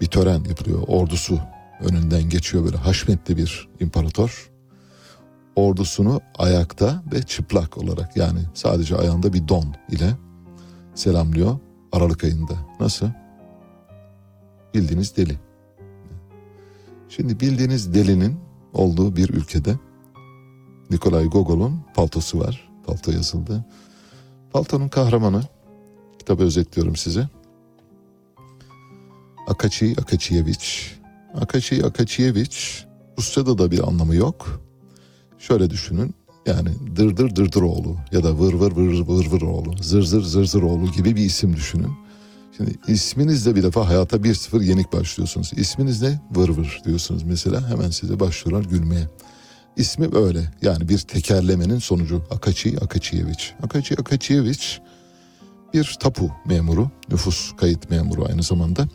[0.00, 0.82] Bir tören yapılıyor.
[0.86, 1.40] Ordusu
[1.80, 4.50] önünden geçiyor böyle haşmetli bir imparator.
[5.56, 10.10] Ordusunu ayakta ve çıplak olarak yani sadece ayağında bir don ile
[10.94, 11.58] selamlıyor
[11.92, 12.54] Aralık ayında.
[12.80, 13.06] Nasıl?
[14.74, 15.38] Bildiğiniz deli.
[17.08, 18.36] Şimdi bildiğiniz delinin
[18.72, 19.78] olduğu bir ülkede
[20.90, 22.70] Nikolay Gogol'un paltosu var.
[22.86, 23.64] Palto yazıldı.
[24.52, 25.42] Paltonun kahramanı
[26.18, 27.28] kitabı özetliyorum size.
[29.46, 30.66] Akaçi Akaçiyevich.
[31.34, 32.84] Akaçi Akaçiyevich
[33.18, 34.60] Rusça'da da bir anlamı yok.
[35.38, 36.14] Şöyle düşünün
[36.46, 40.44] yani dırdır dırdır oğlu ya da vır vır vır vır vır oğlu, zır zır zır
[40.44, 41.92] zır oğlu gibi bir isim düşünün.
[42.60, 45.50] Şimdi isminizle bir defa hayata 1-0 yenik başlıyorsunuz.
[45.56, 46.20] İsminiz ne?
[46.30, 47.70] Vır vır diyorsunuz mesela.
[47.70, 49.08] Hemen size başlıyorlar gülmeye.
[49.76, 50.50] İsmi öyle.
[50.62, 52.22] Yani bir tekerlemenin sonucu.
[52.30, 53.54] Akaçi Akaçiyeviç.
[53.62, 54.80] Akaçi Akaçiyeviç
[55.74, 58.88] bir tapu memuru, nüfus kayıt memuru aynı zamanda.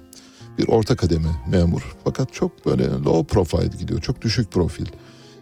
[0.57, 1.95] Bir orta kademe memur.
[2.03, 4.01] Fakat çok böyle low profile gidiyor.
[4.01, 4.85] Çok düşük profil.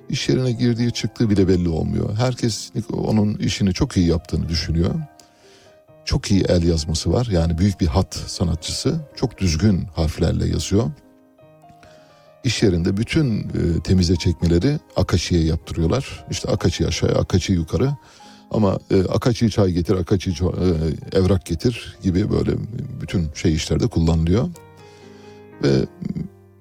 [0.09, 2.15] İş yerine girdiği çıktığı bile belli olmuyor.
[2.17, 4.95] Herkes onun işini çok iyi yaptığını düşünüyor.
[6.05, 7.27] Çok iyi el yazması var.
[7.31, 8.99] Yani büyük bir hat sanatçısı.
[9.15, 10.91] Çok düzgün harflerle yazıyor.
[12.43, 16.25] İş yerinde bütün e, temize çekmeleri Akaçi'ye yaptırıyorlar.
[16.31, 17.91] İşte Akaçi aşağı, Akaçi yukarı.
[18.51, 22.51] Ama e, Akaçi çay getir, Akaçi ço- e, evrak getir gibi böyle
[23.01, 24.49] bütün şey işlerde kullanılıyor.
[25.63, 25.85] Ve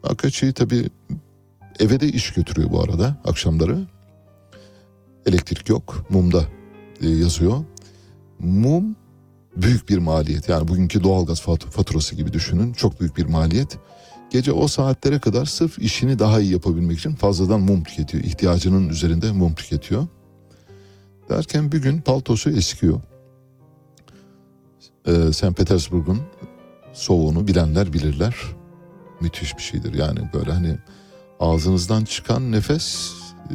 [0.02, 0.90] Akaçi tabii
[1.80, 3.78] eve de iş götürüyor bu arada akşamları.
[5.26, 6.44] Elektrik yok, mumda
[7.00, 7.64] e, yazıyor.
[8.38, 8.96] Mum
[9.56, 10.48] büyük bir maliyet.
[10.48, 12.72] Yani bugünkü doğalgaz fat- faturası gibi düşünün.
[12.72, 13.78] Çok büyük bir maliyet.
[14.30, 18.24] Gece o saatlere kadar sırf işini daha iyi yapabilmek için fazladan mum tüketiyor.
[18.24, 20.06] İhtiyacının üzerinde mum tüketiyor.
[21.28, 23.00] Derken bir gün paltosu eskiyor.
[25.06, 25.56] Ee, St.
[25.56, 26.20] Petersburg'un
[26.92, 28.36] soğuğunu bilenler bilirler.
[29.20, 30.78] Müthiş bir şeydir yani böyle hani
[31.40, 33.12] ağzınızdan çıkan nefes
[33.50, 33.54] e,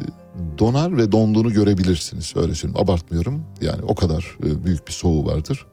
[0.58, 2.32] donar ve donduğunu görebilirsiniz.
[2.36, 3.44] Öyle söyleyeyim abartmıyorum.
[3.60, 5.66] Yani o kadar e, büyük bir soğuğu vardır.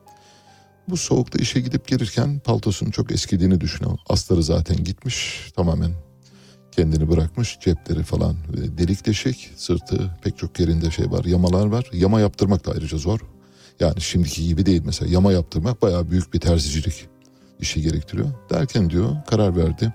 [0.90, 3.98] Bu soğukta işe gidip gelirken paltosunun çok eskidiğini düşünüyor.
[4.10, 5.92] Astarı zaten gitmiş tamamen
[6.72, 7.58] kendini bırakmış.
[7.62, 11.90] Cepleri falan e, delik deşik, sırtı pek çok yerinde şey var, yamalar var.
[11.94, 13.20] Yama yaptırmak da ayrıca zor.
[13.80, 17.08] Yani şimdiki gibi değil mesela yama yaptırmak bayağı büyük bir terzicilik
[17.60, 18.30] işi gerektiriyor.
[18.50, 19.94] Derken diyor karar verdi.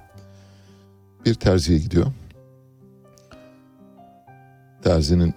[1.27, 2.07] Bir terziye gidiyor.
[4.83, 5.35] Terzinin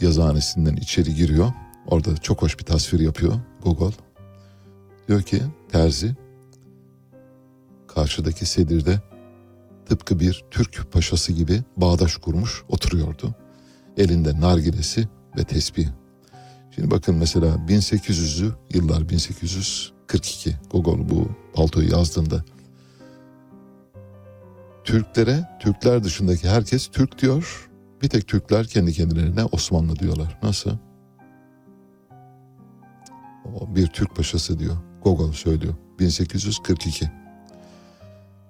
[0.00, 1.52] yazıhanesinden içeri giriyor.
[1.86, 3.32] Orada çok hoş bir tasvir yapıyor
[3.62, 3.92] Gogol.
[5.10, 6.14] Diyor ki terzi
[7.88, 9.00] karşıdaki sedirde
[9.86, 13.34] tıpkı bir Türk paşası gibi bağdaş kurmuş oturuyordu.
[13.96, 15.08] Elinde nargilesi
[15.38, 15.88] ve tesbih.
[16.70, 22.44] Şimdi bakın mesela 1800'lü yıllar 1842 Gogol bu paltoyu yazdığında
[24.84, 27.70] Türklere Türkler dışındaki herkes Türk diyor.
[28.02, 30.38] Bir tek Türkler kendi kendilerine Osmanlı diyorlar.
[30.42, 30.70] Nasıl?
[33.60, 34.89] O bir Türk paşası diyor.
[35.02, 35.74] Gogol söylüyor.
[35.98, 37.10] 1842.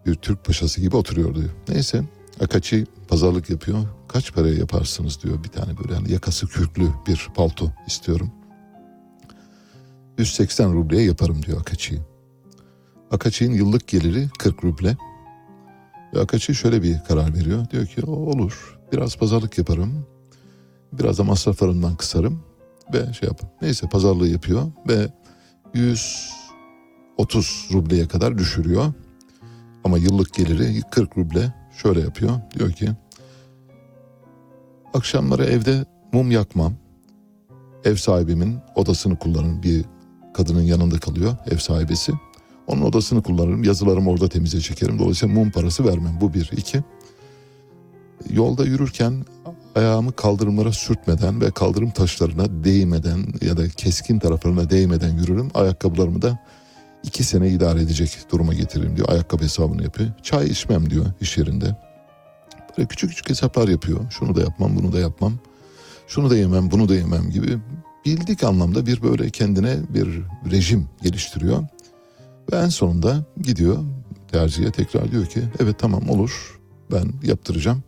[0.06, 1.50] Bir Türk paşası gibi oturuyor diyor.
[1.68, 2.02] Neyse
[2.40, 3.78] Akaçi pazarlık yapıyor.
[4.08, 8.30] Kaç paraya yaparsınız diyor bir tane böyle hani yakası kürklü bir palto istiyorum.
[10.18, 12.00] 180 rubleye yaparım diyor Akaçi.
[13.10, 14.96] Akaçi'nin yıllık geliri 40 ruble.
[16.14, 17.70] Ve Akaçi şöyle bir karar veriyor.
[17.70, 20.06] Diyor ki "O olur biraz pazarlık yaparım.
[20.92, 22.42] Biraz da masraflarımdan kısarım
[22.94, 23.40] ve şey yap.
[23.62, 25.08] Neyse pazarlığı yapıyor ve
[27.20, 28.92] 130 rubleye kadar düşürüyor.
[29.84, 31.52] Ama yıllık geliri 40 ruble
[31.82, 32.40] şöyle yapıyor.
[32.58, 32.90] Diyor ki
[34.94, 36.74] akşamları evde mum yakmam.
[37.84, 39.62] Ev sahibimin odasını kullanırım.
[39.62, 39.84] Bir
[40.34, 42.12] kadının yanında kalıyor ev sahibesi.
[42.66, 43.64] Onun odasını kullanırım.
[43.64, 44.98] Yazılarımı orada temize çekerim.
[44.98, 46.18] Dolayısıyla mum parası vermem.
[46.20, 46.50] Bu bir.
[46.56, 46.82] iki.
[48.30, 49.24] Yolda yürürken
[49.74, 55.50] ayağımı kaldırımlara sürtmeden ve kaldırım taşlarına değmeden ya da keskin taraflarına değmeden yürürüm.
[55.54, 56.38] Ayakkabılarımı da
[57.04, 59.08] iki sene idare edecek duruma getiririm diyor.
[59.08, 60.10] Ayakkabı hesabını yapıyor.
[60.22, 61.76] Çay içmem diyor iş yerinde.
[62.78, 64.00] Böyle küçük küçük hesaplar yapıyor.
[64.10, 65.32] Şunu da yapmam, bunu da yapmam.
[66.06, 67.58] Şunu da yemem, bunu da yemem gibi
[68.04, 71.64] bildik anlamda bir böyle kendine bir rejim geliştiriyor.
[72.52, 73.78] Ve en sonunda gidiyor
[74.32, 76.60] terziye tekrar diyor ki evet tamam olur
[76.92, 77.82] ben yaptıracağım.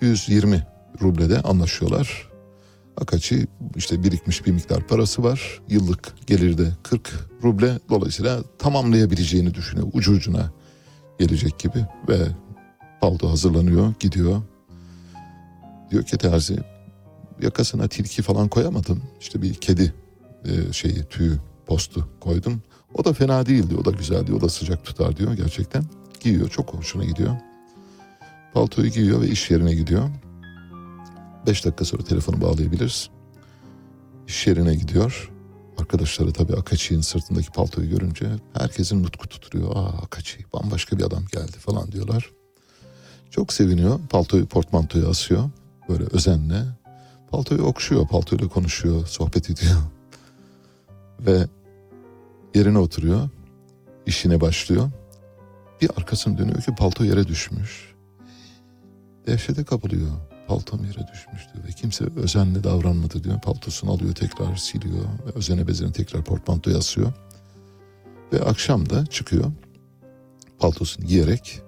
[0.00, 0.66] 120
[1.02, 2.27] rublede anlaşıyorlar.
[3.00, 3.46] Akaçi
[3.76, 5.60] işte birikmiş bir miktar parası var.
[5.68, 7.78] Yıllık geliri de 40 ruble.
[7.88, 9.88] Dolayısıyla tamamlayabileceğini düşünüyor.
[9.92, 10.52] Ucu ucuna
[11.18, 12.18] gelecek gibi ve
[13.00, 14.42] palto hazırlanıyor gidiyor.
[15.90, 16.58] Diyor ki terzi
[17.42, 19.02] yakasına tilki falan koyamadım.
[19.20, 19.94] İşte bir kedi
[20.44, 22.62] e, şeyi tüyü postu koydum.
[22.94, 23.76] O da fena değildi.
[23.80, 24.32] O da güzeldi.
[24.34, 25.84] O da sıcak tutar diyor gerçekten.
[26.20, 26.48] Giyiyor.
[26.48, 27.36] Çok hoşuna gidiyor.
[28.54, 30.08] Paltoyu giyiyor ve iş yerine gidiyor.
[31.46, 33.10] Beş dakika sonra telefonu bağlayabiliriz.
[34.28, 35.30] İş yerine gidiyor.
[35.78, 39.76] Arkadaşları tabii Akaçi'nin sırtındaki paltoyu görünce herkesin nutku tutuyor.
[39.76, 42.30] Aa Akaçi bambaşka bir adam geldi falan diyorlar.
[43.30, 44.00] Çok seviniyor.
[44.10, 45.50] Paltoyu portmantoya asıyor.
[45.88, 46.62] Böyle özenle.
[47.30, 48.08] Paltoyu okşuyor.
[48.08, 49.06] Paltoyla konuşuyor.
[49.06, 49.76] Sohbet ediyor.
[51.20, 51.46] Ve
[52.54, 53.28] yerine oturuyor.
[54.06, 54.90] işine başlıyor.
[55.80, 57.94] Bir arkasını dönüyor ki palto yere düşmüş.
[59.26, 60.10] Dehşete kapılıyor.
[60.48, 61.64] Paltom yere düşmüş diyor.
[61.68, 63.40] Ve kimse özenle davranmadı diyor.
[63.40, 65.04] Paltosunu alıyor tekrar siliyor.
[65.04, 67.12] Ve özene bezene tekrar portmantoya asıyor.
[68.32, 69.52] Ve akşam da çıkıyor
[70.58, 71.60] paltosunu giyerek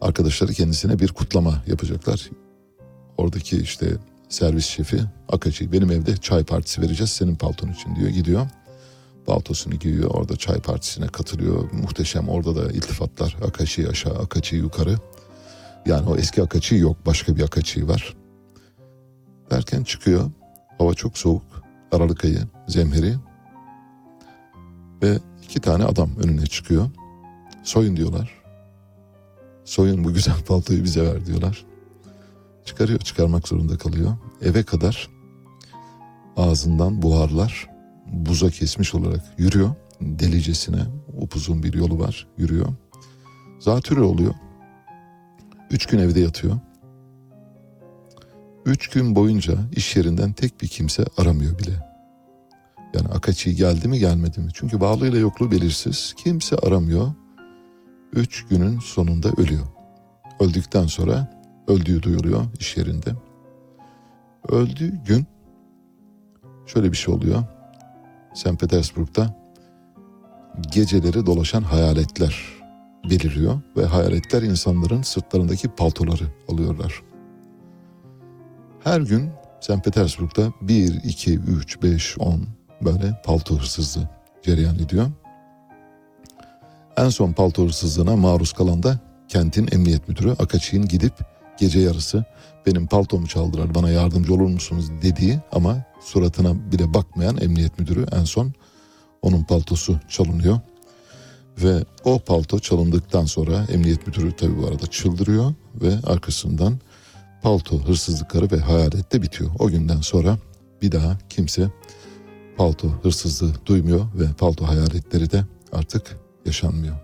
[0.00, 2.30] arkadaşları kendisine bir kutlama yapacaklar.
[3.16, 3.96] Oradaki işte
[4.28, 8.46] servis şefi Akaçı benim evde çay partisi vereceğiz senin palton için diyor gidiyor.
[9.26, 14.96] Paltosunu giyiyor orada çay partisine katılıyor muhteşem orada da iltifatlar Akaçı aşağı Akaçı yukarı.
[15.86, 18.16] Yani o eski Akaçı yok başka bir Akaçı var.
[19.50, 20.30] Derken çıkıyor
[20.78, 21.42] hava çok soğuk
[21.92, 22.38] Aralık ayı
[22.68, 23.14] zemheri
[25.02, 26.90] ve iki tane adam önüne çıkıyor.
[27.62, 28.42] Soyun diyorlar.
[29.64, 31.66] Soyun bu güzel paltoyu bize ver diyorlar.
[32.64, 34.16] Çıkarıyor çıkarmak zorunda kalıyor.
[34.42, 35.10] Eve kadar
[36.36, 37.68] ağzından buharlar
[38.06, 39.74] buza kesmiş olarak yürüyor.
[40.00, 40.82] Delicesine
[41.20, 42.68] upuzun bir yolu var yürüyor.
[43.58, 44.34] Zatürre oluyor.
[45.72, 46.58] Üç gün evde yatıyor.
[48.66, 51.92] Üç gün boyunca iş yerinden tek bir kimse aramıyor bile.
[52.94, 54.48] Yani Akaçi geldi mi gelmedi mi?
[54.54, 56.14] Çünkü bağlıyla yokluğu belirsiz.
[56.16, 57.12] Kimse aramıyor.
[58.12, 59.66] Üç günün sonunda ölüyor.
[60.40, 63.10] Öldükten sonra öldüğü duyuluyor iş yerinde.
[64.48, 65.26] Öldüğü gün
[66.66, 67.44] şöyle bir şey oluyor.
[68.34, 68.60] St.
[68.60, 69.36] Petersburg'da
[70.72, 72.61] geceleri dolaşan hayaletler
[73.10, 77.02] beliriyor ve hayaletler insanların sırtlarındaki paltoları alıyorlar.
[78.84, 79.30] Her gün
[79.60, 79.84] St.
[79.84, 82.46] Petersburg'da 1, 2, 3, 5, 10
[82.84, 84.08] böyle palto hırsızlığı
[84.42, 85.10] cereyan ediyor.
[86.96, 88.98] En son palto hırsızlığına maruz kalan da
[89.28, 91.12] kentin emniyet müdürü Akaçi'nin gidip
[91.58, 92.24] gece yarısı
[92.66, 98.24] benim paltomu çaldılar bana yardımcı olur musunuz dediği ama suratına bile bakmayan emniyet müdürü en
[98.24, 98.52] son
[99.22, 100.60] onun paltosu çalınıyor.
[101.58, 106.78] Ve o palto çalındıktan sonra emniyet müdürü tabii bu arada çıldırıyor ve arkasından
[107.42, 109.50] palto hırsızlıkları ve hayalet de bitiyor.
[109.58, 110.38] O günden sonra
[110.82, 111.70] bir daha kimse
[112.56, 116.16] palto hırsızlığı duymuyor ve palto hayaletleri de artık
[116.46, 116.96] yaşanmıyor.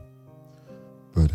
[1.16, 1.34] Böyle.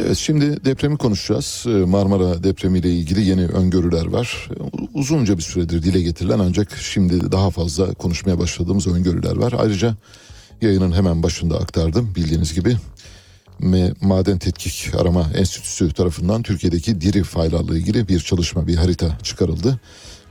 [0.00, 1.64] Evet şimdi depremi konuşacağız.
[1.66, 4.48] Ee, Marmara depremiyle ilgili yeni öngörüler var.
[4.94, 9.54] Uzunca bir süredir dile getirilen ancak şimdi daha fazla konuşmaya başladığımız öngörüler var.
[9.58, 9.96] Ayrıca
[10.62, 12.76] yayının hemen başında aktardım bildiğiniz gibi.
[14.00, 19.80] Maden Tetkik Arama Enstitüsü tarafından Türkiye'deki diri faylarla ilgili bir çalışma, bir harita çıkarıldı.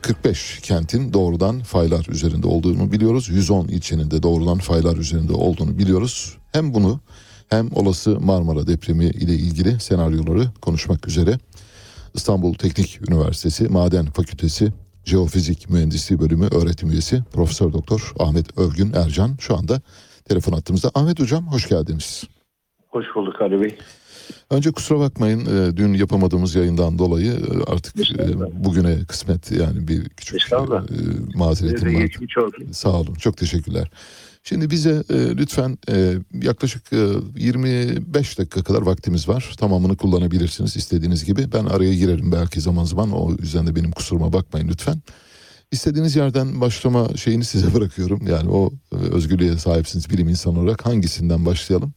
[0.02, 3.30] 45 kentin doğrudan faylar üzerinde olduğunu biliyoruz.
[3.30, 6.38] 110 ilçenin de doğrudan faylar üzerinde olduğunu biliyoruz.
[6.52, 7.00] Hem bunu
[7.50, 11.40] hem olası Marmara depremi ile ilgili senaryoları konuşmak üzere
[12.14, 14.74] İstanbul Teknik Üniversitesi Maden Fakültesi
[15.06, 19.82] Jeofizik Mühendisliği Bölümü öğretim üyesi Profesör Doktor Ahmet Örgün Ercan şu anda
[20.26, 20.92] telefon attığımızda.
[20.96, 22.24] Ahmet Hocam hoş geldiniz.
[22.88, 23.78] Hoş bulduk Ali Bey.
[24.50, 30.10] Önce kusura bakmayın e, dün yapamadığımız yayından dolayı e, artık e, bugüne kısmet yani bir
[30.10, 30.42] küçük
[31.36, 32.12] mazeretim var.
[32.72, 33.92] Sağ olun çok teşekkürler.
[34.50, 36.98] Şimdi bize e, lütfen e, yaklaşık e,
[37.36, 39.54] 25 dakika kadar vaktimiz var.
[39.60, 41.52] Tamamını kullanabilirsiniz istediğiniz gibi.
[41.54, 43.12] Ben araya girerim belki zaman zaman.
[43.12, 44.96] O yüzden de benim kusuruma bakmayın lütfen.
[45.72, 48.28] İstediğiniz yerden başlama şeyini size bırakıyorum.
[48.28, 50.86] Yani o e, özgürlüğe sahipsiniz bilim insanı olarak.
[50.86, 51.94] Hangisinden başlayalım?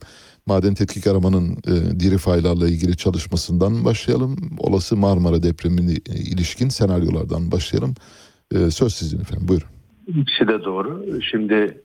[0.46, 4.36] Maden Tetkik Aramanın e, diri faylarla ilgili çalışmasından başlayalım.
[4.58, 7.94] Olası Marmara depremine ilişkin senaryolardan başlayalım.
[8.54, 9.68] E, söz sizin efendim buyurun.
[10.06, 11.06] İkisi de doğru.
[11.30, 11.82] Şimdi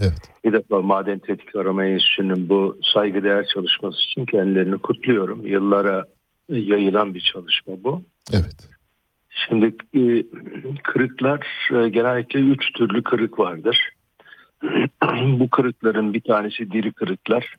[0.00, 0.30] Evet.
[0.44, 5.46] Bir defa Maden Tetkik Arama Enstitüsü'nün bu saygıdeğer çalışması için kendilerini kutluyorum.
[5.46, 6.04] Yıllara
[6.48, 8.02] yayılan bir çalışma bu.
[8.32, 8.68] Evet.
[9.30, 10.24] Şimdi e,
[10.82, 13.90] kırıklar e, genellikle üç türlü kırık vardır.
[15.40, 17.56] bu kırıkların bir tanesi diri kırıklar.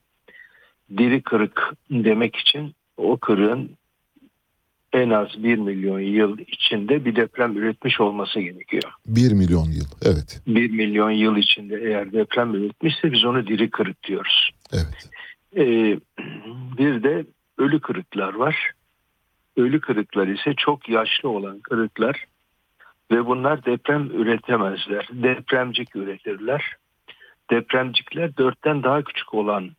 [0.98, 3.78] Diri kırık demek için o kırığın
[4.94, 8.94] en az 1 milyon yıl içinde bir deprem üretmiş olması gerekiyor.
[9.06, 10.42] 1 milyon yıl evet.
[10.48, 14.52] 1 milyon yıl içinde eğer deprem üretmişse biz onu diri kırık diyoruz.
[14.74, 15.10] Evet.
[15.58, 16.00] Ee,
[16.78, 17.26] bir de
[17.58, 18.72] ölü kırıklar var.
[19.58, 22.26] ölü kırıklar ise çok yaşlı olan kırıklar
[23.12, 25.10] ve bunlar deprem üretemezler.
[25.12, 26.76] Depremcik üretirler.
[27.52, 29.72] Depremcikler dörtten daha küçük olan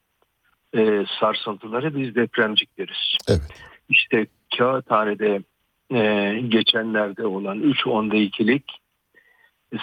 [0.77, 3.16] e, sarsıntıları biz depremcik deriz.
[3.28, 3.41] Evet.
[3.89, 4.27] İşte
[4.59, 5.43] kağıthanede
[5.90, 8.64] e, geçenlerde olan 3 onda ikilik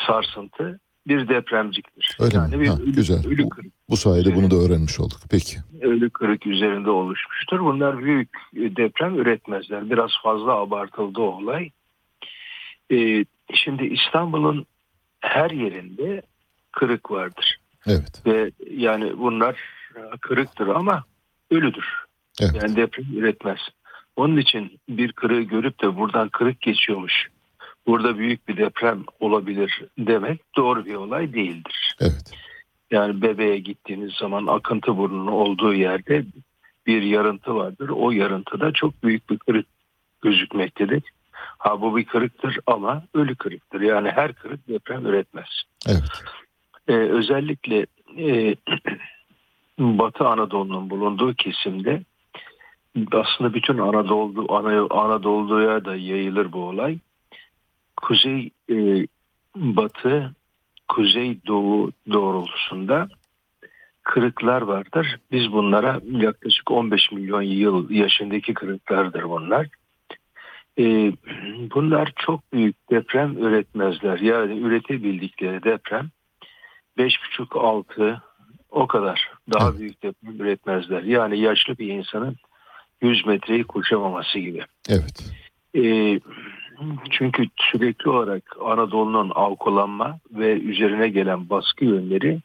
[0.08, 2.18] sarsıntı bir depremciktir.
[2.20, 2.64] Öyle yani mi?
[2.64, 3.28] bir Ha, ölü, güzel.
[3.28, 5.20] ölü Bu, kırık, bu sayede bunu da öğrenmiş olduk.
[5.32, 5.58] Peki.
[5.82, 7.60] ölü kırık üzerinde oluşmuştur.
[7.60, 9.90] Bunlar büyük deprem üretmezler.
[9.90, 11.70] Biraz fazla abartıldı o olay.
[12.92, 14.66] E, şimdi İstanbul'un
[15.20, 16.22] her yerinde
[16.72, 17.58] kırık vardır.
[17.88, 18.22] Evet.
[18.26, 19.58] Ve yani bunlar
[20.22, 21.04] kırıktır ama
[21.52, 21.86] ölüdür.
[22.42, 22.52] Evet.
[22.62, 23.60] Yani deprem üretmez.
[24.18, 27.28] Onun için bir kırığı görüp de buradan kırık geçiyormuş.
[27.88, 31.96] Burada büyük bir deprem olabilir demek doğru bir olay değildir.
[32.02, 32.32] Evet.
[32.92, 36.26] Yani bebeğe gittiğiniz zaman akıntı burnunun olduğu yerde
[36.88, 37.90] bir yarıntı vardır.
[37.90, 39.66] O yarıntıda çok büyük bir kırık
[40.22, 41.04] gözükmektedir.
[41.32, 43.82] Ha bu bir kırıktır ama ölü kırıktır.
[43.82, 45.50] Yani her kırık deprem üretmez.
[45.88, 46.24] Evet.
[46.88, 47.86] Ee, özellikle
[48.18, 48.56] e,
[49.80, 52.04] Batı Anadolu'nun bulunduğu kesimde
[53.12, 56.98] aslında bütün Anadolu Ana- Anadolu'ya da yayılır bu olay.
[57.98, 59.08] Kuzey e,
[59.56, 60.32] batı
[60.88, 63.08] kuzey doğu doğrultusunda
[64.04, 65.20] kırıklar vardır.
[65.32, 69.68] Biz bunlara yaklaşık 15 milyon yıl yaşındaki kırıklardır bunlar.
[70.80, 71.14] E,
[71.76, 74.20] bunlar çok büyük deprem üretmezler.
[74.20, 76.10] Yani üretebildikleri deprem
[76.98, 78.22] 5,5-6
[78.70, 79.32] o kadar.
[79.54, 81.04] Daha büyük deprem üretmezler.
[81.04, 82.36] Yani yaşlı bir insanın
[83.02, 84.62] 100 metreyi koşamaması gibi.
[84.90, 85.34] Evet.
[85.76, 85.84] E,
[87.12, 92.40] çünkü sürekli olarak Anadolu'nun avkolanma ve üzerine gelen baskı yönleri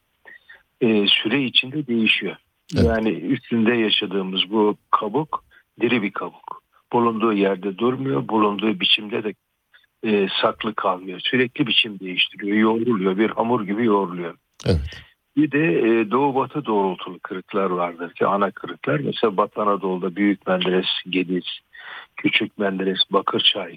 [0.81, 2.37] e, süre içinde değişiyor.
[2.73, 5.45] Yani üstünde yaşadığımız bu kabuk
[5.81, 6.63] diri bir kabuk.
[6.93, 9.35] Bulunduğu yerde durmuyor, bulunduğu biçimde de
[10.05, 11.21] e, saklı kalmıyor.
[11.21, 14.35] Sürekli biçim değiştiriyor, yoğruluyor, bir hamur gibi yoğruluyor.
[15.37, 19.01] Bir de e, doğu batı doğrultulu kırıklar vardır ki ana kırıklar.
[19.01, 21.45] Mesela Batı Anadolu'da Büyük Menderes, Gediz,
[22.17, 23.77] Küçük Menderes, Bakırçay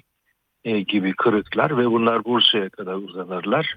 [0.64, 3.76] e, gibi kırıklar ve bunlar Bursa'ya kadar uzanırlar.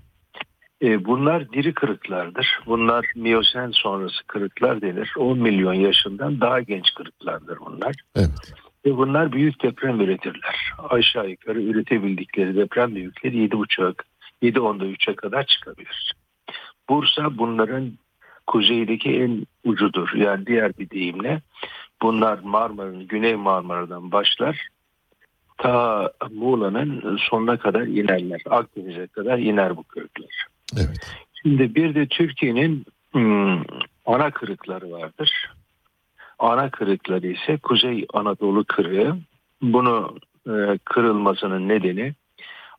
[0.82, 2.60] E, bunlar diri kırıklardır.
[2.66, 5.14] Bunlar miyosen sonrası kırıklar denir.
[5.18, 7.96] 10 milyon yaşından daha genç kırıklardır bunlar.
[8.16, 8.54] Evet.
[8.86, 10.72] Ve bunlar büyük deprem üretirler.
[10.90, 13.94] Aşağı yukarı üretebildikleri deprem büyükleri 7,5
[14.44, 16.14] 7.10'da 3'e kadar çıkabilir.
[16.90, 17.92] Bursa bunların
[18.48, 20.10] kuzeydeki en ucudur.
[20.16, 21.42] Yani diğer bir deyimle
[22.02, 24.68] bunlar Marmara'nın, Güney Marmara'dan başlar.
[25.58, 28.42] Ta Muğla'nın sonuna kadar inerler.
[28.50, 30.46] Akdeniz'e kadar iner bu kırıklar.
[30.78, 31.00] Evet.
[31.44, 33.62] Şimdi bir de Türkiye'nin hmm,
[34.06, 35.52] ana kırıkları vardır.
[36.40, 39.18] Ana kırıkları ise Kuzey Anadolu kırığı.
[39.62, 40.18] Bunu
[40.48, 42.14] e, kırılmasının nedeni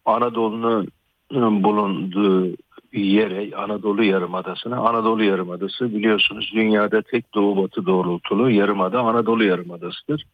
[0.05, 2.57] Anadolu'nun bulunduğu
[2.93, 10.25] yere Anadolu Yarımadası'na Anadolu Yarımadası biliyorsunuz dünyada tek doğu batı doğrultulu yarımada Anadolu Yarımadası'dır.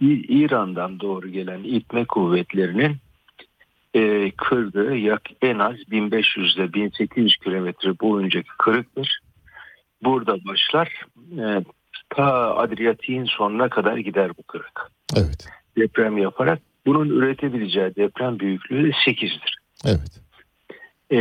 [0.00, 2.96] İ- İran'dan doğru gelen itme kuvvetlerinin
[3.94, 9.18] e, kırdığı yak en az 1500 ile 1800 kilometre boyuncaki kırıktır.
[10.04, 11.06] Burada başlar
[11.38, 11.64] e,
[12.10, 14.90] ta Adriyatik'in sonuna kadar gider bu kırık.
[15.16, 15.46] Evet.
[15.76, 19.56] Deprem yaparak bunun üretebileceği deprem büyüklüğü de 8'dir.
[19.84, 20.20] Evet.
[21.10, 21.16] Ee,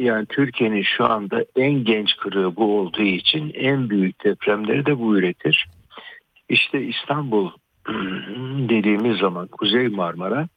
[0.00, 5.18] yani Türkiye'nin şu anda en genç kırığı bu olduğu için en büyük depremleri de bu
[5.18, 5.66] üretir.
[6.48, 7.50] İşte İstanbul
[8.68, 10.48] dediğimiz zaman Kuzey Marmara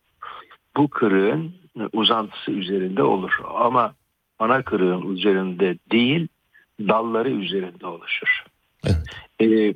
[0.78, 1.52] bu kırığın
[1.94, 3.32] uzantısı üzerinde olur.
[3.56, 3.94] Ama
[4.40, 6.28] ana kırığın üzerinde değil
[6.80, 8.44] dalları üzerinde oluşur.
[9.42, 9.74] Ee,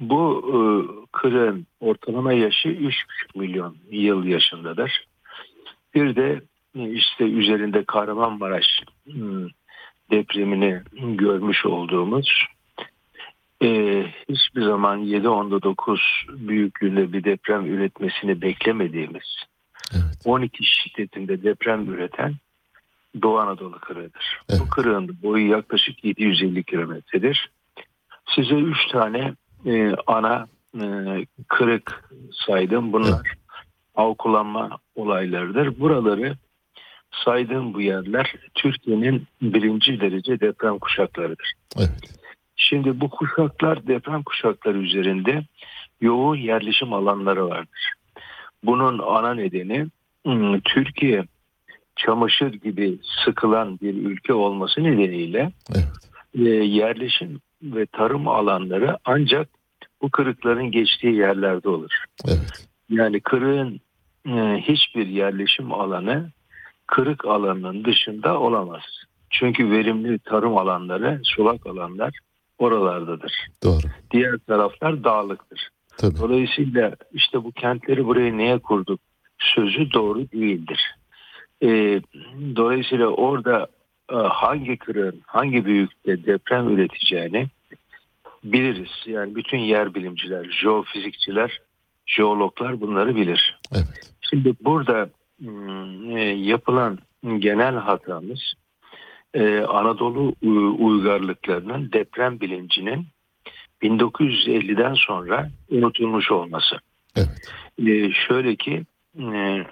[0.00, 0.58] bu e,
[1.12, 2.94] kırığın ortalama yaşı 3,5
[3.34, 5.06] milyon yıl yaşındadır.
[5.94, 6.40] Bir de
[6.74, 8.66] işte üzerinde Kahramanmaraş
[10.10, 12.46] depremini görmüş olduğumuz
[13.62, 15.98] e, hiçbir zaman 7.9
[16.48, 19.36] büyüklüğünde bir deprem üretmesini beklemediğimiz
[20.24, 22.34] 12 şiddetinde deprem üreten
[23.22, 24.40] Doğu Anadolu kırığıdır.
[24.60, 27.50] Bu kırığın boyu yaklaşık 750 kilometredir.
[28.34, 29.34] Size 3 tane
[29.66, 30.86] e, ana e,
[31.48, 32.10] kırık
[32.46, 32.92] saydım.
[32.92, 33.32] Bunlar
[33.94, 35.80] av kullanma olaylarıdır.
[35.80, 36.36] Buraları
[37.24, 41.52] saydığım bu yerler Türkiye'nin birinci derece deprem kuşaklarıdır.
[42.56, 45.44] Şimdi bu kuşaklar deprem kuşakları üzerinde
[46.00, 47.92] yoğun yerleşim alanları vardır.
[48.64, 49.86] Bunun ana nedeni
[50.24, 51.24] hmm, Türkiye
[51.96, 55.52] çamaşır gibi sıkılan bir ülke olması nedeniyle
[56.34, 59.48] e, yerleşim ve tarım alanları ancak
[60.02, 62.04] bu kırıkların geçtiği yerlerde olur.
[62.90, 63.80] Yani kırığın
[64.26, 66.30] e, hiçbir yerleşim alanı
[66.88, 68.82] kırık alanının dışında olamaz.
[69.30, 72.18] Çünkü verimli tarım alanları, sulak alanlar
[72.58, 73.32] oralardadır.
[73.64, 73.86] Doğru.
[74.10, 75.68] Diğer taraflar dağlıktır.
[75.96, 76.18] Tabii.
[76.18, 79.00] Dolayısıyla işte bu kentleri buraya niye kurduk
[79.38, 80.94] sözü doğru değildir.
[81.62, 82.00] Ee,
[82.56, 83.66] dolayısıyla orada
[84.12, 87.46] e, hangi kırığın hangi büyüklükte deprem üreteceğini
[88.44, 88.90] biliriz.
[89.06, 91.60] Yani bütün yer bilimciler, jeofizikçiler,
[92.06, 93.60] jeologlar bunları bilir.
[93.74, 94.12] Evet.
[94.30, 95.08] Şimdi burada e,
[96.36, 96.98] yapılan
[97.38, 98.54] genel hatamız
[99.34, 103.06] e, Anadolu u- uygarlıklarının deprem bilincinin
[103.82, 106.76] 1950'den sonra unutulmuş olması.
[107.86, 108.84] E, şöyle ki
[109.18, 109.64] e, e,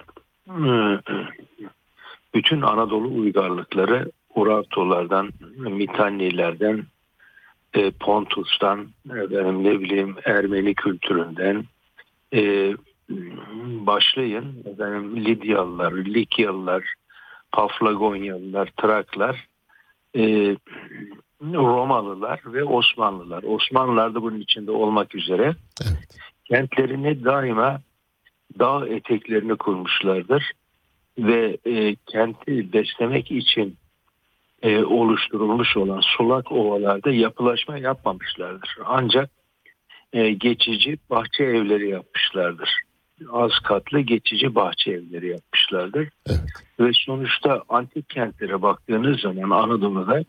[2.33, 6.83] bütün Anadolu uygarlıkları Urartulardan, Mitannilerden,
[7.73, 11.65] e, Pontus'tan, efendim, ne bileyim Ermeni kültüründen
[12.33, 12.73] e,
[13.87, 16.93] başlayın efendim, Lidyalılar, Likyalılar,
[17.51, 19.47] Paflagonyalılar, Traklar,
[20.15, 20.55] e,
[21.41, 23.43] Romalılar ve Osmanlılar.
[23.43, 25.55] Osmanlılar da bunun içinde olmak üzere
[26.45, 27.81] kentlerini daima
[28.59, 30.51] dağ eteklerini kurmuşlardır
[31.17, 33.77] ve e, kenti beslemek için
[34.61, 38.77] e, oluşturulmuş olan sulak ovalarda yapılaşma yapmamışlardır.
[38.85, 39.29] Ancak
[40.13, 42.86] e, geçici bahçe evleri yapmışlardır.
[43.31, 46.09] Az katlı geçici bahçe evleri yapmışlardır.
[46.79, 50.23] Ve sonuçta antik kentlere baktığınız zaman Anadolu'da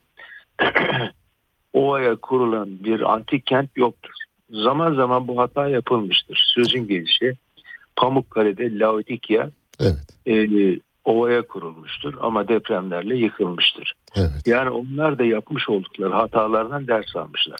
[1.72, 4.12] ovaya kurulan bir antik kent yoktur.
[4.50, 6.52] Zaman zaman bu hata yapılmıştır.
[6.54, 7.32] Sözün gelişi
[7.96, 9.50] Pamukkale'de Laodikya
[10.26, 10.34] e,
[11.08, 13.92] ovaya kurulmuştur ama depremlerle yıkılmıştır.
[14.46, 17.56] Yani onlar da yapmış oldukları hatalardan ders almışlar.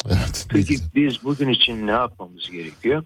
[0.50, 3.04] Peki biz bugün için ne yapmamız gerekiyor?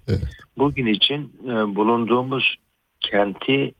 [0.58, 2.56] Bugün için e, bulunduğumuz
[3.00, 3.74] kenti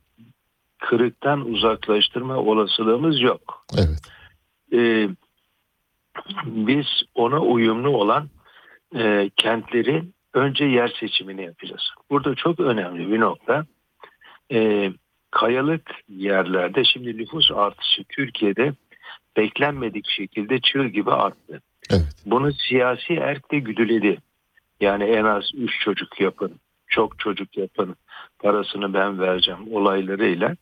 [0.79, 3.65] kırıktan uzaklaştırma olasılığımız yok.
[4.73, 5.09] E,
[6.45, 6.85] biz
[7.15, 8.29] ona uyumlu olan
[8.95, 10.03] e, kentleri
[10.33, 11.83] önce yer seçimini yapacağız.
[12.09, 13.65] Burada çok önemli bir nokta.
[14.51, 14.91] E,
[15.33, 18.73] kayalık yerlerde şimdi nüfus artışı Türkiye'de
[19.37, 21.61] beklenmedik şekilde çığ gibi arttı.
[22.25, 24.17] Bunu siyasi erk de güdüledi.
[24.81, 26.51] Yani en az 3 çocuk yapın,
[26.87, 27.95] çok çocuk yapın,
[28.39, 30.55] parasını ben vereceğim olaylarıyla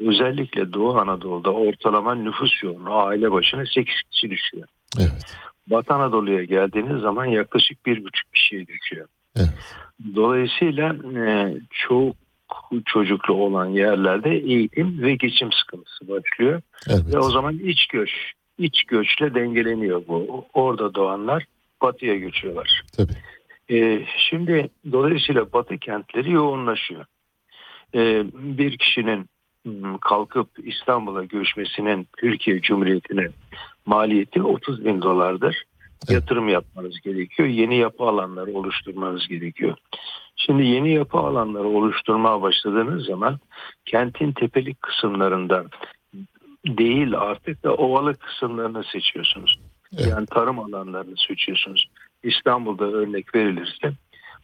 [0.00, 4.68] özellikle Doğu Anadolu'da ortalama nüfus yoğunluğu aile başına 8 kişi düşüyor.
[5.66, 9.08] Batı Anadolu'ya geldiğiniz zaman yaklaşık bir buçuk kişiye düşüyor.
[10.14, 12.16] Dolayısıyla e, çok
[12.86, 16.62] çocuklu olan yerlerde eğitim ve geçim sıkıntısı başlıyor.
[16.88, 18.10] Ve o zaman iç göç,
[18.58, 20.46] iç göçle dengeleniyor bu.
[20.54, 21.44] Orada doğanlar
[21.82, 22.82] batıya göçüyorlar.
[23.70, 27.04] E, şimdi dolayısıyla batı kentleri yoğunlaşıyor.
[27.94, 29.26] E, bir kişinin
[29.64, 33.28] m, kalkıp İstanbul'a göçmesinin Türkiye Cumhuriyeti'ne
[33.86, 35.64] maliyeti 30 bin dolardır.
[36.08, 37.48] Yatırım yapmanız gerekiyor.
[37.48, 39.76] Yeni yapı alanları oluşturmanız gerekiyor.
[40.46, 43.38] Şimdi yeni yapı alanları oluşturmaya başladığınız zaman
[43.84, 45.70] kentin tepelik kısımlarından
[46.66, 49.58] değil artık da ovalık kısımlarını seçiyorsunuz.
[49.92, 51.88] Yani tarım alanlarını seçiyorsunuz.
[52.22, 53.92] İstanbul'da örnek verilirse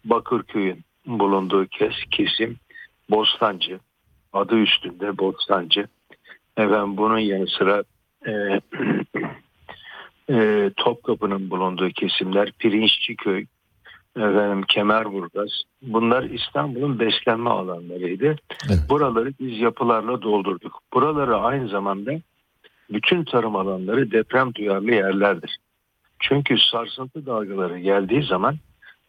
[0.05, 2.57] Bakırköy'ün bulunduğu kes, kesim
[3.11, 3.79] Bostancı
[4.33, 5.89] adı üstünde Bostancı.
[6.57, 7.83] Efendim bunun yanı sıra
[8.27, 8.33] e,
[10.31, 13.47] e, Topkapı'nın bulunduğu kesimler Pirinççiköy,
[14.17, 15.51] efendim Kemerburgaz.
[15.83, 18.37] Bunlar İstanbul'un beslenme alanlarıydı.
[18.89, 20.81] Buraları biz yapılarla doldurduk.
[20.95, 22.13] Buraları aynı zamanda
[22.91, 25.57] bütün tarım alanları deprem duyarlı yerlerdir.
[26.21, 28.57] Çünkü sarsıntı dalgaları geldiği zaman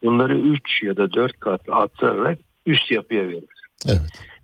[0.04, 3.44] bunları 3 ya da 4 kat arttırarak üst yapıya verir.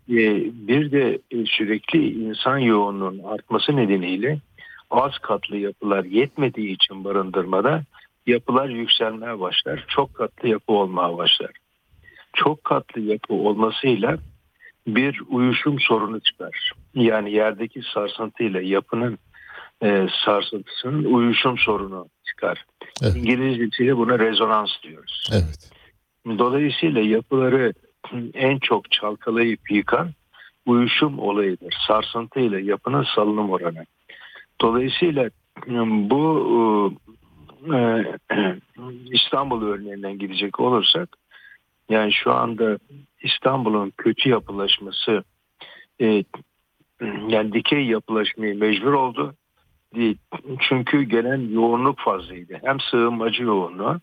[0.10, 4.40] Ee, bir de e, sürekli insan yoğunluğunun artması nedeniyle
[4.92, 7.84] az katlı yapılar yetmediği için barındırmada
[8.28, 9.86] yapılar yükselmeye başlar.
[9.88, 11.52] Çok katlı yapı olmaya başlar.
[12.34, 14.18] Çok katlı yapı olmasıyla
[14.88, 16.72] bir uyuşum sorunu çıkar.
[16.94, 19.20] Yani yerdeki sarsıntıyla yapının
[19.84, 22.66] e, sarsıntısının uyuşum sorunu çıkar.
[23.16, 25.30] İngilizcesiyle buna rezonans diyoruz.
[26.28, 27.74] Dolayısıyla yapıları
[28.34, 30.12] en çok çalkalayıp yıkan
[30.66, 31.76] uyuşum olayıdır.
[31.88, 33.86] Sarsıntıyla yapının salınım oranı.
[34.62, 35.30] Dolayısıyla
[36.10, 36.94] bu
[37.74, 38.06] e,
[39.12, 41.10] İstanbul örneğinden gidecek olursak
[41.90, 42.78] yani şu anda
[43.22, 45.24] İstanbul'un kötü yapılaşması
[46.02, 46.24] e,
[47.28, 49.36] yani dikey yapılaşmayı mecbur oldu.
[50.60, 52.60] Çünkü gelen yoğunluk fazlaydı.
[52.64, 54.00] Hem sığınmacı yoğunluğu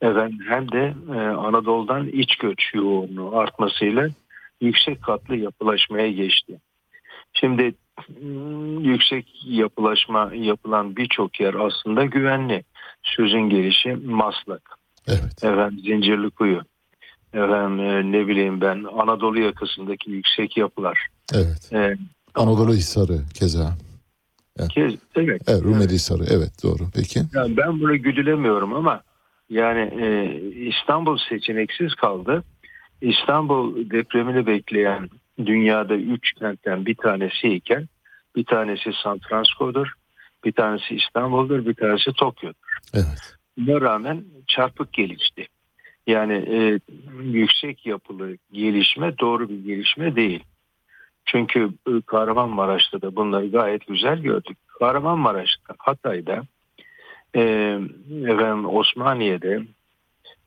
[0.00, 4.08] efendim, hem de e, Anadolu'dan iç göç yoğunluğu artmasıyla
[4.60, 6.58] yüksek katlı yapılaşmaya geçti.
[7.32, 7.74] Şimdi
[8.80, 12.64] yüksek yapılaşma yapılan birçok yer aslında güvenli.
[13.02, 14.62] Sözün gelişi Maslak,
[15.08, 15.44] Evet.
[15.44, 16.62] efendim Zincirlikuyu,
[17.34, 21.06] efendim e, ne bileyim ben Anadolu yakasındaki yüksek yapılar.
[21.34, 21.72] Evet.
[21.72, 21.96] E,
[22.34, 23.76] Anadolu Hisarı keza.
[24.70, 25.42] Kez, evet.
[25.46, 26.24] Evet, Rumeli Hisarı.
[26.30, 26.82] Evet doğru.
[26.94, 27.20] Peki.
[27.34, 29.02] Yani ben bunu güdülemiyorum ama
[29.50, 30.34] yani e,
[30.68, 32.44] İstanbul seçeneksiz kaldı.
[33.00, 35.10] İstanbul depremini bekleyen
[35.46, 37.88] dünyada üç kentten bir tanesiyken
[38.36, 39.92] bir tanesi San Francisco'dur,
[40.44, 42.61] bir tanesi İstanbul'dur, bir tanesi Tokyo'dur.
[42.94, 43.36] Evet.
[43.58, 45.46] Buna rağmen çarpık gelişti.
[46.06, 46.80] Yani e,
[47.22, 50.44] yüksek yapılı gelişme doğru bir gelişme değil.
[51.24, 54.58] Çünkü e, Kahramanmaraş'ta da bunları gayet güzel gördük.
[54.78, 56.42] Kahramanmaraş'ta, Hatay'da,
[57.34, 57.40] e,
[58.24, 59.62] efendim Osmaniye'de,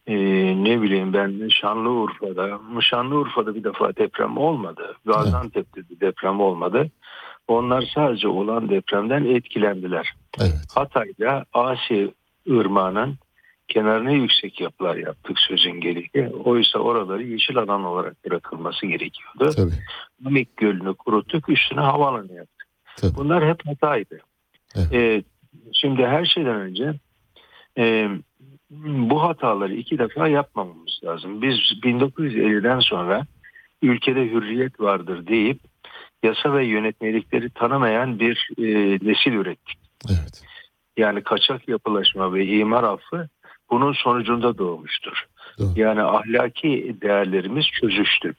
[0.08, 0.16] e,
[0.64, 4.96] ne bileyim ben Şanlıurfa'da, Şanlıurfa'da bir defa deprem olmadı.
[5.06, 6.92] Gaziantep'te bir deprem olmadı.
[7.48, 10.14] Onlar sadece olan depremden etkilendiler.
[10.76, 12.08] Hatay'da Asya
[12.46, 13.18] Irmağı'nın
[13.68, 16.32] kenarına yüksek yapılar yaptık sözün gelişi.
[16.44, 19.52] Oysa oraları yeşil alan olarak bırakılması gerekiyordu.
[19.56, 19.72] Tabii.
[20.20, 22.68] Mimik Gölü'nü kuruttuk, üstüne havaalanı yaptık.
[23.16, 24.20] Bunlar hep hataydı.
[24.92, 25.24] Ee,
[25.74, 26.94] şimdi her şeyden önce
[27.78, 28.10] e,
[29.10, 31.42] bu hataları iki defa yapmamamız lazım.
[31.42, 33.26] Biz 1950'den sonra
[33.82, 35.60] ülkede hürriyet vardır deyip
[36.24, 38.64] yasa ve yönetmelikleri tanımayan bir e,
[39.02, 39.78] nesil ürettik.
[40.98, 43.28] Yani kaçak yapılaşma ve imar affı
[43.70, 45.26] bunun sonucunda doğmuştur.
[45.76, 48.34] Yani ahlaki değerlerimiz çözüştü.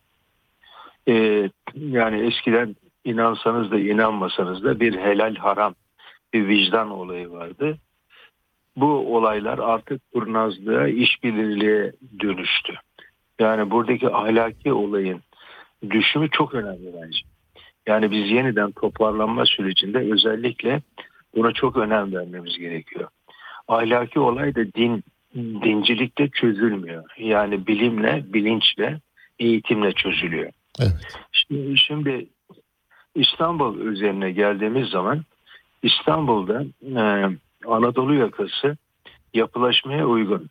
[1.09, 5.75] Ee, yani eskiden inansanız da inanmasanız da bir helal haram,
[6.33, 7.79] bir vicdan olayı vardı.
[8.77, 12.75] Bu olaylar artık kurnazlığa, işbirliğe dönüştü.
[13.39, 15.21] Yani buradaki ahlaki olayın
[15.91, 17.19] düşümü çok önemli bence.
[17.87, 20.81] Yani biz yeniden toparlanma sürecinde özellikle
[21.37, 23.09] buna çok önem vermemiz gerekiyor.
[23.69, 25.05] Ahlaki olay da din
[25.37, 27.05] dincilikle çözülmüyor.
[27.19, 29.01] Yani bilimle, bilinçle,
[29.39, 30.53] eğitimle çözülüyor.
[31.33, 32.27] Şimdi, şimdi
[33.15, 35.23] İstanbul üzerine geldiğimiz zaman
[35.83, 37.03] İstanbul'da e,
[37.67, 38.77] Anadolu yakası
[39.35, 40.51] yapılaşmaya uygun.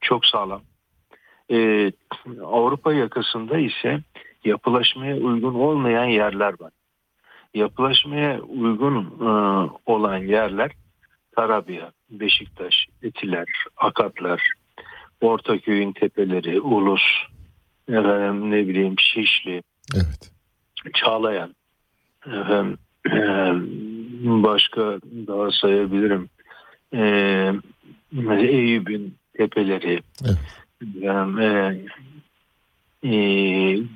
[0.00, 0.62] Çok sağlam.
[1.50, 1.92] E,
[2.42, 4.00] Avrupa yakasında ise
[4.44, 6.72] yapılaşmaya uygun olmayan yerler var.
[7.54, 9.28] Yapılaşmaya uygun e,
[9.86, 10.70] olan yerler
[11.36, 14.52] Tarabya, Beşiktaş, Etiler, Akatlar,
[15.20, 17.02] Ortaköy'ün tepeleri, Ulus,
[17.88, 19.62] efendim, ne bileyim Şişli,
[20.94, 21.54] Çağlayan,
[22.26, 22.78] efendim,
[24.42, 24.80] başka
[25.26, 26.28] daha sayabilirim.
[26.94, 27.52] Ee,
[28.38, 30.00] Eyüp'ün tepeleri,
[31.02, 31.80] efendim, e,
[33.04, 33.10] e,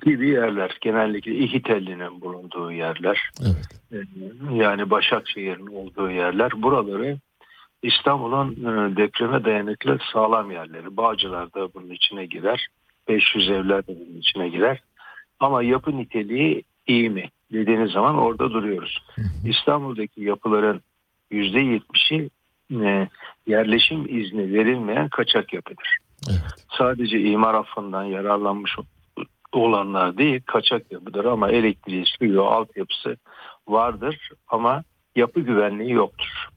[0.02, 0.78] gibi yerler.
[0.80, 3.30] Genellikle İhitelli'nin bulunduğu yerler.
[3.92, 3.96] E,
[4.52, 6.50] Yani Başakşehir'in olduğu yerler.
[6.62, 7.18] Buraları
[7.82, 10.96] İstanbul'un e, depreme dayanıklı sağlam yerleri.
[10.96, 12.66] Bağcılar da bunun içine girer.
[13.08, 14.80] 500 evler de bunun içine girer.
[15.40, 18.98] Ama yapı niteliği iyi mi dediğiniz zaman orada duruyoruz.
[19.44, 20.80] İstanbul'daki yapıların
[21.32, 22.30] %70'i
[22.84, 23.08] e,
[23.46, 25.96] yerleşim izni verilmeyen kaçak yapıdır.
[26.78, 28.78] Sadece imar affından yararlanmış
[29.52, 33.16] olanlar değil kaçak yapıdır ama elektriği, suyu, altyapısı
[33.68, 34.82] vardır ama
[35.16, 36.48] yapı güvenliği yoktur.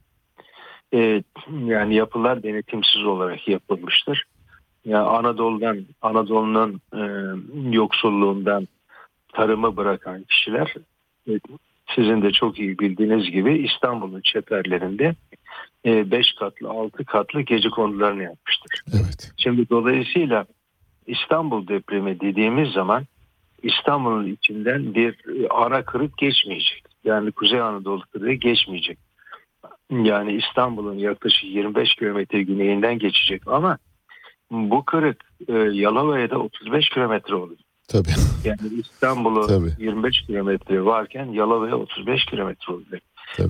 [0.94, 1.24] Ee,
[1.66, 4.24] yani yapılar denetimsiz olarak yapılmıştır.
[4.86, 7.02] Yani Anadolu'dan, Anadolu'nun e,
[7.76, 8.68] yoksulluğundan
[9.34, 10.74] tarımı bırakan kişiler
[11.30, 11.32] e,
[11.96, 15.16] sizin de çok iyi bildiğiniz gibi İstanbul'un çeperlerinde
[15.86, 18.84] 5 katlı 6 katlı gece konularını yapmıştır.
[19.38, 20.46] Şimdi dolayısıyla
[21.12, 23.06] İstanbul depremi dediğimiz zaman
[23.64, 25.16] İstanbul'un içinden bir
[25.50, 26.84] ara kırık geçmeyecek.
[27.04, 28.98] Yani Kuzey Anadolu kırığı geçmeyecek.
[29.92, 33.78] Yani İstanbul'un yaklaşık 25 kilometre güneyinden geçecek ama
[34.52, 35.18] bu kırık
[35.48, 37.58] e, Yalova'ya da 35 kilometre olur.
[37.88, 38.10] Tabii.
[38.44, 39.72] Yani İstanbul'u Tabii.
[39.80, 43.02] 25 kilometre varken Yalova'ya 35 kilometre olacak.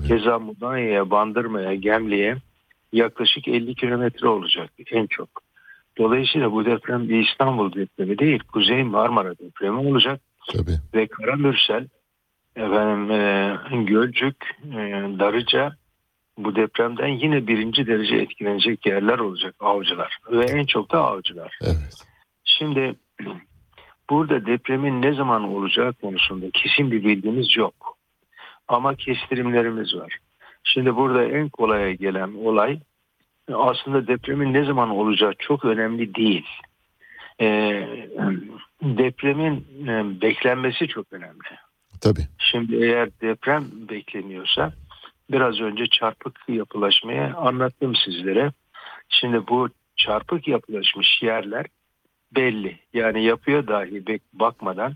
[0.08, 2.36] Keza Mudanya'ya, Bandırma'ya, Gemli'ye
[2.92, 5.28] yaklaşık 50 kilometre olacak en çok.
[5.98, 10.20] Dolayısıyla bu deprem bir İstanbul depremi değil, Kuzey Marmara depremi olacak.
[10.94, 11.88] Ve Karamürsel,
[12.56, 14.78] efendim, e, Gölcük, e,
[15.18, 15.76] Darıca
[16.38, 20.18] bu depremden yine birinci derece etkilenecek yerler olacak avcılar.
[20.30, 21.58] Ve en çok da avcılar.
[22.44, 22.94] Şimdi
[24.10, 27.98] burada depremin ne zaman olacağı konusunda kesin bir bilgimiz yok.
[28.68, 30.18] Ama kestirimlerimiz var.
[30.64, 32.80] Şimdi burada en kolaya gelen olay
[33.54, 36.46] aslında depremin ne zaman olacağı çok önemli değil.
[37.40, 38.08] Ee,
[38.82, 41.58] depremin e, beklenmesi çok önemli.
[42.00, 42.26] Tabii.
[42.38, 44.72] Şimdi eğer deprem bekleniyorsa
[45.30, 48.52] biraz önce çarpık yapılaşmaya anlattım sizlere.
[49.08, 51.66] Şimdi bu çarpık yapılaşmış yerler
[52.36, 52.78] belli.
[52.94, 54.94] Yani yapıya dahi bakmadan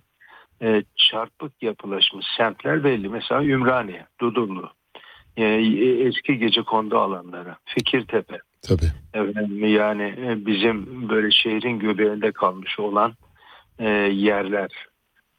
[0.63, 3.09] e, çarpık yapılaşmış semtler belli.
[3.09, 4.71] Mesela Ümraniye, Dudullu,
[5.37, 5.45] e,
[6.09, 8.39] eski gece kondu alanları, Fikirtepe.
[8.63, 8.91] Tabii.
[9.15, 13.13] Efendim, yani e, bizim böyle şehrin göbeğinde kalmış olan
[13.79, 14.71] e, yerler.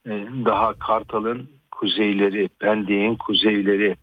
[0.06, 0.12] E,
[0.46, 3.96] daha Kartal'ın kuzeyleri, Pendik'in kuzeyleri.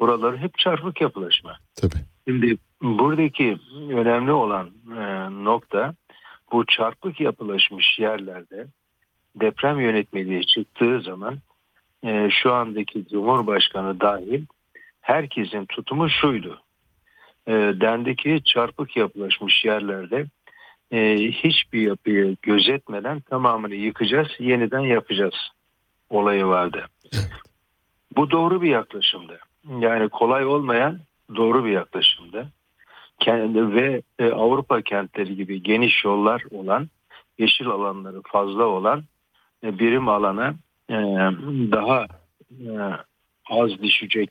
[0.00, 1.56] Buraları hep çarpık yapılaşma.
[1.76, 2.02] Tabii.
[2.28, 3.58] Şimdi buradaki
[3.90, 5.94] önemli olan e, nokta
[6.52, 8.66] bu çarpık yapılaşmış yerlerde
[9.36, 11.38] deprem yönetmeliği çıktığı zaman
[12.04, 14.46] e, şu andaki Cumhurbaşkanı dahil
[15.00, 16.62] herkesin tutumu şuydu.
[17.46, 20.26] E, dendi ki çarpık yapılaşmış yerlerde
[20.90, 25.34] e, hiçbir yapıyı gözetmeden tamamını yıkacağız, yeniden yapacağız
[26.10, 26.86] olayı vardı.
[28.16, 29.38] Bu doğru bir yaklaşımdı.
[29.78, 30.98] Yani kolay olmayan
[31.36, 32.48] doğru bir yaklaşımdı.
[33.20, 36.88] Kendi ve e, Avrupa kentleri gibi geniş yollar olan,
[37.38, 39.04] yeşil alanları fazla olan
[39.64, 40.54] e, birim alana
[40.90, 40.94] e,
[41.72, 42.06] daha
[42.50, 42.70] e,
[43.50, 44.30] az düşecek,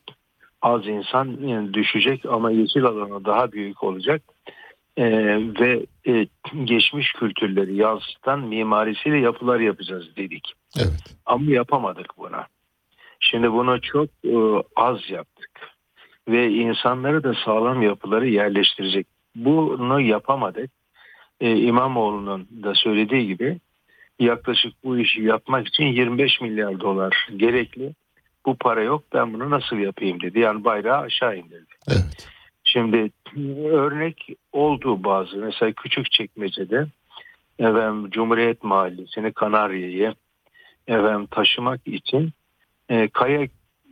[0.62, 1.38] az insan
[1.74, 4.22] düşecek ama yeşil alanı daha büyük olacak
[4.96, 5.06] e,
[5.60, 6.26] ve e,
[6.64, 10.52] geçmiş kültürleri yansıtan mimarisiyle yapılar yapacağız dedik.
[10.76, 11.16] Evet.
[11.26, 12.46] Ama yapamadık buna.
[13.20, 14.36] Şimdi bunu çok e,
[14.76, 15.50] az yaptık
[16.28, 19.06] ve insanları da sağlam yapıları yerleştirecek.
[19.36, 20.70] Bunu yapamadık.
[21.40, 23.58] E, İmamoğlu'nun da söylediği gibi
[24.18, 27.92] yaklaşık bu işi yapmak için 25 milyar dolar gerekli.
[28.48, 30.38] Bu para yok ben bunu nasıl yapayım dedi.
[30.38, 31.74] Yani bayrağı aşağı indirdi.
[31.88, 32.28] Evet.
[32.64, 33.10] Şimdi
[33.68, 35.36] örnek oldu bazı.
[35.36, 36.86] Mesela küçük çekmecede
[37.58, 40.14] efendim, Cumhuriyet Mahallesi'ni Kanarya'yı
[40.86, 42.32] efendim, taşımak için
[42.88, 43.42] e, Kaya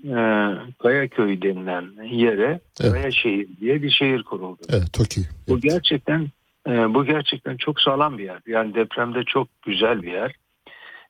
[0.05, 0.19] e,
[0.79, 2.93] Kayaköy denilen yere Evet.
[2.93, 4.63] Kaya şehir diye bir şehir kuruldu.
[4.69, 5.21] Evet, TOKİ.
[5.49, 6.29] Bu gerçekten
[6.69, 8.41] e, bu gerçekten çok sağlam bir yer.
[8.47, 10.35] Yani depremde çok güzel bir yer.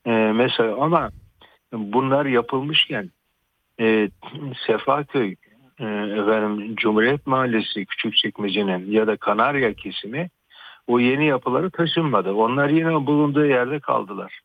[0.06, 1.10] E, mesela ama
[1.72, 3.10] bunlar yapılmışken
[3.80, 4.10] e,
[4.66, 5.34] Sefaköy,
[5.78, 10.28] e, efendim Cumhuriyet Mahallesi Küçükçekmece'nin ya da Kanarya kesimi
[10.86, 12.32] o yeni yapıları taşınmadı.
[12.32, 14.40] Onlar yine bulunduğu yerde kaldılar.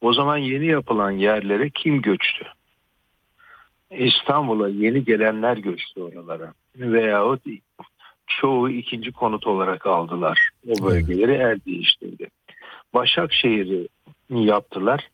[0.00, 2.46] O zaman yeni yapılan yerlere kim göçtü?
[3.90, 6.52] İstanbul'a yeni gelenler göçtü oralara.
[6.76, 7.42] Veyahut
[8.26, 10.50] çoğu ikinci konut olarak aldılar.
[10.68, 12.28] O bölgeleri el değiştirdi.
[12.94, 13.88] Başakşehir'i
[14.30, 15.08] yaptılar.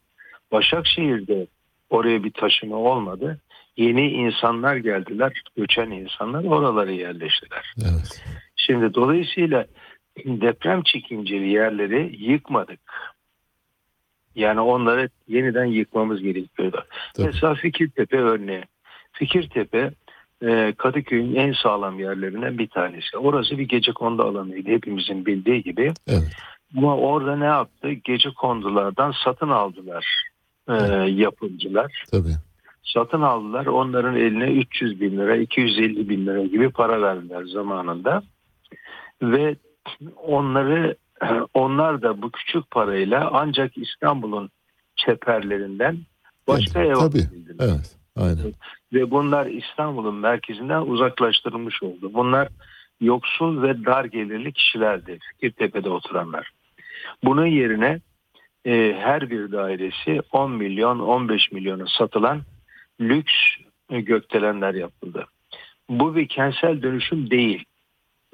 [0.52, 1.46] Başakşehir'de
[1.92, 3.40] oraya bir taşıma olmadı.
[3.76, 7.74] Yeni insanlar geldiler, göçen insanlar oraları yerleştiler.
[7.82, 8.24] Evet.
[8.56, 9.66] Şimdi dolayısıyla
[10.16, 12.80] deprem çekinceli yerleri yıkmadık.
[14.34, 16.84] Yani onları yeniden yıkmamız gerekiyordu.
[17.14, 17.26] Tabii.
[17.26, 18.64] Mesela Fikirtepe örneği.
[19.12, 19.90] Fikirtepe
[20.42, 23.16] e, Kadıköy'ün en sağlam yerlerinden bir tanesi.
[23.16, 25.92] Orası bir gece kondu alanıydı hepimizin bildiği gibi.
[26.08, 26.32] Evet.
[26.76, 27.92] Ama orada ne yaptı?
[27.92, 30.31] Gece kondulardan satın aldılar
[30.68, 30.74] e,
[31.10, 32.04] yapımcılar.
[32.10, 32.36] Tabii.
[32.84, 33.66] Satın aldılar.
[33.66, 38.22] Onların eline 300 bin lira, 250 bin lira gibi para verdiler zamanında.
[39.22, 39.56] Ve
[40.16, 40.96] onları
[41.54, 44.50] onlar da bu küçük parayla ancak İstanbul'un
[44.96, 45.98] çeperlerinden
[46.48, 47.28] başka ev Tabii.
[47.60, 47.96] Evet.
[48.16, 48.52] Aynen.
[48.92, 52.10] Ve bunlar İstanbul'un merkezinden uzaklaştırılmış oldu.
[52.14, 52.48] Bunlar
[53.00, 55.18] yoksul ve dar gelirli kişilerdi.
[55.32, 56.50] Fikirtepe'de oturanlar.
[57.24, 58.00] Bunun yerine
[58.64, 62.42] e, her bir dairesi 10 milyon 15 milyona satılan
[63.00, 63.32] lüks
[63.90, 65.26] e, gökdelenler yapıldı.
[65.88, 67.64] Bu bir kentsel dönüşüm değil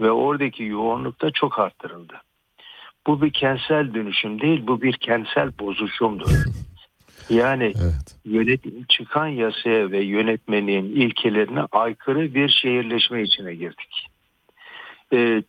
[0.01, 2.15] ve oradaki yoğunluk da çok arttırıldı.
[3.07, 6.31] Bu bir kentsel dönüşüm değil, bu bir kentsel bozuşumdur.
[7.31, 8.17] Yani Evet.
[8.25, 14.07] yönetim çıkan yasaya ve yönetmenin ilkelerine aykırı bir şehirleşme içine girdik.
[15.13, 15.43] Ee,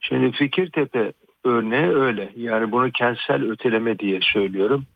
[0.00, 1.12] şimdi Fikirtepe
[1.44, 2.32] örneği öyle.
[2.36, 4.86] Yani bunu kentsel öteleme diye söylüyorum.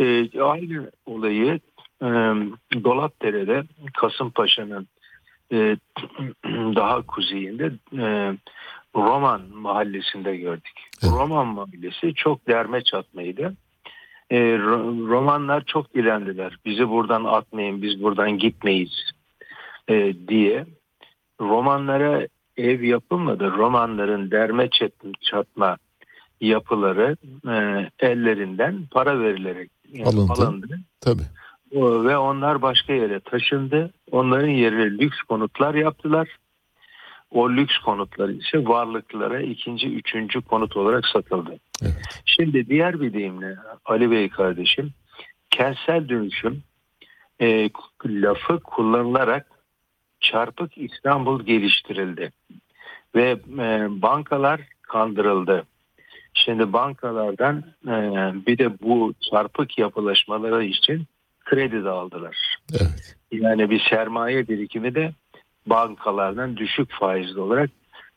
[0.00, 1.60] Ee, aynı olayı
[2.02, 2.06] e,
[2.84, 3.62] Dolapdere'de
[3.94, 4.88] Kasımpaşa'nın
[5.52, 5.56] e,
[6.76, 8.34] daha kuzeyinde e,
[8.96, 10.80] Roman mahallesinde gördük.
[11.04, 13.54] Roman mahallesi çok derme çatmaydı.
[14.30, 16.58] E, Ro- Romanlar çok dilendiler.
[16.64, 19.10] Bizi buradan atmayın, biz buradan gitmeyiz
[19.88, 20.66] e, diye.
[21.40, 22.26] Romanlara
[22.58, 23.50] ev yapılmadı.
[23.52, 25.76] Romanların derme çat- çatma
[26.40, 27.16] yapıları
[27.48, 30.32] e, ellerinden para verilerek e, Alındı.
[30.32, 30.78] alındı.
[31.00, 31.22] Tabii.
[31.74, 33.90] O- Ve onlar başka yere taşındı.
[34.10, 36.28] Onların yerine lüks konutlar yaptılar.
[37.30, 41.58] O lüks konutlar ise varlıklara ikinci, üçüncü konut olarak satıldı.
[42.24, 44.90] Şimdi diğer bir deyimle Ali Bey kardeşim
[45.50, 46.62] kentsel dönüşüm
[47.40, 47.70] e,
[48.06, 49.46] lafı kullanılarak
[50.20, 52.32] çarpık İstanbul geliştirildi
[53.14, 55.66] ve e, bankalar kandırıldı.
[56.34, 57.96] Şimdi bankalardan e,
[58.46, 61.04] bir de bu çarpık yapılaşmaları için
[61.44, 62.58] kredi de aldılar.
[63.32, 65.12] Yani bir sermaye birikimi de
[65.66, 67.70] bankalardan düşük faizli olarak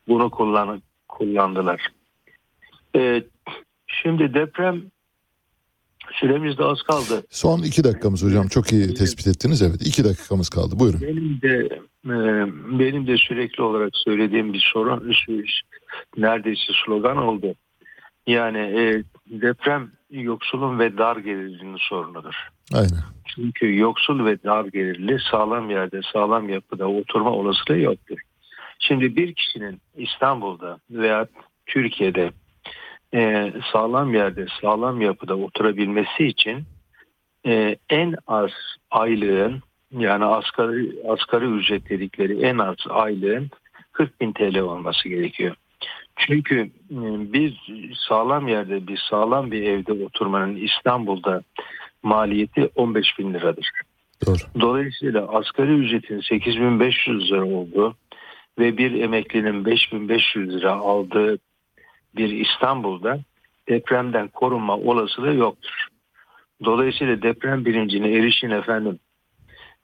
[0.08, 1.86] bunu kullan kullandılar.
[2.96, 3.22] E,
[3.86, 4.82] şimdi deprem
[6.22, 7.22] süremiz de az kaldı.
[7.30, 9.62] Son iki dakikamız hocam çok iyi tespit ettiniz.
[9.62, 11.00] Evet iki dakikamız kaldı buyurun.
[11.00, 11.68] Benim de
[12.06, 12.16] e,
[12.78, 15.12] benim de sürekli olarak söylediğim bir sorun
[16.16, 17.54] neredeyse slogan oldu.
[18.26, 22.34] Yani e, deprem yoksulun ve dar gelirlinin sorunudur.
[22.74, 23.02] Aynen.
[23.24, 28.18] Çünkü yoksul ve dar gelirli sağlam yerde sağlam yapıda oturma olasılığı yoktur.
[28.78, 31.26] Şimdi bir kişinin İstanbul'da veya
[31.66, 32.30] Türkiye'de
[33.14, 36.64] e, sağlam yerde sağlam yapıda oturabilmesi için
[37.46, 38.50] e, en az
[38.90, 39.62] aylığın
[39.98, 43.50] yani asgari, asgari ücret dedikleri en az aylığın
[43.92, 45.56] 40 bin TL olması gerekiyor.
[46.16, 46.60] Çünkü
[46.90, 46.98] e,
[47.32, 47.60] bir
[48.08, 51.42] sağlam yerde bir sağlam bir evde oturmanın İstanbul'da
[52.02, 53.70] maliyeti 15 bin liradır.
[54.26, 54.36] Doğru.
[54.60, 57.96] Dolayısıyla asgari ücretin 8500 lira olduğu
[58.58, 61.38] ve bir emeklinin 5500 lira aldığı
[62.16, 63.20] bir İstanbul'da
[63.68, 65.86] depremden korunma olasılığı yoktur.
[66.64, 68.98] Dolayısıyla deprem bilincine erişin efendim.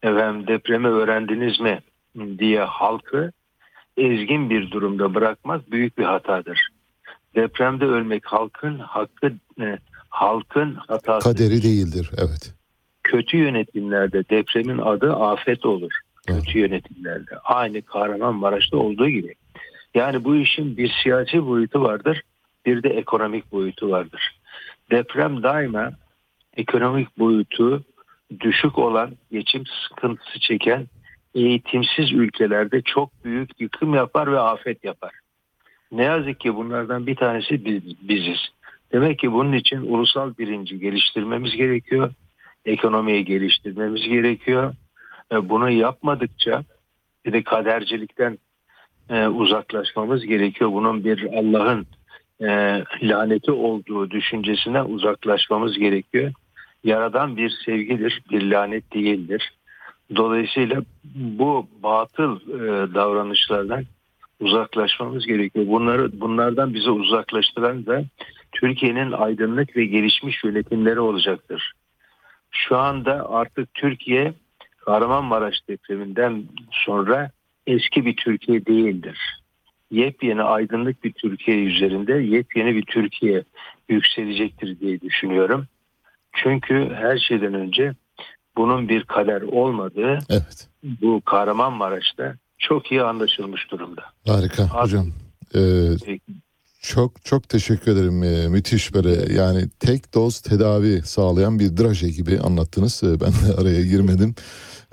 [0.03, 1.81] Efendim depremi öğrendiniz mi
[2.39, 3.33] diye halkı
[3.97, 6.69] ezgin bir durumda bırakmak büyük bir hatadır.
[7.35, 9.79] Depremde ölmek halkın hakkı e,
[10.09, 11.33] halkın hatası.
[11.33, 12.55] Kaderi değildir evet.
[13.03, 15.93] Kötü yönetimlerde depremin adı afet olur.
[16.27, 17.39] Kötü yönetimlerde.
[17.45, 19.35] Aynı Kahramanmaraş'ta olduğu gibi.
[19.95, 22.23] Yani bu işin bir siyasi boyutu vardır,
[22.67, 24.41] bir de ekonomik boyutu vardır.
[24.91, 25.93] Deprem daima
[26.57, 27.85] ekonomik boyutu
[28.41, 30.87] düşük olan, geçim sıkıntısı çeken
[31.35, 35.13] eğitimsiz ülkelerde çok büyük yıkım yapar ve afet yapar.
[35.93, 38.39] Ne yazık ki bunlardan bir tanesi biz, biziz.
[38.93, 42.13] Demek ki bunun için ulusal birinci geliştirmemiz gerekiyor.
[42.65, 44.75] Ekonomiyi geliştirmemiz gerekiyor.
[45.33, 46.65] Bunu yapmadıkça
[47.25, 48.39] bir de kadercilikten
[49.11, 50.73] e, uzaklaşmamız gerekiyor.
[50.73, 51.87] Bunun bir Allah'ın
[52.41, 52.49] e,
[53.03, 56.33] laneti olduğu düşüncesine uzaklaşmamız gerekiyor.
[56.85, 59.53] Yaradan bir sevgidir, bir lanet değildir.
[60.17, 60.83] Dolayısıyla
[61.15, 63.85] bu batıl e, davranışlardan
[64.41, 65.67] uzaklaşmamız gerekiyor.
[65.67, 68.05] Bunları bunlardan bizi uzaklaştıran da
[68.53, 71.73] Türkiye'nin aydınlık ve gelişmiş yönetimleri olacaktır.
[72.51, 74.35] Şu anda artık Türkiye
[74.79, 77.31] Kahramanmaraş depreminden sonra
[77.69, 79.19] eski bir Türkiye değildir.
[79.91, 83.45] Yepyeni aydınlık bir Türkiye üzerinde yepyeni bir Türkiye
[83.89, 85.67] yükselecektir diye düşünüyorum.
[86.33, 87.93] Çünkü her şeyden önce
[88.57, 90.69] bunun bir kader olmadığı evet.
[90.83, 94.03] bu Kahramanmaraş'ta çok iyi anlaşılmış durumda.
[94.27, 95.07] Harika hocam.
[95.55, 95.61] Ee,
[96.83, 98.23] çok çok teşekkür ederim.
[98.23, 103.03] Ee, müthiş böyle yani tek doz tedavi sağlayan bir draje gibi anlattınız.
[103.03, 104.35] Ee, ben de araya girmedim.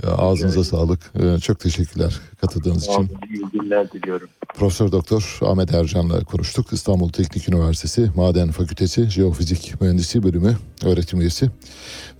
[0.04, 0.68] Ağzınıza evet.
[0.68, 1.12] sağlık.
[1.20, 3.10] Ee, çok teşekkürler katıldığınız için.
[3.30, 4.30] İyi günler diliyorum.
[4.56, 6.74] Profesör Doktor Ahmet Ercan'la konuştuk.
[6.74, 11.50] İstanbul Teknik Üniversitesi Maden Fakültesi Jeofizik Mühendisi Bölümü öğretim üyesi.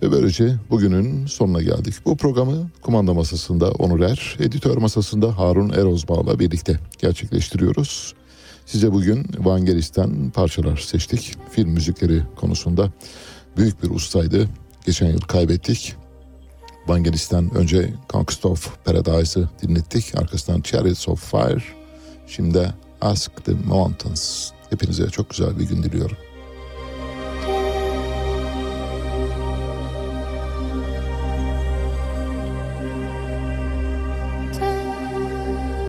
[0.02, 1.94] Ve böylece bugünün sonuna geldik.
[2.04, 8.14] Bu programı kumanda masasında Onur Er, editör masasında Harun Erozbağ'la birlikte gerçekleştiriyoruz.
[8.66, 11.34] Size bugün Vangelis'ten parçalar seçtik.
[11.50, 12.92] Film müzikleri konusunda
[13.56, 14.48] büyük bir ustaydı.
[14.86, 15.96] Geçen yıl kaybettik.
[16.88, 18.44] Vangelis'ten önce Conquest
[18.84, 20.18] Paradise'ı dinlettik.
[20.18, 21.62] Arkasından Chariots of Fire.
[22.26, 24.50] Şimdi Ask the Mountains.
[24.70, 26.16] Hepinize çok güzel bir gün diliyorum.